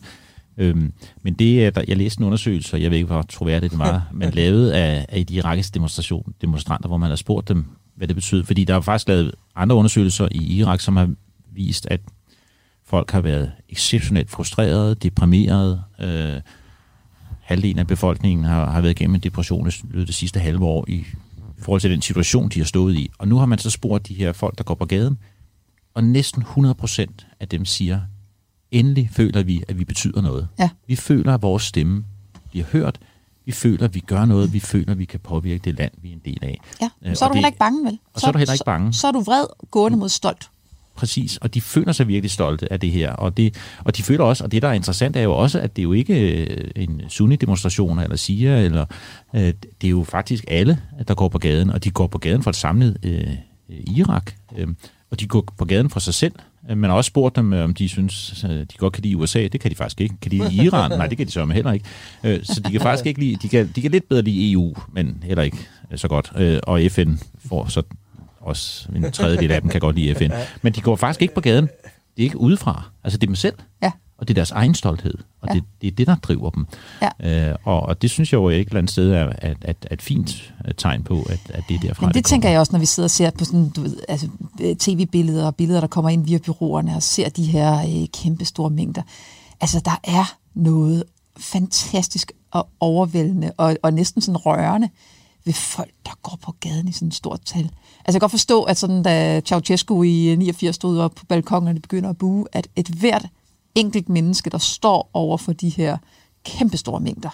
Øhm, 0.58 0.94
men 1.22 1.34
det 1.34 1.66
er, 1.66 1.70
der, 1.70 1.84
jeg 1.88 1.98
læste 1.98 2.22
en 2.22 2.26
undersøgelse, 2.26 2.76
og 2.76 2.82
jeg 2.82 2.92
ved 2.92 2.98
ikke, 2.98 3.08
hvor 3.08 3.22
troværdigt 3.22 3.72
det 3.72 3.80
var, 3.80 4.08
men 4.14 4.32
lavet 4.32 4.72
af, 4.72 5.06
af 5.10 5.26
de 5.26 5.34
irakiske 5.34 5.74
demonstration, 5.74 6.34
demonstranter, 6.42 6.88
hvor 6.88 6.98
man 6.98 7.10
har 7.10 7.16
spurgt 7.16 7.48
dem, 7.48 7.66
hvad 7.96 8.08
det 8.08 8.16
betyder. 8.16 8.44
Fordi 8.44 8.64
der 8.64 8.76
er 8.76 8.82
faktisk 8.82 9.08
lavet 9.08 9.32
andre 9.56 9.76
undersøgelser 9.76 10.28
i 10.32 10.58
Irak, 10.58 10.80
som 10.80 10.96
har 10.96 11.10
vist, 11.52 11.88
at 11.92 12.02
folk 12.86 13.12
har 13.12 13.22
været 13.22 13.52
exceptionelt 13.70 14.30
frustrerede, 14.30 14.96
deprimerede. 14.96 15.82
Øh, 16.02 16.42
halvdelen 17.42 17.80
af 17.80 17.88
befolkningen 17.88 18.46
har, 18.46 18.72
har 18.72 18.82
været 18.82 18.92
igennem 18.92 19.16
en 19.16 19.22
depression 19.22 19.68
i 19.68 20.06
det 20.06 20.16
sidste 20.16 20.40
halve 20.40 20.66
år 20.66 20.86
i 20.88 21.06
forhold 21.66 21.82
til 21.82 21.92
den 21.92 22.02
situation, 22.02 22.50
de 22.50 22.60
har 22.60 22.66
stået 22.66 22.96
i. 22.96 23.12
Og 23.18 23.28
nu 23.28 23.38
har 23.38 23.46
man 23.46 23.60
så 23.60 23.70
spurgt 23.70 24.08
de 24.08 24.14
her 24.14 24.34
folk, 24.34 24.58
der 24.58 24.64
går 24.64 24.76
på 24.76 24.86
gaden, 24.86 25.18
og 25.94 26.04
næsten 26.04 26.44
100% 26.44 27.06
af 27.40 27.48
dem 27.48 27.66
siger, 27.66 28.02
endelig 28.72 29.10
føler 29.14 29.44
vi, 29.44 29.64
at 29.68 29.80
vi 29.80 29.86
betyder 29.86 30.22
noget. 30.22 30.48
Ja. 30.60 30.70
Vi 30.88 30.96
føler, 30.96 31.34
at 31.34 31.42
vores 31.42 31.64
stemme 31.64 32.06
bliver 32.50 32.66
hørt. 32.72 33.00
Vi 33.46 33.52
føler, 33.52 33.86
at 33.86 33.96
vi 33.96 34.00
gør 34.00 34.26
noget. 34.26 34.54
Vi 34.54 34.60
føler, 34.60 34.92
at 34.92 35.00
vi 35.00 35.06
kan 35.06 35.20
påvirke 35.20 35.62
det 35.64 35.78
land, 35.78 35.92
vi 36.02 36.10
er 36.10 36.14
en 36.14 36.22
del 36.26 36.40
af. 36.42 36.60
Ja, 36.82 36.90
øh, 37.06 37.16
så 37.16 37.26
er 37.26 37.30
du 37.30 37.32
det, 37.32 37.38
heller 37.38 37.48
ikke 37.48 37.60
bange, 37.60 37.86
vel? 37.86 38.00
Og 38.14 38.20
så, 38.20 38.24
så 38.24 38.28
er 38.28 38.32
du 38.32 38.38
heller 38.38 38.54
ikke 38.54 38.66
bange. 38.66 38.94
Så, 38.94 39.00
så 39.00 39.08
er 39.08 39.12
du 39.12 39.20
vred, 39.20 39.46
gående 39.72 39.98
mod 39.98 40.10
stolt. 40.10 40.50
Præcis, 40.96 41.38
og 41.38 41.54
de 41.54 41.62
føler 41.62 41.92
sig 41.92 42.08
virkelig 42.08 42.32
stolte 42.32 42.74
af 42.74 42.80
det 42.80 42.92
her. 42.92 43.12
Og, 43.12 43.38
det, 43.38 43.56
og 43.84 43.98
de 43.98 44.04
føler 44.04 44.24
også, 44.24 44.44
og 44.44 44.52
det 44.52 44.62
der 44.62 44.68
er 44.68 44.74
interessant 44.74 45.16
er 45.16 45.22
jo 45.22 45.34
også, 45.34 45.60
at 45.60 45.76
det 45.76 45.82
er 45.82 45.84
jo 45.84 45.94
ikke 45.94 46.44
øh, 46.44 46.72
en 46.76 47.02
sunni-demonstration 47.10 48.00
eller 48.00 48.16
siger, 48.16 48.58
eller 48.58 48.86
øh, 49.36 49.54
det 49.82 49.88
er 49.88 49.90
jo 49.90 50.04
faktisk 50.04 50.44
alle, 50.48 50.78
der 51.08 51.14
går 51.16 51.30
på 51.30 51.38
gaden, 51.38 51.70
og 51.70 51.84
de 51.84 51.92
går 51.92 52.08
på 52.08 52.18
gaden 52.18 52.44
for 52.44 52.50
et 52.50 52.56
samlet 52.56 52.98
øh, 53.04 53.28
Irak. 53.98 54.32
Øh, 54.58 54.68
og 55.12 55.20
de 55.20 55.28
går 55.28 55.54
på 55.58 55.66
gaden 55.66 55.90
for 55.90 56.00
sig 56.00 56.14
selv. 56.14 56.34
Øh, 56.70 56.78
Man 56.78 56.90
har 56.90 56.98
også 56.98 57.08
spurgt 57.08 57.36
dem, 57.36 57.54
øh, 57.54 57.64
om 57.64 57.74
de 57.74 57.90
synes, 57.90 58.46
de 58.50 58.78
godt 58.78 58.94
kan 58.94 59.04
lide 59.04 59.18
USA. 59.18 59.48
Det 59.48 59.62
kan 59.62 59.72
de 59.72 59.76
faktisk 59.76 60.02
ikke. 60.02 60.16
Kan 60.22 60.32
de 60.32 60.38
lide 60.38 60.64
Iran? 60.64 60.92
Nej, 60.92 61.08
det 61.08 61.18
kan 61.18 61.28
de 61.28 61.32
så 61.32 61.46
heller 61.46 61.72
ikke. 61.72 61.86
Så 62.24 62.62
de 62.66 62.72
kan 62.72 62.82
faktisk 62.82 63.06
ikke 63.06 63.20
lide, 63.20 63.36
de 63.42 63.50
kan, 63.50 63.72
de 63.76 63.82
kan 63.82 63.92
lidt 63.92 64.10
bedre 64.10 64.22
lide 64.22 64.52
EU, 64.52 64.76
men 64.94 65.24
heller 65.24 65.44
ikke 65.44 65.58
så 65.96 66.08
godt. 66.08 66.32
Og 66.64 66.82
FN 66.92 67.14
får 67.50 67.68
så 67.68 67.82
også 68.46 68.90
en 68.96 69.12
tredjedel 69.12 69.52
af 69.52 69.62
dem 69.62 69.70
kan 69.70 69.82
godt 69.82 69.96
lide 69.96 70.16
FN. 70.16 70.32
Men 70.62 70.74
de 70.74 70.82
går 70.82 70.96
faktisk 70.96 71.22
ikke 71.22 71.34
på 71.34 71.42
gaden. 71.42 71.66
Det 72.18 72.22
er 72.22 72.24
ikke 72.24 72.38
udefra. 72.38 72.84
Altså 73.04 73.18
det 73.18 73.24
er 73.24 73.30
dem 73.30 73.36
selv. 73.36 73.56
Ja 73.84 73.92
og 74.18 74.28
det 74.28 74.34
er 74.34 74.36
deres 74.36 74.52
egen 74.52 74.76
stolthed, 74.76 75.14
og 75.42 75.48
ja. 75.50 75.54
det, 75.54 75.64
det 75.82 75.88
er 75.88 75.92
det, 75.92 76.08
der 76.08 76.16
driver 76.16 76.50
dem. 76.50 76.68
Ja. 77.02 77.50
Øh, 77.50 77.56
og, 77.64 77.82
og 77.82 78.02
det 78.02 78.10
synes 78.10 78.34
jeg 78.34 78.38
jo 78.38 78.50
et 78.50 78.60
eller 78.60 78.78
andet 78.78 78.92
sted 78.92 79.12
er 79.12 79.50
et, 79.52 79.58
et, 79.68 79.88
et 79.92 80.02
fint 80.02 80.54
øh, 80.68 80.74
tegn 80.78 81.04
på, 81.04 81.22
at, 81.30 81.40
at 81.50 81.64
det 81.70 81.76
er 81.76 81.80
derfra, 81.80 82.06
Men 82.06 82.08
det, 82.08 82.16
det 82.16 82.26
tænker 82.26 82.50
jeg 82.50 82.60
også, 82.60 82.72
når 82.72 82.80
vi 82.80 82.86
sidder 82.86 83.08
og 83.08 83.12
ser 83.12 83.30
på 83.30 83.46
sådan, 83.46 83.70
du 83.70 83.82
ved, 83.82 83.98
altså, 84.08 84.28
øh, 84.62 84.76
tv-billeder 84.76 85.46
og 85.46 85.56
billeder, 85.56 85.80
der 85.80 85.88
kommer 85.88 86.10
ind 86.10 86.26
via 86.26 86.38
byråerne 86.38 86.96
og 86.96 87.04
ser 87.04 87.30
de 87.30 87.44
her 87.44 87.80
øh, 87.80 88.08
kæmpe 88.14 88.46
store 88.46 88.70
mængder. 88.70 89.02
Altså, 89.62 89.82
der 89.86 90.00
er 90.04 90.38
noget 90.54 91.04
fantastisk 91.38 92.32
og 92.52 92.68
overvældende 92.80 93.52
og, 93.58 93.78
og 93.84 93.94
næsten 93.94 94.22
sådan 94.22 94.38
rørende 94.38 94.90
ved 95.46 95.54
folk, 95.54 95.92
der 96.06 96.12
går 96.22 96.38
på 96.42 96.52
gaden 96.60 96.88
i 96.88 96.92
sådan 96.92 97.08
et 97.08 97.14
stort 97.14 97.42
tal. 97.46 97.64
Altså 97.64 97.74
jeg 98.06 98.14
kan 98.14 98.20
godt 98.20 98.32
forstå, 98.32 98.64
at 98.64 98.78
sådan, 98.78 99.04
da 99.04 99.42
Ceausescu 99.46 100.04
i 100.04 100.32
øh, 100.32 100.38
89 100.38 100.76
stod 100.76 101.00
op 101.00 101.16
på 101.16 101.26
balkongen, 101.26 101.68
og 101.68 101.74
det 101.74 101.82
begynder 101.82 102.10
at 102.10 102.18
bue, 102.18 102.48
at 102.52 102.68
et 102.76 102.88
hvert 102.88 103.26
enkelt 103.76 104.10
menneske, 104.10 104.50
der 104.50 104.58
står 104.58 105.10
over 105.14 105.38
for 105.38 105.54
de 105.54 105.70
her 105.70 105.98
kæmpestore 106.44 107.00
mængder, 107.00 107.30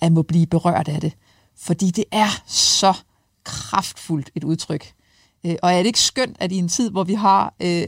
at 0.00 0.12
må 0.12 0.22
blive 0.22 0.46
berørt 0.46 0.88
af 0.88 1.00
det. 1.00 1.12
Fordi 1.56 1.90
det 1.90 2.04
er 2.12 2.42
så 2.46 2.94
kraftfuldt 3.44 4.30
et 4.34 4.44
udtryk. 4.44 4.92
Øh, 5.46 5.56
og 5.62 5.72
er 5.72 5.78
det 5.78 5.86
ikke 5.86 6.00
skønt, 6.00 6.36
at 6.40 6.52
i 6.52 6.56
en 6.56 6.68
tid, 6.68 6.90
hvor 6.90 7.04
vi 7.04 7.14
har 7.14 7.54
øh, 7.62 7.86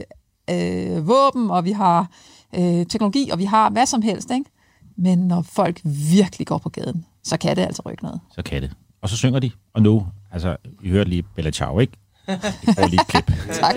øh, 0.49 1.07
våben, 1.07 1.51
og 1.51 1.65
vi 1.65 1.71
har 1.71 2.11
øh, 2.55 2.85
teknologi, 2.85 3.29
og 3.29 3.39
vi 3.39 3.45
har 3.45 3.69
hvad 3.69 3.85
som 3.85 4.01
helst, 4.01 4.31
ikke? 4.31 4.45
men 4.95 5.19
når 5.19 5.41
folk 5.41 5.81
virkelig 5.83 6.47
går 6.47 6.57
på 6.57 6.69
gaden, 6.69 7.05
så 7.23 7.37
kan 7.37 7.55
det 7.55 7.61
altså 7.61 7.81
rykke 7.85 8.03
noget. 8.03 8.19
Så 8.35 8.41
kan 8.41 8.61
det. 8.61 8.71
Og 9.01 9.09
så 9.09 9.17
synger 9.17 9.39
de, 9.39 9.51
og 9.73 9.81
nu, 9.81 10.07
altså, 10.31 10.57
vi 10.81 10.89
hørte 10.89 11.09
lige 11.09 11.23
Bella 11.23 11.51
Ciao, 11.51 11.79
ikke? 11.79 11.93
Vi 12.27 12.73
får 12.77 12.87
lige 12.87 13.01
et 13.01 13.07
klip. 13.07 13.31
tak. 13.61 13.75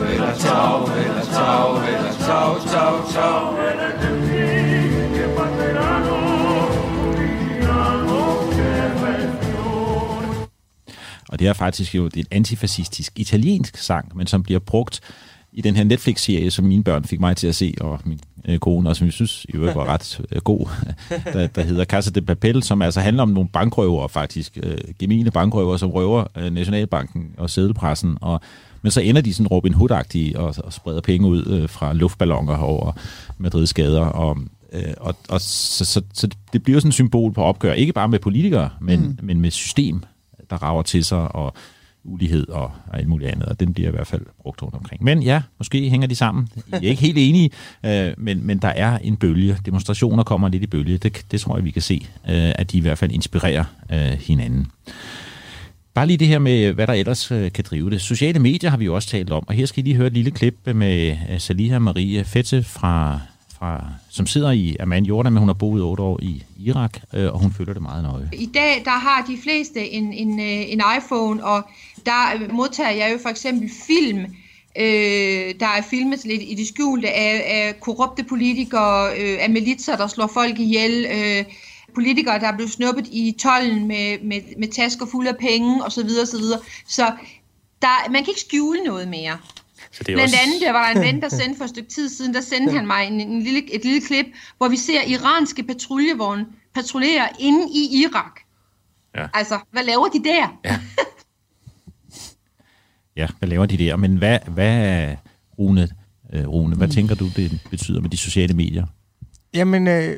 Vela 0.00 0.38
ciao, 0.38 0.86
vela 0.86 1.24
ciao, 1.24 1.74
vela 1.74 2.12
ciao, 2.12 2.60
ciao, 2.68 3.10
ciao. 3.10 3.56
Passeranno, 5.36 6.42
det 11.42 11.48
er 11.48 11.52
faktisk 11.52 11.94
jo 11.94 12.04
det 12.04 12.16
er 12.16 12.20
en 12.20 12.36
antifascistisk 12.36 13.12
italiensk 13.18 13.76
sang, 13.76 14.16
men 14.16 14.26
som 14.26 14.42
bliver 14.42 14.60
brugt 14.60 15.00
i 15.52 15.60
den 15.60 15.76
her 15.76 15.84
Netflix-serie, 15.84 16.50
som 16.50 16.64
mine 16.64 16.84
børn 16.84 17.04
fik 17.04 17.20
mig 17.20 17.36
til 17.36 17.46
at 17.46 17.54
se, 17.54 17.74
og 17.80 18.00
min 18.04 18.20
øh, 18.44 18.58
kone, 18.58 18.88
og 18.88 18.96
som 18.96 19.04
jeg 19.04 19.12
synes 19.12 19.46
i 19.48 19.52
øvrigt 19.52 19.76
var 19.76 19.84
ret 19.84 20.20
øh, 20.32 20.40
god, 20.40 20.66
der, 21.32 21.46
der 21.46 21.62
hedder 21.62 21.84
Casa 21.84 22.10
de 22.10 22.22
Papel, 22.22 22.62
som 22.62 22.82
altså 22.82 23.00
handler 23.00 23.22
om 23.22 23.28
nogle 23.28 23.48
bankrøver 23.48 24.08
faktisk, 24.08 24.58
øh, 24.62 24.78
gemene 24.98 25.30
bankrøver, 25.30 25.76
som 25.76 25.90
røver 25.90 26.24
øh, 26.36 26.52
Nationalbanken 26.52 27.34
og 27.36 27.50
sædelpressen, 27.50 28.18
og 28.20 28.40
men 28.82 28.90
så 28.90 29.00
ender 29.00 29.20
de 29.20 29.34
sådan 29.34 29.46
Robin 29.46 29.74
Hood-agtige 29.74 30.38
og, 30.38 30.54
og 30.64 30.72
spreder 30.72 31.00
penge 31.00 31.28
ud 31.28 31.46
øh, 31.46 31.68
fra 31.68 31.92
luftballoner 31.92 32.58
over 32.58 32.92
Madrids 33.38 33.74
gader. 33.74 34.04
Og, 34.04 34.38
øh, 34.72 34.94
og, 35.00 35.16
og 35.28 35.40
så, 35.40 35.84
så, 35.84 36.02
så 36.14 36.28
det 36.52 36.62
bliver 36.62 36.80
sådan 36.80 36.88
et 36.88 36.94
symbol 36.94 37.32
på 37.32 37.42
opgør, 37.42 37.72
ikke 37.72 37.92
bare 37.92 38.08
med 38.08 38.18
politikere, 38.18 38.70
men, 38.80 39.00
mm. 39.00 39.18
men 39.22 39.40
med 39.40 39.50
system, 39.50 40.02
der 40.50 40.62
rager 40.62 40.82
til 40.82 41.04
sig, 41.04 41.34
og 41.34 41.54
ulighed 42.04 42.48
og, 42.48 42.72
og 42.86 42.98
alt 42.98 43.08
muligt 43.08 43.30
andet, 43.30 43.46
og 43.46 43.60
den 43.60 43.74
bliver 43.74 43.88
i 43.88 43.92
hvert 43.92 44.06
fald 44.06 44.22
brugt 44.42 44.62
rundt 44.62 44.74
omkring. 44.74 45.04
Men 45.04 45.22
ja, 45.22 45.42
måske 45.58 45.90
hænger 45.90 46.06
de 46.06 46.14
sammen. 46.14 46.48
Jeg 46.72 46.84
er 46.84 46.88
ikke 46.88 47.02
helt 47.02 47.18
enige, 47.18 47.50
øh, 47.84 48.12
men, 48.18 48.46
men 48.46 48.58
der 48.58 48.68
er 48.68 48.98
en 48.98 49.16
bølge. 49.16 49.58
Demonstrationer 49.66 50.22
kommer 50.22 50.48
lidt 50.48 50.62
i 50.62 50.66
bølge. 50.66 50.98
Det, 50.98 51.24
det 51.30 51.40
tror 51.40 51.56
jeg, 51.56 51.64
vi 51.64 51.70
kan 51.70 51.82
se, 51.82 52.06
øh, 52.28 52.52
at 52.54 52.72
de 52.72 52.78
i 52.78 52.80
hvert 52.80 52.98
fald 52.98 53.12
inspirerer 53.12 53.64
øh, 53.92 54.18
hinanden. 54.20 54.66
Bare 55.94 56.06
lige 56.06 56.16
det 56.16 56.28
her 56.28 56.38
med, 56.38 56.72
hvad 56.72 56.86
der 56.86 56.92
ellers 56.92 57.30
øh, 57.30 57.52
kan 57.52 57.64
drive 57.70 57.90
det. 57.90 58.00
Sociale 58.00 58.38
medier 58.38 58.70
har 58.70 58.76
vi 58.76 58.84
jo 58.84 58.94
også 58.94 59.08
talt 59.08 59.30
om, 59.30 59.44
og 59.48 59.54
her 59.54 59.66
skal 59.66 59.80
I 59.80 59.84
lige 59.84 59.96
høre 59.96 60.06
et 60.06 60.12
lille 60.12 60.30
klip 60.30 60.54
med 60.66 61.16
øh, 61.30 61.40
Saliha 61.40 61.78
Marie 61.78 62.24
Fette, 62.24 62.62
fra, 62.62 63.20
fra, 63.62 63.84
som 64.10 64.26
sidder 64.26 64.50
i 64.50 64.76
Amman 64.80 65.04
Jordan, 65.04 65.32
men 65.32 65.40
hun 65.40 65.48
har 65.48 65.54
boet 65.54 65.82
otte 65.82 66.02
år 66.02 66.18
i 66.22 66.42
Irak, 66.58 66.98
øh, 67.14 67.32
og 67.32 67.38
hun 67.38 67.52
følger 67.52 67.72
det 67.72 67.82
meget 67.82 68.02
nøje. 68.02 68.30
I 68.32 68.46
dag, 68.46 68.82
der 68.84 68.90
har 68.90 69.24
de 69.26 69.38
fleste 69.42 69.90
en, 69.90 70.12
en, 70.12 70.40
øh, 70.40 70.72
en 70.72 70.82
iPhone, 70.98 71.44
og 71.44 71.62
der 72.06 72.52
modtager 72.52 72.90
jeg 72.90 73.12
jo 73.12 73.18
for 73.22 73.28
eksempel 73.28 73.70
film, 73.86 74.20
øh, 74.78 75.54
der 75.60 75.70
er 75.78 75.82
filmet 75.90 76.24
lidt 76.24 76.42
i 76.42 76.54
det 76.54 76.66
skjulte 76.68 77.08
af, 77.08 77.42
af 77.46 77.80
korrupte 77.80 78.24
politikere, 78.24 79.10
øh, 79.18 79.38
af 79.40 79.50
militser, 79.50 79.96
der 79.96 80.06
slår 80.06 80.30
folk 80.34 80.58
ihjel, 80.58 81.06
øh, 81.16 81.44
politikere, 81.94 82.38
der 82.38 82.48
er 82.48 82.56
blevet 82.56 82.72
snuppet 82.72 83.06
i 83.12 83.36
tollen 83.38 83.88
med, 83.88 84.18
med, 84.22 84.40
med 84.58 84.68
tasker 84.68 85.06
fulde 85.06 85.30
af 85.30 85.36
penge 85.36 85.84
osv. 85.84 86.08
osv. 86.22 86.44
Så 86.88 87.12
der, 87.82 88.10
man 88.10 88.24
kan 88.24 88.30
ikke 88.30 88.40
skjule 88.40 88.84
noget 88.84 89.08
mere. 89.08 89.38
Så 89.92 90.04
det 90.04 90.12
er 90.12 90.16
Blandt 90.16 90.22
også... 90.22 90.36
andet, 90.42 90.60
der 90.60 90.72
var 90.72 90.90
en 90.90 91.00
ven, 91.00 91.22
der 91.22 91.28
sendte 91.40 91.56
for 91.56 91.64
et 91.64 91.70
stykke 91.70 91.90
tid 91.90 92.08
siden, 92.08 92.34
der 92.34 92.40
sendte 92.40 92.72
han 92.72 92.86
mig 92.86 93.06
en, 93.06 93.20
en 93.20 93.42
lille, 93.42 93.74
et 93.74 93.84
lille 93.84 94.00
klip, 94.00 94.26
hvor 94.56 94.68
vi 94.68 94.76
ser 94.76 95.02
iranske 95.06 95.62
patruljevogne 95.62 96.46
patruljere 96.74 97.28
inde 97.38 97.68
i 97.74 98.02
Irak. 98.02 98.40
Ja. 99.16 99.26
Altså, 99.34 99.58
hvad 99.70 99.84
laver 99.84 100.08
de 100.08 100.24
der? 100.24 100.60
Ja. 100.64 100.80
ja, 103.20 103.28
hvad 103.38 103.48
laver 103.48 103.66
de 103.66 103.76
der? 103.76 103.96
Men 103.96 104.16
hvad, 104.16 104.38
hvad 104.48 105.16
Rune, 105.58 105.88
øh, 106.32 106.48
Rune, 106.48 106.76
hvad 106.76 106.86
mm. 106.86 106.92
tænker 106.92 107.14
du, 107.14 107.28
det 107.36 107.60
betyder 107.70 108.00
med 108.00 108.10
de 108.10 108.16
sociale 108.16 108.54
medier? 108.54 108.86
Jamen, 109.54 109.88
øh, 109.88 110.16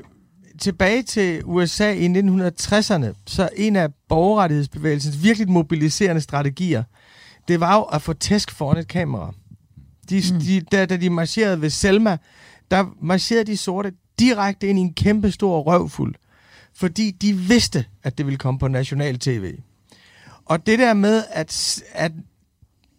tilbage 0.59 1.03
til 1.03 1.43
USA 1.45 1.93
i 1.93 2.07
1960'erne, 2.07 3.07
så 3.27 3.49
en 3.57 3.77
af 3.77 3.89
borgerrettighedsbevægelsens 4.09 5.23
virkelig 5.23 5.51
mobiliserende 5.51 6.21
strategier, 6.21 6.83
det 7.49 7.61
var 7.61 7.75
jo 7.75 7.83
at 7.83 8.03
få 8.03 8.13
tæsk 8.13 8.51
foran 8.51 8.79
et 8.79 8.89
kamera. 8.89 9.33
De, 10.11 10.23
mm. 10.33 10.41
de, 10.41 10.61
da, 10.61 10.87
da 10.87 10.97
de 10.97 11.11
marcherede 11.11 11.61
ved 11.61 11.71
Selma, 11.71 12.17
der 12.71 12.85
marcherede 13.03 13.45
de 13.45 13.57
sorte 13.57 13.93
direkte 14.19 14.69
ind 14.69 14.79
i 14.79 14.83
en 14.83 14.95
kæmpe 14.95 15.31
stor 15.31 15.61
røvfuld, 15.61 16.15
fordi 16.75 17.11
de 17.11 17.33
vidste, 17.33 17.85
at 18.03 18.19
det 18.19 18.27
ville 18.27 18.39
komme 18.39 18.59
på 18.59 18.69
national 18.69 19.19
tv. 19.19 19.55
Og 20.45 20.67
det 20.67 20.79
der 20.79 20.95
med, 20.95 21.25
at, 21.31 21.83
at 21.93 22.13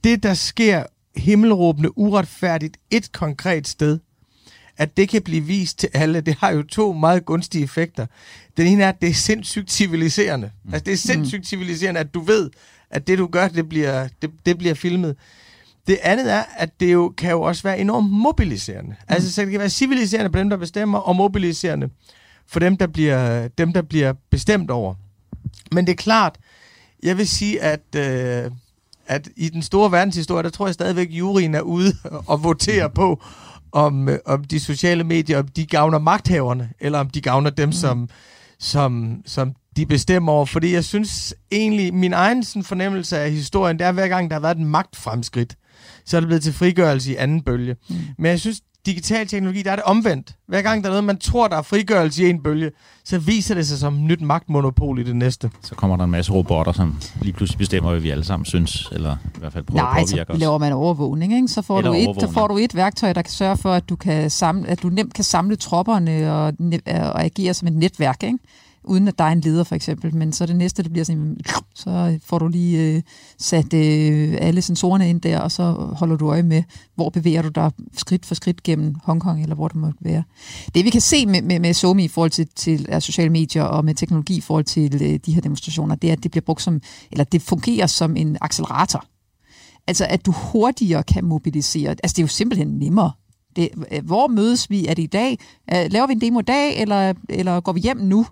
det, 0.04 0.24
der 0.24 0.34
sker 0.34 0.84
himmelråbende 1.16 1.98
uretfærdigt 1.98 2.78
et 2.92 3.12
konkret 3.12 3.68
sted, 3.68 4.00
at 4.78 4.98
det 4.98 5.10
kan 5.10 5.22
blive 5.22 5.44
vist 5.44 5.80
til 5.80 5.90
alle, 5.94 6.22
det 6.22 6.36
har 6.40 6.52
jo 6.52 6.64
to 6.64 6.94
meget 6.94 7.26
gunstige 7.26 7.64
effekter. 7.64 8.06
Den 8.58 8.68
ene 8.68 8.84
er, 8.84 8.90
at 8.90 9.02
det 9.02 9.10
er 9.10 9.14
sindssygt 9.14 9.72
civiliserende. 9.72 10.52
Mm. 10.64 10.74
Altså, 10.74 10.84
det 10.86 10.94
er 10.94 10.98
sindssygt 10.98 11.40
mm. 11.40 11.44
civiliserende, 11.44 12.00
at 12.00 12.14
du 12.14 12.20
ved, 12.20 12.50
at 12.90 13.08
det, 13.08 13.18
du 13.18 13.28
gør, 13.28 13.48
det 13.48 13.70
bliver, 13.70 14.08
det, 14.22 14.32
det 14.46 14.58
bliver 14.58 14.74
filmet. 14.74 15.16
Det 15.88 15.98
andet 16.04 16.34
er, 16.34 16.44
at 16.58 16.80
det 16.80 16.94
jo, 16.94 17.14
kan 17.18 17.32
jo 17.32 17.42
også 17.42 17.64
være 17.64 17.80
enormt 17.80 18.12
mobiliserende. 18.12 18.90
Mm. 18.90 18.96
Altså, 19.08 19.32
så 19.32 19.42
det 19.42 19.52
kan 19.52 19.60
være 19.60 19.70
civiliserende 19.70 20.30
på 20.30 20.40
dem, 20.40 20.50
der 20.50 20.58
bestemmer, 20.58 21.00
og 21.00 21.16
mobiliserende 21.16 21.90
for 22.48 22.60
dem, 22.60 22.78
der 22.78 22.88
bliver, 22.88 23.48
dem, 23.48 23.74
der 23.74 23.82
bliver 23.82 24.14
bestemt 24.30 24.72
over. 24.72 24.96
Men 25.72 25.86
det 25.86 25.92
er 25.92 25.96
klart, 25.96 26.38
jeg 27.04 27.18
vil 27.18 27.28
sige, 27.28 27.62
at, 27.62 27.96
øh, 27.96 28.52
at 29.08 29.30
i 29.36 29.50
den 29.50 29.62
store 29.62 29.92
verdenshistorie, 29.92 30.44
der 30.44 30.50
tror 30.50 30.68
jeg 30.68 30.74
stadigvæk, 30.74 31.08
at 31.08 31.14
juryen 31.14 31.56
er 31.56 31.62
ude 31.62 31.94
og 32.28 32.44
votere 32.44 32.90
på, 32.90 33.24
om, 33.72 34.10
øh, 34.10 34.20
om 34.26 34.44
de 34.44 34.60
sociale 34.60 35.04
medier, 35.04 35.40
om 35.40 35.48
de 35.48 35.66
gavner 35.66 36.00
magthaverne, 36.00 36.70
eller 36.80 37.00
om 37.00 37.10
de 37.10 37.22
gavner 37.22 37.50
dem, 37.50 37.70
mm. 37.70 37.74
som, 37.74 38.10
som, 38.60 39.22
som 39.26 39.54
de 39.78 39.86
bestemmer 39.86 40.32
over. 40.32 40.46
Fordi 40.46 40.74
jeg 40.74 40.86
synes 40.86 41.34
egentlig, 41.52 41.94
min 41.94 42.14
egen 42.14 42.44
sådan, 42.44 42.64
fornemmelse 42.64 43.18
af 43.18 43.32
historien, 43.32 43.80
det 43.80 43.88
er 43.88 43.92
hver 43.92 44.08
gang, 44.08 44.30
der 44.30 44.36
har 44.36 44.42
været 44.42 44.58
en 44.58 44.66
magtfremskridt, 44.66 45.56
så 46.06 46.18
er 46.18 46.22
det 46.22 46.28
blevet 46.28 46.44
til 46.44 46.54
frigørelse 46.54 47.12
i 47.12 47.16
anden 47.16 47.42
bølge. 47.42 47.76
Mm. 47.90 47.96
Men 48.18 48.32
jeg 48.32 48.40
synes, 48.40 48.62
digital 48.86 49.28
teknologi, 49.28 49.62
der 49.62 49.72
er 49.72 49.76
det 49.76 49.84
omvendt. 49.84 50.36
Hver 50.48 50.62
gang 50.62 50.84
der 50.84 50.90
er 50.90 50.92
noget, 50.92 51.04
man 51.04 51.18
tror, 51.18 51.48
der 51.48 51.58
er 51.58 51.62
frigørelse 51.62 52.26
i 52.26 52.30
en 52.30 52.44
bølge, 52.44 52.72
så 53.04 53.20
viser 53.20 53.56
det 53.56 53.68
sig 53.68 53.78
som 53.80 54.06
nyt 54.06 54.22
magtmonopol 54.22 55.00
i 55.00 55.04
det 55.04 55.16
næste. 55.16 55.52
Så 55.62 55.76
kommer 55.76 55.98
der 55.98 56.04
en 56.04 56.12
masse 56.12 56.32
robotter, 56.32 56.72
som 56.72 56.96
lige 57.22 57.34
pludselig 57.34 57.58
bestemmer, 57.58 57.90
hvad 57.90 58.00
vi 58.00 58.10
alle 58.10 58.24
sammen 58.24 58.46
synes, 58.46 58.90
eller 58.92 59.16
i 59.36 59.40
hvert 59.40 59.54
fald 59.54 59.64
prøver 59.64 59.82
Nej, 59.82 60.02
at 60.02 60.08
påvirke 60.10 60.32
os. 60.32 60.40
laver 60.40 60.58
man 60.58 60.74
overvågning, 60.74 61.34
ikke? 61.34 61.48
Så, 61.48 61.62
får 61.62 61.82
du 61.82 61.94
et, 61.94 62.16
så 62.20 62.32
får 62.32 62.48
du 62.48 62.58
et 62.58 62.76
værktøj, 62.76 63.14
der 63.14 63.22
kan 63.22 63.32
sørge 63.32 63.58
for, 63.58 63.74
at 63.74 63.90
du, 63.90 63.96
kan 63.96 64.30
samle, 64.30 64.68
at 64.68 64.82
du 64.82 64.90
nemt 64.90 65.14
kan 65.14 65.24
samle 65.24 65.56
tropperne 65.56 66.34
og, 66.34 66.54
og 66.88 67.24
agere 67.24 67.54
som 67.54 67.68
et 67.68 67.74
netværk, 67.74 68.24
ikke? 68.24 68.38
Uden 68.88 69.08
at 69.08 69.20
der 69.20 69.24
er 69.24 69.32
en 69.32 69.42
leder 69.42 69.64
for 69.64 69.76
eksempel. 69.76 70.16
Men 70.16 70.34
så 70.34 70.46
det 70.46 70.56
næste, 70.56 70.84
det 70.84 70.92
bliver 70.92 71.06
sådan, 71.06 71.38
så 71.76 72.20
får 72.24 72.40
du 72.40 72.48
lige 72.48 72.96
øh, 72.96 73.02
sat 73.40 73.74
øh, 73.74 74.38
alle 74.40 74.62
sensorerne 74.62 75.10
ind 75.10 75.22
der, 75.22 75.40
og 75.40 75.52
så 75.52 75.72
holder 75.72 76.16
du 76.16 76.30
øje 76.30 76.44
med, 76.44 76.64
hvor 76.96 77.10
bevæger 77.10 77.42
du 77.42 77.50
dig 77.50 77.72
skridt 77.98 78.26
for 78.26 78.36
skridt 78.36 78.64
gennem 78.64 78.96
Hongkong, 79.04 79.42
eller 79.42 79.56
hvor 79.56 79.68
det 79.68 79.78
må 79.78 79.92
være. 80.02 80.24
Det 80.76 80.86
vi 80.86 80.90
kan 80.90 81.02
se 81.02 81.26
med, 81.26 81.42
med, 81.42 81.60
med 81.60 81.74
SoMe 81.74 82.04
i 82.04 82.08
forhold 82.08 82.32
til, 82.32 82.48
til 82.56 82.88
uh, 82.94 83.00
sociale 83.00 83.30
medier 83.30 83.64
og 83.64 83.86
med 83.86 83.96
teknologi 83.96 84.38
i 84.38 84.42
forhold 84.42 84.66
til 84.66 85.04
øh, 85.04 85.20
de 85.26 85.34
her 85.34 85.42
demonstrationer, 85.42 85.96
det 85.96 86.08
er, 86.08 86.14
at 86.14 86.24
det 86.24 86.32
bliver 86.32 86.44
brugt 86.46 86.62
som, 86.62 86.82
eller 87.12 87.24
det 87.24 87.42
fungerer 87.42 87.88
som 87.88 88.16
en 88.16 88.38
accelerator. 88.42 89.06
Altså, 89.88 90.06
at 90.10 90.26
du 90.26 90.32
hurtigere 90.32 91.04
kan 91.04 91.26
mobilisere. 91.26 91.90
Altså, 91.90 92.14
det 92.16 92.20
er 92.20 92.24
jo 92.24 92.28
simpelthen 92.28 92.68
nemmere. 92.68 93.12
Det, 93.56 93.70
øh, 93.92 94.06
hvor 94.06 94.28
mødes 94.28 94.70
vi? 94.70 94.86
Er 94.86 94.94
det 94.94 95.04
i 95.04 95.06
dag? 95.08 95.40
Øh, 95.74 95.92
laver 95.92 96.08
vi 96.08 96.14
en 96.14 96.22
demo 96.22 96.40
i 96.40 96.44
dag, 96.44 96.82
eller, 96.82 97.14
eller 97.30 97.60
går 97.60 97.72
vi 97.72 97.80
hjem 97.80 97.98
nu? 97.98 98.26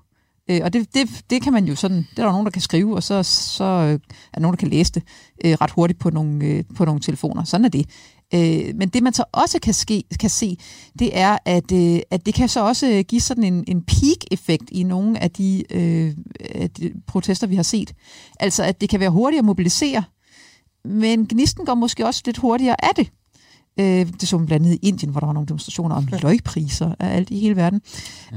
Øh, 0.50 0.62
og 0.64 0.74
det, 0.74 0.94
det, 0.94 1.24
det 1.30 1.42
kan 1.42 1.54
man 1.54 1.66
jo 1.66 1.76
sådan, 1.76 1.98
det 1.98 2.20
er 2.20 2.24
der 2.24 2.32
nogen, 2.32 2.46
der 2.46 2.52
kan 2.52 2.62
skrive, 2.62 2.96
og 2.96 3.04
så, 3.04 3.24
så 3.24 3.64
øh, 3.64 3.94
er 3.94 3.98
der 4.34 4.40
nogen, 4.40 4.54
der 4.54 4.60
kan 4.60 4.68
læse 4.68 4.92
det 4.92 5.04
øh, 5.46 5.52
ret 5.62 5.72
hurtigt 5.72 6.00
på 6.00 6.10
nogle, 6.10 6.46
øh, 6.46 6.64
på 6.76 6.86
nogle 6.86 7.02
telefoner. 7.02 7.44
Sådan 7.44 7.66
er 7.66 7.70
det. 7.70 7.90
Øh, 8.34 8.76
men 8.76 8.90
det 8.90 9.04
man 9.04 9.14
så 9.14 9.24
også 9.32 9.60
kan, 9.60 9.74
ske, 9.74 10.04
kan 10.20 10.30
se, 10.30 10.58
det 11.00 11.18
er, 11.18 11.38
at, 11.46 11.72
øh, 11.72 12.00
at 12.12 12.26
det 12.26 12.34
kan 12.34 12.50
så 12.50 12.66
også 12.66 13.04
give 13.08 13.22
sådan 13.22 13.44
en, 13.44 13.64
en 13.68 13.82
peak-effekt 13.82 14.70
i 14.72 14.84
nogle 14.84 15.24
af 15.24 15.32
de, 15.32 15.64
øh, 15.70 16.14
af 16.56 16.70
de 16.70 16.94
protester, 17.08 17.48
vi 17.48 17.56
har 17.56 17.64
set. 17.64 17.94
Altså, 18.40 18.64
at 18.64 18.82
det 18.82 18.90
kan 18.90 19.00
være 19.00 19.10
hurtigt 19.10 19.40
at 19.40 19.46
mobilisere, 19.46 20.04
men 20.86 21.26
gnisten 21.26 21.66
går 21.66 21.76
måske 21.76 22.06
også 22.06 22.22
lidt 22.26 22.38
hurtigere 22.38 22.86
af 22.86 22.96
det. 22.96 23.12
Øh, 23.80 24.14
det 24.22 24.28
så 24.28 24.38
man 24.38 24.48
blandt 24.48 24.66
andet 24.66 24.80
i 24.82 24.88
Indien, 24.88 25.12
hvor 25.12 25.20
der 25.20 25.28
var 25.28 25.34
nogle 25.34 25.48
demonstrationer 25.48 25.96
om 25.96 26.08
løgpriser 26.22 26.96
af 27.00 27.16
alt 27.16 27.30
i 27.30 27.40
hele 27.40 27.56
verden. 27.56 27.82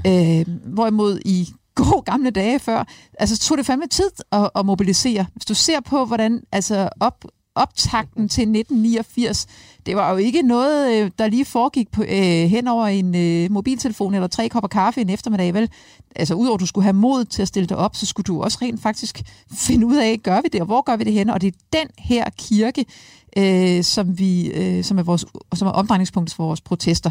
Øh, 0.07 0.47
hvorimod 0.75 1.21
i 1.25 1.49
gode 1.77 2.03
gamle 2.03 2.31
dage 2.31 2.59
før, 2.59 2.85
altså 3.19 3.39
tog 3.39 3.59
det 3.59 3.67
fandme 3.67 3.87
tid 3.87 4.11
at, 4.33 4.51
at 4.55 4.67
mobilisere. 4.67 5.27
Hvis 5.33 5.45
du 5.45 5.55
ser 5.55 5.81
på, 5.81 6.05
hvordan 6.05 6.43
altså 6.53 6.89
op, 7.01 7.25
optakten 7.55 8.29
til 8.29 8.43
1989, 8.43 9.47
det 9.87 9.97
var 9.97 10.11
jo 10.11 10.17
ikke 10.17 10.43
noget, 10.43 10.93
øh, 10.93 11.11
der 11.19 11.29
lige 11.29 11.45
foregik 11.45 11.91
på, 11.93 12.03
øh, 12.03 12.51
hen 12.51 12.69
over 12.69 12.87
en 12.87 13.15
øh, 13.15 13.51
mobiltelefon 13.51 14.15
eller 14.15 14.29
tre 14.29 14.49
kopper 14.49 14.69
kaffe 14.69 15.01
en 15.01 15.11
eftermiddag, 15.11 15.55
vel? 15.55 15.71
Altså 16.17 16.35
udover 16.35 16.55
at 16.55 16.61
du 16.61 16.67
skulle 16.67 16.83
have 16.83 16.93
mod 16.93 17.25
til 17.25 17.43
at 17.43 17.49
stille 17.49 17.67
dig 17.67 17.77
op, 17.77 17.97
så 17.97 18.07
skulle 18.07 18.25
du 18.25 18.43
også 18.43 18.59
rent 18.63 18.83
faktisk 18.83 19.23
finde 19.53 19.87
ud 19.87 19.97
af, 19.97 20.21
gør 20.23 20.41
vi 20.41 20.49
det, 20.53 20.61
og 20.61 20.67
hvor 20.67 20.83
gør 20.83 20.97
vi 20.97 21.05
det 21.05 21.13
hen? 21.13 21.31
Og 21.31 21.41
det 21.41 21.55
er 21.55 21.59
den 21.73 21.89
her 21.99 22.31
kirke, 22.39 22.85
øh, 23.37 23.85
som, 23.85 24.19
vi, 24.19 24.47
øh, 24.47 24.85
som, 24.85 24.99
er 24.99 25.03
vores, 25.03 25.25
som 25.55 25.69
er 25.69 25.73
omdrejningspunkt 25.73 26.35
for 26.35 26.45
vores 26.45 26.61
protester. 26.61 27.11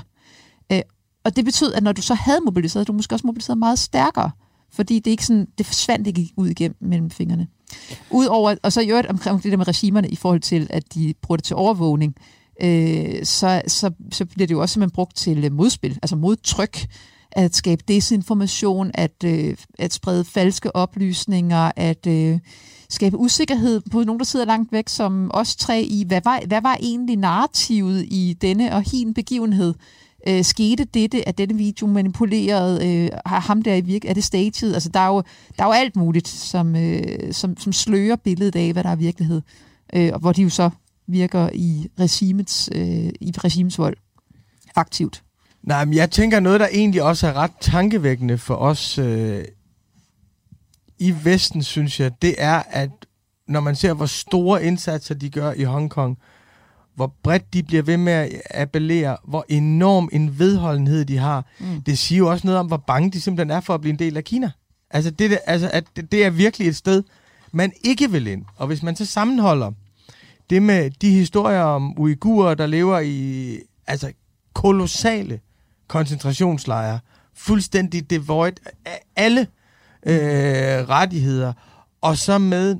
Øh, 0.71 0.81
og 1.25 1.35
det 1.35 1.45
betød, 1.45 1.73
at 1.73 1.83
når 1.83 1.91
du 1.91 2.01
så 2.01 2.13
havde 2.13 2.39
mobiliseret, 2.45 2.87
du 2.87 2.93
måske 2.93 3.15
også 3.15 3.27
mobiliseret 3.27 3.57
meget 3.57 3.79
stærkere 3.79 4.31
fordi 4.75 4.99
det 4.99 5.11
ikke 5.11 5.25
sådan, 5.25 5.47
det 5.57 5.65
forsvandt 5.65 6.07
ikke 6.07 6.33
ud 6.37 6.47
igennem 6.47 6.77
mellem 6.81 7.09
fingrene. 7.09 7.47
Udover, 8.11 8.55
og 8.63 8.73
så 8.73 8.81
i 8.81 8.89
øvrigt 8.89 9.07
omkring 9.07 9.43
det 9.43 9.51
der 9.51 9.57
med 9.57 9.67
regimerne 9.67 10.09
i 10.09 10.15
forhold 10.15 10.41
til, 10.41 10.67
at 10.69 10.93
de 10.93 11.13
bruger 11.21 11.37
det 11.37 11.43
til 11.43 11.55
overvågning, 11.55 12.15
øh, 12.61 13.25
så, 13.25 13.61
så, 13.67 13.91
så 14.11 14.25
bliver 14.25 14.47
det 14.47 14.55
jo 14.55 14.61
også 14.61 14.73
simpelthen 14.73 14.95
brugt 14.95 15.15
til 15.15 15.45
øh, 15.45 15.51
modspil, 15.51 15.99
altså 16.01 16.15
modtryk. 16.15 16.87
at 17.31 17.55
skabe 17.55 17.83
desinformation, 17.87 18.91
at, 18.93 19.23
øh, 19.25 19.57
at 19.79 19.93
sprede 19.93 20.25
falske 20.25 20.75
oplysninger, 20.75 21.71
at 21.75 22.07
øh, 22.07 22.39
skabe 22.89 23.17
usikkerhed 23.17 23.81
på 23.91 24.03
nogen, 24.03 24.19
der 24.19 24.25
sidder 24.25 24.45
langt 24.45 24.71
væk, 24.71 24.89
som 24.89 25.31
os 25.33 25.55
tre 25.55 25.81
i, 25.81 26.03
hvad 26.07 26.21
var, 26.23 26.41
hvad 26.47 26.61
var 26.61 26.77
egentlig 26.79 27.17
narrativet 27.17 28.05
i 28.07 28.37
denne 28.41 28.73
og 28.75 28.81
hin 28.91 29.13
begivenhed? 29.13 29.73
Øh, 30.27 30.43
skete 30.43 30.83
dette, 30.83 31.27
at 31.27 31.37
denne 31.37 31.57
video 31.57 31.87
manipuleret? 31.87 32.83
Øh, 32.83 33.09
har 33.25 33.39
ham 33.39 33.61
der 33.61 33.75
i 33.75 33.81
virke? 33.81 34.07
Er 34.07 34.13
det 34.13 34.23
staged? 34.23 34.73
Altså, 34.73 34.89
der 34.89 34.99
er 34.99 35.07
jo, 35.07 35.23
der 35.57 35.63
er 35.63 35.67
jo 35.67 35.73
alt 35.73 35.95
muligt, 35.95 36.27
som, 36.27 36.75
øh, 36.75 37.33
som, 37.33 37.57
som 37.57 37.73
slører 37.73 38.15
billedet 38.15 38.55
af, 38.55 38.73
hvad 38.73 38.83
der 38.83 38.89
er 38.89 38.95
virkelighed. 38.95 39.41
Øh, 39.93 40.09
og 40.13 40.19
hvor 40.19 40.31
de 40.31 40.41
jo 40.41 40.49
så 40.49 40.69
virker 41.07 41.49
i 41.53 41.87
regimets, 41.99 42.69
øh, 42.75 43.09
i 43.21 43.33
regimets 43.37 43.77
vold 43.77 43.97
aktivt. 44.75 45.23
Nej, 45.63 45.85
men 45.85 45.93
jeg 45.93 46.11
tænker 46.11 46.39
noget, 46.39 46.59
der 46.59 46.67
egentlig 46.71 47.03
også 47.03 47.27
er 47.27 47.33
ret 47.33 47.51
tankevækkende 47.61 48.37
for 48.37 48.55
os 48.55 48.97
øh, 48.97 49.45
i 50.99 51.15
Vesten, 51.23 51.63
synes 51.63 51.99
jeg, 51.99 52.11
det 52.21 52.35
er, 52.37 52.63
at 52.69 52.89
når 53.47 53.59
man 53.59 53.75
ser, 53.75 53.93
hvor 53.93 54.05
store 54.05 54.63
indsatser 54.63 55.15
de 55.15 55.29
gør 55.29 55.51
i 55.51 55.63
Hongkong, 55.63 56.17
hvor 56.95 57.13
bredt 57.23 57.53
de 57.53 57.63
bliver 57.63 57.83
ved 57.83 57.97
med 57.97 58.13
at 58.13 58.29
appellere, 58.53 59.17
hvor 59.27 59.45
enorm 59.49 60.09
en 60.11 60.39
vedholdenhed 60.39 61.05
de 61.05 61.17
har, 61.17 61.45
mm. 61.59 61.81
det 61.81 61.97
siger 61.97 62.19
jo 62.19 62.31
også 62.31 62.47
noget 62.47 62.59
om, 62.59 62.67
hvor 62.67 62.77
bange 62.77 63.11
de 63.11 63.21
simpelthen 63.21 63.57
er 63.57 63.59
for 63.59 63.73
at 63.73 63.81
blive 63.81 63.93
en 63.93 63.99
del 63.99 64.17
af 64.17 64.23
Kina. 64.23 64.51
Altså, 64.91 65.11
det, 65.11 65.37
altså 65.45 65.69
at 65.73 65.83
det 66.11 66.25
er 66.25 66.29
virkelig 66.29 66.67
et 66.67 66.75
sted, 66.75 67.03
man 67.51 67.71
ikke 67.83 68.11
vil 68.11 68.27
ind. 68.27 68.45
Og 68.55 68.67
hvis 68.67 68.83
man 68.83 68.95
så 68.95 69.05
sammenholder 69.05 69.71
det 70.49 70.61
med 70.61 70.91
de 70.91 71.11
historier 71.11 71.61
om 71.61 71.99
uigurer, 71.99 72.55
der 72.55 72.67
lever 72.67 72.99
i 72.99 73.59
altså 73.87 74.11
kolossale 74.53 75.39
koncentrationslejre, 75.87 76.99
fuldstændig 77.33 78.09
devoid 78.09 78.53
af 78.85 79.01
alle 79.15 79.47
øh, 80.05 80.89
rettigheder, 80.89 81.53
og 82.01 82.17
så 82.17 82.37
med, 82.37 82.75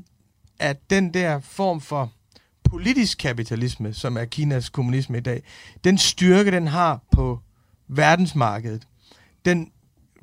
at 0.58 0.90
den 0.90 1.14
der 1.14 1.40
form 1.40 1.80
for 1.80 2.12
politisk 2.70 3.18
kapitalisme, 3.18 3.94
som 3.94 4.16
er 4.16 4.24
Kinas 4.24 4.68
kommunisme 4.68 5.18
i 5.18 5.20
dag, 5.20 5.42
den 5.84 5.98
styrke, 5.98 6.50
den 6.50 6.66
har 6.66 7.00
på 7.12 7.40
verdensmarkedet, 7.88 8.82
den, 9.44 9.70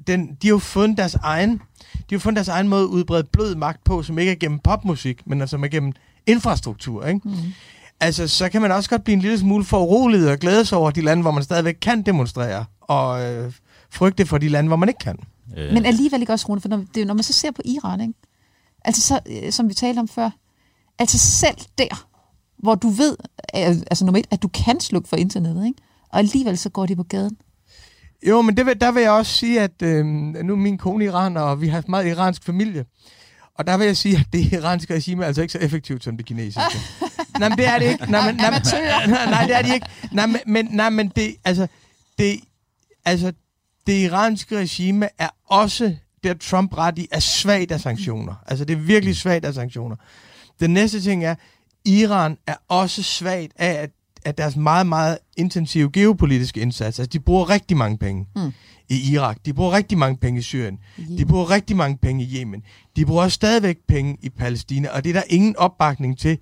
den, 0.07 0.37
de 0.41 0.47
har 0.47 0.53
jo 0.53 0.59
fundet 0.59 0.97
deres 0.97 1.15
egen, 1.15 1.61
de 2.09 2.15
har 2.15 2.19
fundet 2.19 2.35
deres 2.35 2.47
egen 2.47 2.67
måde 2.67 2.83
at 2.83 2.87
udbrede 2.87 3.23
blød 3.23 3.55
magt 3.55 3.83
på, 3.83 4.03
som 4.03 4.19
ikke 4.19 4.31
er 4.31 4.35
gennem 4.35 4.59
popmusik, 4.59 5.27
men 5.27 5.47
som 5.47 5.63
er 5.63 5.67
gennem 5.67 5.93
infrastruktur, 6.25 7.05
ikke? 7.05 7.21
Mm. 7.23 7.35
Altså, 7.99 8.27
så 8.27 8.49
kan 8.49 8.61
man 8.61 8.71
også 8.71 8.89
godt 8.89 9.03
blive 9.03 9.13
en 9.13 9.21
lille 9.21 9.39
smule 9.39 9.65
foruroliget 9.65 10.31
og 10.31 10.37
glæde 10.37 10.65
sig 10.65 10.77
over 10.77 10.91
de 10.91 11.01
lande, 11.01 11.21
hvor 11.21 11.31
man 11.31 11.43
stadigvæk 11.43 11.77
kan 11.81 12.01
demonstrere, 12.01 12.65
og 12.81 13.23
øh, 13.23 13.53
frygte 13.89 14.25
for 14.25 14.37
de 14.37 14.49
lande, 14.49 14.67
hvor 14.67 14.77
man 14.77 14.89
ikke 14.89 14.99
kan. 14.99 15.19
Øh. 15.57 15.73
Men 15.73 15.85
alligevel 15.85 16.21
ikke 16.21 16.33
også, 16.33 16.45
Rune, 16.49 16.61
for 16.61 16.69
når, 16.69 16.83
det, 16.95 17.07
når 17.07 17.13
man 17.13 17.23
så 17.23 17.33
ser 17.33 17.51
på 17.51 17.61
Iran, 17.65 18.01
ikke? 18.01 18.13
Altså, 18.85 19.01
så, 19.01 19.19
øh, 19.25 19.51
som 19.51 19.69
vi 19.69 19.73
talte 19.73 19.99
om 19.99 20.07
før, 20.07 20.29
altså 20.99 21.17
selv 21.17 21.57
der, 21.77 22.07
hvor 22.63 22.75
du 22.75 22.89
ved, 22.89 23.17
altså 23.53 24.05
nummer 24.05 24.19
et, 24.19 24.27
at 24.31 24.41
du 24.41 24.47
kan 24.47 24.79
slukke 24.79 25.09
for 25.09 25.15
internettet, 25.15 25.65
ikke? 25.65 25.81
og 26.09 26.19
alligevel 26.19 26.57
så 26.57 26.69
går 26.69 26.85
de 26.85 26.95
på 26.95 27.03
gaden. 27.03 27.37
Jo, 28.27 28.41
men 28.41 28.57
det, 28.57 28.81
der 28.81 28.91
vil 28.91 29.01
jeg 29.01 29.11
også 29.11 29.31
sige, 29.31 29.61
at 29.61 29.81
øh, 29.81 30.05
nu 30.05 30.53
er 30.53 30.57
min 30.57 30.77
kone 30.77 31.05
iraner, 31.05 31.41
og 31.41 31.61
vi 31.61 31.67
har 31.67 31.83
meget 31.87 32.07
iransk 32.07 32.43
familie. 32.43 32.85
Og 33.55 33.67
der 33.67 33.77
vil 33.77 33.85
jeg 33.85 33.97
sige, 33.97 34.17
at 34.17 34.27
det 34.33 34.53
iranske 34.53 34.95
regime 34.95 35.23
er 35.23 35.27
altså 35.27 35.41
ikke 35.41 35.51
så 35.51 35.57
effektivt 35.57 36.03
som 36.03 36.17
det 36.17 36.25
kinesiske. 36.25 36.61
nej, 37.39 37.49
men 37.49 37.57
det 37.57 37.67
er 37.67 37.79
det 37.79 37.89
ikke. 37.89 38.11
Nej, 38.11 38.31
men, 38.31 38.35
nej, 38.35 38.49
nej, 39.07 39.25
nej, 39.25 39.45
det 39.45 39.55
er 39.55 39.61
det 39.61 39.73
ikke. 39.73 39.87
Nej, 40.11 40.27
men, 40.45 40.67
nej, 40.71 40.89
men 40.89 41.11
det, 41.15 41.35
altså, 41.45 41.67
det, 42.19 42.39
altså, 43.05 43.33
det 43.87 43.93
iranske 43.93 44.57
regime 44.57 45.09
er 45.17 45.29
også, 45.49 45.95
der 46.23 46.33
Trump 46.33 46.77
ret 46.77 46.97
i, 46.97 47.07
er 47.11 47.19
svagt 47.19 47.71
af 47.71 47.81
sanktioner. 47.81 48.33
Altså, 48.47 48.65
det 48.65 48.73
er 48.73 48.77
virkelig 48.79 49.15
svagt 49.15 49.45
af 49.45 49.53
sanktioner. 49.53 49.95
Den 50.59 50.73
næste 50.73 51.01
ting 51.01 51.25
er, 51.25 51.35
Iran 51.85 52.37
er 52.47 52.55
også 52.67 53.03
svagt 53.03 53.51
af, 53.55 53.71
at, 53.71 53.89
at 54.25 54.37
deres 54.37 54.55
meget, 54.55 54.87
meget 54.87 55.17
intensive 55.37 55.91
geopolitiske 55.91 56.61
indsats, 56.61 56.99
altså 56.99 57.09
de 57.09 57.19
bruger 57.19 57.49
rigtig 57.49 57.77
mange 57.77 57.97
penge 57.97 58.27
mm. 58.35 58.53
i 58.89 59.11
Irak, 59.11 59.37
de 59.45 59.53
bruger 59.53 59.71
rigtig 59.71 59.97
mange 59.97 60.17
penge 60.17 60.39
i 60.39 60.41
Syrien, 60.41 60.79
yeah. 60.99 61.17
de 61.17 61.25
bruger 61.25 61.49
rigtig 61.49 61.75
mange 61.75 61.97
penge 61.97 62.23
i 62.23 62.37
Yemen, 62.37 62.63
de 62.95 63.05
bruger 63.05 63.27
stadigvæk 63.27 63.77
penge 63.87 64.17
i 64.21 64.29
Palæstina, 64.29 64.89
og 64.89 65.03
det 65.03 65.09
er 65.09 65.13
der 65.13 65.23
ingen 65.29 65.55
opbakning 65.55 66.19
til 66.19 66.37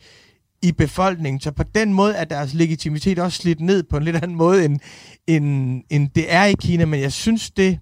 i 0.62 0.72
befolkningen. 0.72 1.40
Så 1.40 1.52
på 1.52 1.64
den 1.64 1.94
måde 1.94 2.14
er 2.14 2.24
deres 2.24 2.54
legitimitet 2.54 3.20
også 3.20 3.42
slidt 3.42 3.60
ned 3.60 3.84
på 3.84 3.98
en 3.98 4.04
lidt 4.04 4.16
anden 4.16 4.36
måde, 4.36 4.66
end, 4.66 4.80
end, 5.28 5.82
end 5.90 6.10
det 6.16 6.34
er 6.34 6.44
i 6.44 6.54
Kina. 6.60 6.86
Men 6.86 7.00
jeg 7.00 7.12
synes 7.12 7.52
det, 7.52 7.80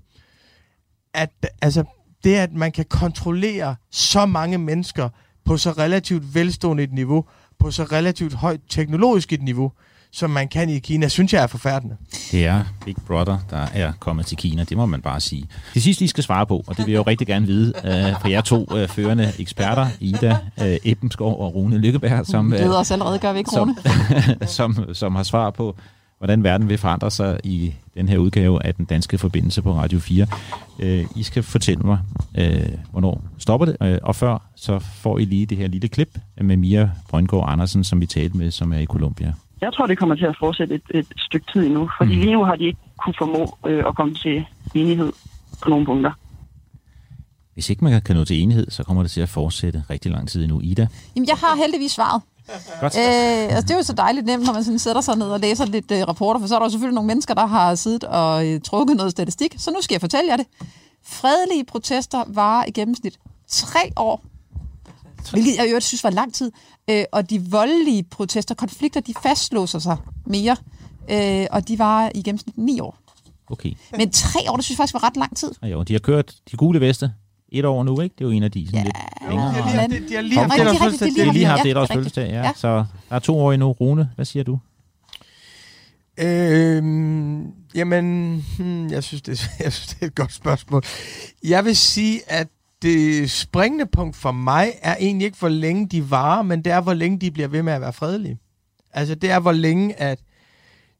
at 1.13 1.29
altså, 1.61 1.83
det, 2.23 2.35
at 2.35 2.53
man 2.53 2.71
kan 2.71 2.85
kontrollere 2.85 3.75
så 3.91 4.25
mange 4.25 4.57
mennesker 4.57 5.09
på 5.45 5.57
så 5.57 5.71
relativt 5.71 6.35
velstående 6.35 6.83
et 6.83 6.93
niveau, 6.93 7.25
på 7.59 7.71
så 7.71 7.83
relativt 7.83 8.33
højt 8.33 8.59
teknologisk 8.69 9.33
et 9.33 9.41
niveau, 9.41 9.71
som 10.11 10.29
man 10.29 10.47
kan 10.47 10.69
i 10.69 10.79
Kina, 10.79 11.07
synes 11.07 11.33
jeg 11.33 11.43
er 11.43 11.47
forfærdende. 11.47 11.95
Det 12.31 12.45
er 12.45 12.63
Big 12.85 12.95
Brother, 13.07 13.37
der 13.49 13.67
er 13.73 13.91
kommet 13.99 14.25
til 14.25 14.37
Kina, 14.37 14.63
det 14.63 14.77
må 14.77 14.85
man 14.85 15.01
bare 15.01 15.19
sige. 15.19 15.45
Det 15.73 15.83
sidste, 15.83 16.05
I 16.05 16.07
skal 16.07 16.23
svare 16.23 16.45
på, 16.45 16.63
og 16.67 16.77
det 16.77 16.85
vil 16.85 16.91
jeg 16.91 16.97
jo 16.97 17.03
rigtig 17.03 17.27
gerne 17.27 17.45
vide 17.45 17.73
uh, 17.77 18.21
fra 18.21 18.29
jer 18.29 18.41
to 18.41 18.67
uh, 18.71 18.87
førende 18.87 19.33
eksperter, 19.39 19.87
Ida 19.99 20.37
uh, 20.57 20.65
Ebbenskov 20.83 21.41
og 21.41 21.55
Rune 21.55 21.77
Lykkeberg, 21.77 22.25
som, 22.25 22.53
uh, 22.53 22.79
os 22.79 22.91
allerede, 22.91 23.19
gør 23.19 23.33
vi 23.33 23.39
ikke, 23.39 23.59
Rune? 23.59 23.75
Som, 24.47 24.73
som, 24.75 24.93
som 24.95 25.15
har 25.15 25.23
svar 25.23 25.49
på, 25.49 25.75
hvordan 26.19 26.43
verden 26.43 26.69
vil 26.69 26.77
forandre 26.77 27.11
sig 27.11 27.39
i 27.43 27.73
den 27.93 28.09
her 28.09 28.17
udgave 28.17 28.65
af 28.65 28.75
den 28.75 28.85
danske 28.85 29.17
forbindelse 29.17 29.61
på 29.61 29.73
Radio 29.73 29.99
4. 29.99 30.27
Uh, 30.79 31.17
I 31.17 31.23
skal 31.23 31.43
fortælle 31.43 31.83
mig, 31.83 31.99
uh, 32.37 32.79
hvornår 32.91 33.23
stopper 33.37 33.65
det, 33.65 33.77
uh, 33.81 34.07
og 34.07 34.15
før 34.15 34.37
så 34.55 34.79
får 34.79 35.19
I 35.19 35.25
lige 35.25 35.45
det 35.45 35.57
her 35.57 35.67
lille 35.67 35.87
klip 35.87 36.17
med 36.41 36.57
Mia 36.57 36.89
Brøndgaard 37.09 37.45
Andersen, 37.47 37.83
som 37.83 38.01
vi 38.01 38.05
talte 38.05 38.37
med, 38.37 38.51
som 38.51 38.73
er 38.73 38.77
i 38.77 38.85
Colombia. 38.85 39.33
Jeg 39.61 39.73
tror, 39.73 39.87
det 39.87 39.97
kommer 39.97 40.15
til 40.15 40.25
at 40.25 40.35
fortsætte 40.39 40.75
et, 40.75 40.81
et 40.93 41.07
stykke 41.17 41.45
tid 41.53 41.65
endnu, 41.65 41.89
fordi 41.97 42.15
mm. 42.15 42.21
lige 42.21 42.33
nu 42.33 42.43
har 42.43 42.55
de 42.55 42.63
ikke 42.63 42.79
kunne 42.97 43.13
formå 43.17 43.57
øh, 43.67 43.83
at 43.87 43.95
komme 43.95 44.15
til 44.15 44.45
enighed 44.75 45.11
på 45.63 45.69
nogle 45.69 45.85
punkter. 45.85 46.11
Hvis 47.53 47.69
ikke 47.69 47.83
man 47.83 48.01
kan 48.01 48.15
nå 48.15 48.25
til 48.25 48.41
enighed, 48.41 48.71
så 48.71 48.83
kommer 48.83 49.03
det 49.03 49.11
til 49.11 49.21
at 49.21 49.29
fortsætte 49.29 49.83
rigtig 49.89 50.11
lang 50.11 50.29
tid 50.29 50.43
endnu. 50.43 50.61
Ida? 50.61 50.87
Jamen, 51.15 51.27
jeg 51.27 51.35
har 51.35 51.55
heldigvis 51.55 51.91
svaret. 51.91 52.21
Godt. 52.81 52.97
Øh, 52.97 53.55
altså, 53.55 53.61
det 53.61 53.71
er 53.71 53.75
jo 53.75 53.83
så 53.83 53.93
dejligt 53.93 54.25
nemt, 54.25 54.45
når 54.45 54.53
man 54.53 54.63
sådan 54.63 54.79
sætter 54.79 55.01
sig 55.01 55.17
ned 55.17 55.27
og 55.27 55.39
læser 55.39 55.65
lidt 55.65 55.91
øh, 55.91 56.07
rapporter, 56.07 56.39
for 56.39 56.47
så 56.47 56.55
er 56.55 56.59
der 56.59 56.65
jo 56.65 56.69
selvfølgelig 56.69 56.95
nogle 56.95 57.07
mennesker, 57.07 57.33
der 57.33 57.45
har 57.45 57.75
siddet 57.75 58.03
og 58.03 58.47
øh, 58.47 58.61
trukket 58.61 58.97
noget 58.97 59.11
statistik. 59.11 59.55
Så 59.57 59.71
nu 59.71 59.81
skal 59.81 59.93
jeg 59.93 60.01
fortælle 60.01 60.29
jer 60.29 60.37
det. 60.37 60.45
Fredelige 61.05 61.63
protester 61.63 62.23
var 62.27 62.65
i 62.65 62.71
gennemsnit 62.71 63.19
tre 63.47 63.91
år 63.95 64.21
Hvilket 65.31 65.57
jeg 65.57 65.67
øvrigt 65.67 65.85
synes 65.85 66.03
var 66.03 66.09
lang 66.09 66.33
tid. 66.33 66.51
Øh, 66.89 67.03
og 67.11 67.29
de 67.29 67.41
voldelige 67.51 68.03
protester, 68.03 68.55
konflikter, 68.55 68.99
de 68.99 69.13
fastlåser 69.23 69.79
sig 69.79 69.97
mere. 70.25 70.55
Øh, 71.11 71.47
og 71.51 71.67
de 71.67 71.79
var 71.79 72.11
i 72.15 72.21
gennemsnit 72.21 72.57
ni 72.57 72.79
år. 72.79 72.97
Okay. 73.47 73.73
Men 73.97 74.11
tre 74.11 74.39
år, 74.51 74.55
det 74.55 74.65
synes 74.65 74.75
jeg 74.75 74.83
faktisk 74.83 74.93
var 74.93 75.03
ret 75.03 75.17
lang 75.17 75.37
tid. 75.37 75.51
Ja, 75.61 75.67
jo, 75.67 75.83
de 75.83 75.93
har 75.93 75.99
kørt 75.99 76.35
de 76.51 76.57
gule 76.57 76.81
veste 76.81 77.13
et 77.51 77.65
år 77.65 77.83
nu, 77.83 78.01
ikke? 78.01 78.15
Det 78.17 78.23
er 78.23 78.29
jo 78.29 78.31
en 78.31 78.43
af 78.43 78.51
de 78.51 78.65
sådan 78.65 78.79
ja, 78.79 78.83
lidt 78.83 79.29
længere. 79.29 79.47
De 79.47 79.53
har 79.53 79.87
lige, 79.87 80.09
de 80.09 80.15
har 80.15 80.21
lige 80.21 80.39
haft 80.39 80.59
et 80.59 80.67
års 80.67 80.77
fødselsdag. 80.77 81.15
De 81.15 81.25
har 81.25 81.33
lige 81.33 81.45
haft 81.45 81.65
et 81.65 81.77
års 81.77 81.91
fødselsdag, 81.93 82.29
ja. 82.29 82.41
ja. 82.41 82.51
Så 82.55 82.85
der 83.09 83.15
er 83.15 83.19
to 83.19 83.39
år 83.39 83.53
endnu. 83.53 83.71
Rune, 83.71 84.09
hvad 84.15 84.25
siger 84.25 84.43
du? 84.43 84.59
Øhm, 86.19 87.47
jamen, 87.75 88.35
hmm, 88.57 88.87
jeg, 88.87 89.03
synes, 89.03 89.21
det, 89.21 89.49
jeg 89.63 89.73
synes, 89.73 89.87
det 89.87 90.01
er 90.01 90.05
et 90.05 90.15
godt 90.15 90.33
spørgsmål. 90.33 90.83
Jeg 91.43 91.65
vil 91.65 91.75
sige, 91.75 92.21
at 92.27 92.47
det 92.81 93.31
springende 93.31 93.85
punkt 93.85 94.15
for 94.15 94.31
mig 94.31 94.71
er 94.81 94.95
egentlig 94.99 95.25
ikke, 95.25 95.39
hvor 95.39 95.49
længe 95.49 95.87
de 95.87 96.11
varer, 96.11 96.41
men 96.41 96.61
det 96.61 96.73
er, 96.73 96.81
hvor 96.81 96.93
længe 96.93 97.19
de 97.19 97.31
bliver 97.31 97.47
ved 97.47 97.63
med 97.63 97.73
at 97.73 97.81
være 97.81 97.93
fredelige. 97.93 98.37
Altså, 98.93 99.15
det 99.15 99.31
er, 99.31 99.39
hvor 99.39 99.51
længe 99.51 99.99
at 99.99 100.19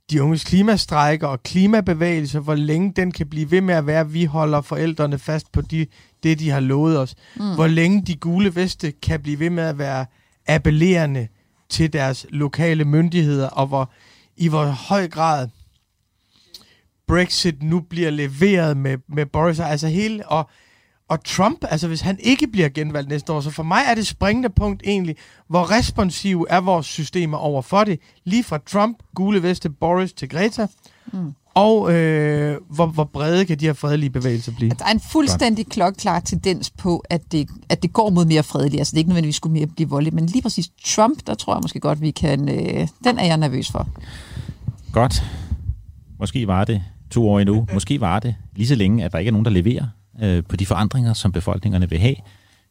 de 0.09 0.23
unges 0.23 0.43
klimastrækker 0.43 1.27
og 1.27 1.43
klimabevægelser, 1.43 2.39
hvor 2.39 2.55
længe 2.55 2.93
den 2.95 3.11
kan 3.11 3.27
blive 3.27 3.51
ved 3.51 3.61
med 3.61 3.75
at 3.75 3.87
være, 3.87 3.99
at 3.99 4.13
vi 4.13 4.25
holder 4.25 4.61
forældrene 4.61 5.19
fast 5.19 5.51
på 5.51 5.61
de, 5.61 5.85
det, 6.23 6.39
de 6.39 6.49
har 6.49 6.59
lovet 6.59 6.99
os. 6.99 7.15
Mm. 7.35 7.55
Hvor 7.55 7.67
længe 7.67 8.01
de 8.01 8.15
gule 8.15 8.55
veste 8.55 8.91
kan 8.91 9.21
blive 9.21 9.39
ved 9.39 9.49
med 9.49 9.63
at 9.63 9.77
være 9.77 10.05
appellerende 10.47 11.27
til 11.69 11.93
deres 11.93 12.25
lokale 12.29 12.85
myndigheder, 12.85 13.47
og 13.47 13.67
hvor 13.67 13.91
i 14.37 14.47
hvor 14.47 14.65
høj 14.65 15.07
grad 15.07 15.47
Brexit 17.07 17.63
nu 17.63 17.79
bliver 17.79 18.09
leveret 18.09 18.77
med, 18.77 18.97
med 19.07 19.25
Boris. 19.25 19.59
Altså 19.59 19.87
hele, 19.87 20.27
og 20.27 20.49
og 21.09 21.23
Trump, 21.23 21.65
altså 21.69 21.87
hvis 21.87 22.01
han 22.01 22.17
ikke 22.19 22.47
bliver 22.47 22.69
genvalgt 22.69 23.09
næste 23.09 23.33
år, 23.33 23.41
så 23.41 23.51
for 23.51 23.63
mig 23.63 23.81
er 23.87 23.95
det 23.95 24.07
springende 24.07 24.49
punkt 24.49 24.83
egentlig, 24.85 25.15
hvor 25.47 25.71
responsive 25.71 26.45
er 26.49 26.61
vores 26.61 26.85
systemer 26.85 27.37
over 27.37 27.61
for 27.61 27.83
det. 27.83 27.99
Lige 28.25 28.43
fra 28.43 28.57
Trump, 28.57 28.97
gule 29.15 29.43
veste, 29.43 29.69
Boris 29.69 30.13
til 30.13 30.29
Greta. 30.29 30.67
Mm. 31.13 31.33
Og 31.53 31.93
øh, 31.93 32.57
hvor, 32.69 32.85
hvor 32.85 33.03
brede 33.03 33.45
kan 33.45 33.59
de 33.59 33.65
her 33.65 33.73
fredelige 33.73 34.09
bevægelser 34.09 34.51
blive? 34.51 34.71
Der 34.79 34.85
er 34.85 34.91
en 34.91 35.01
fuldstændig 35.11 35.67
klokklar 35.67 36.19
tendens 36.19 36.69
på, 36.69 37.03
at 37.09 37.31
det, 37.31 37.49
at 37.69 37.83
det 37.83 37.93
går 37.93 38.09
mod 38.09 38.25
mere 38.25 38.43
fredeligt. 38.43 38.79
Altså 38.79 38.91
det 38.91 38.97
er 38.97 38.99
ikke 38.99 39.09
nødvendigvis 39.09 39.35
skulle 39.35 39.53
mere 39.53 39.67
blive 39.67 39.89
voldeligt, 39.89 40.15
men 40.15 40.25
lige 40.25 40.41
præcis 40.41 40.69
Trump, 40.85 41.27
der 41.27 41.33
tror 41.33 41.55
jeg 41.55 41.61
måske 41.61 41.79
godt, 41.79 42.01
vi 42.01 42.11
kan... 42.11 42.49
Øh, 42.49 42.87
den 43.03 43.19
er 43.19 43.25
jeg 43.25 43.37
nervøs 43.37 43.71
for. 43.71 43.87
Godt. 44.93 45.23
Måske 46.19 46.47
var 46.47 46.65
det 46.65 46.81
to 47.11 47.29
år 47.29 47.39
endnu. 47.39 47.67
Måske 47.73 48.01
var 48.01 48.19
det 48.19 48.35
lige 48.55 48.67
så 48.67 48.75
længe, 48.75 49.05
at 49.05 49.11
der 49.11 49.17
ikke 49.17 49.29
er 49.29 49.33
nogen, 49.33 49.45
der 49.45 49.51
leverer 49.51 49.85
øh, 50.21 50.43
på 50.43 50.55
de 50.55 50.65
forandringer, 50.65 51.13
som 51.13 51.31
befolkningerne 51.31 51.89
vil 51.89 51.99
have. 51.99 52.15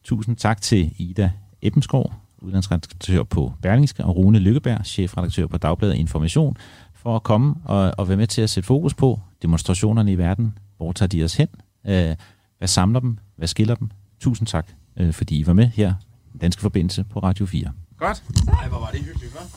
Tusind 0.04 0.36
tak 0.36 0.62
til 0.62 0.92
Ida 0.98 1.30
Ebbensgaard, 1.62 2.12
udlandsredaktør 2.38 3.22
på 3.22 3.52
Berlingske, 3.62 4.04
og 4.04 4.16
Rune 4.16 4.38
Lykkeberg, 4.38 4.86
chefredaktør 4.86 5.46
på 5.46 5.58
Dagbladet 5.58 5.94
Information, 5.94 6.56
for 6.94 7.16
at 7.16 7.22
komme 7.22 7.54
og, 7.64 7.94
og 7.98 8.08
være 8.08 8.16
med 8.16 8.26
til 8.26 8.42
at 8.42 8.50
sætte 8.50 8.66
fokus 8.66 8.94
på 8.94 9.20
demonstrationerne 9.42 10.12
i 10.12 10.18
verden. 10.18 10.58
Hvor 10.76 10.92
tager 10.92 11.08
de 11.08 11.24
os 11.24 11.34
hen? 11.34 11.48
Øh, 11.86 12.16
hvad 12.58 12.68
samler 12.68 13.00
dem? 13.00 13.18
Hvad 13.36 13.48
skiller 13.48 13.74
dem? 13.74 13.90
Tusind 14.20 14.46
tak, 14.46 14.66
øh, 14.96 15.12
fordi 15.12 15.38
I 15.38 15.46
var 15.46 15.52
med 15.52 15.66
her, 15.66 15.94
Danske 16.40 16.62
Forbindelse 16.62 17.04
på 17.04 17.18
Radio 17.18 17.46
4. 17.46 17.72
Godt. 17.98 18.22
Ej, 18.62 18.68
hvor 18.68 18.78
var 18.78 18.90
det 18.90 19.00
hyggeligt, 19.00 19.32
hva'? 19.32 19.56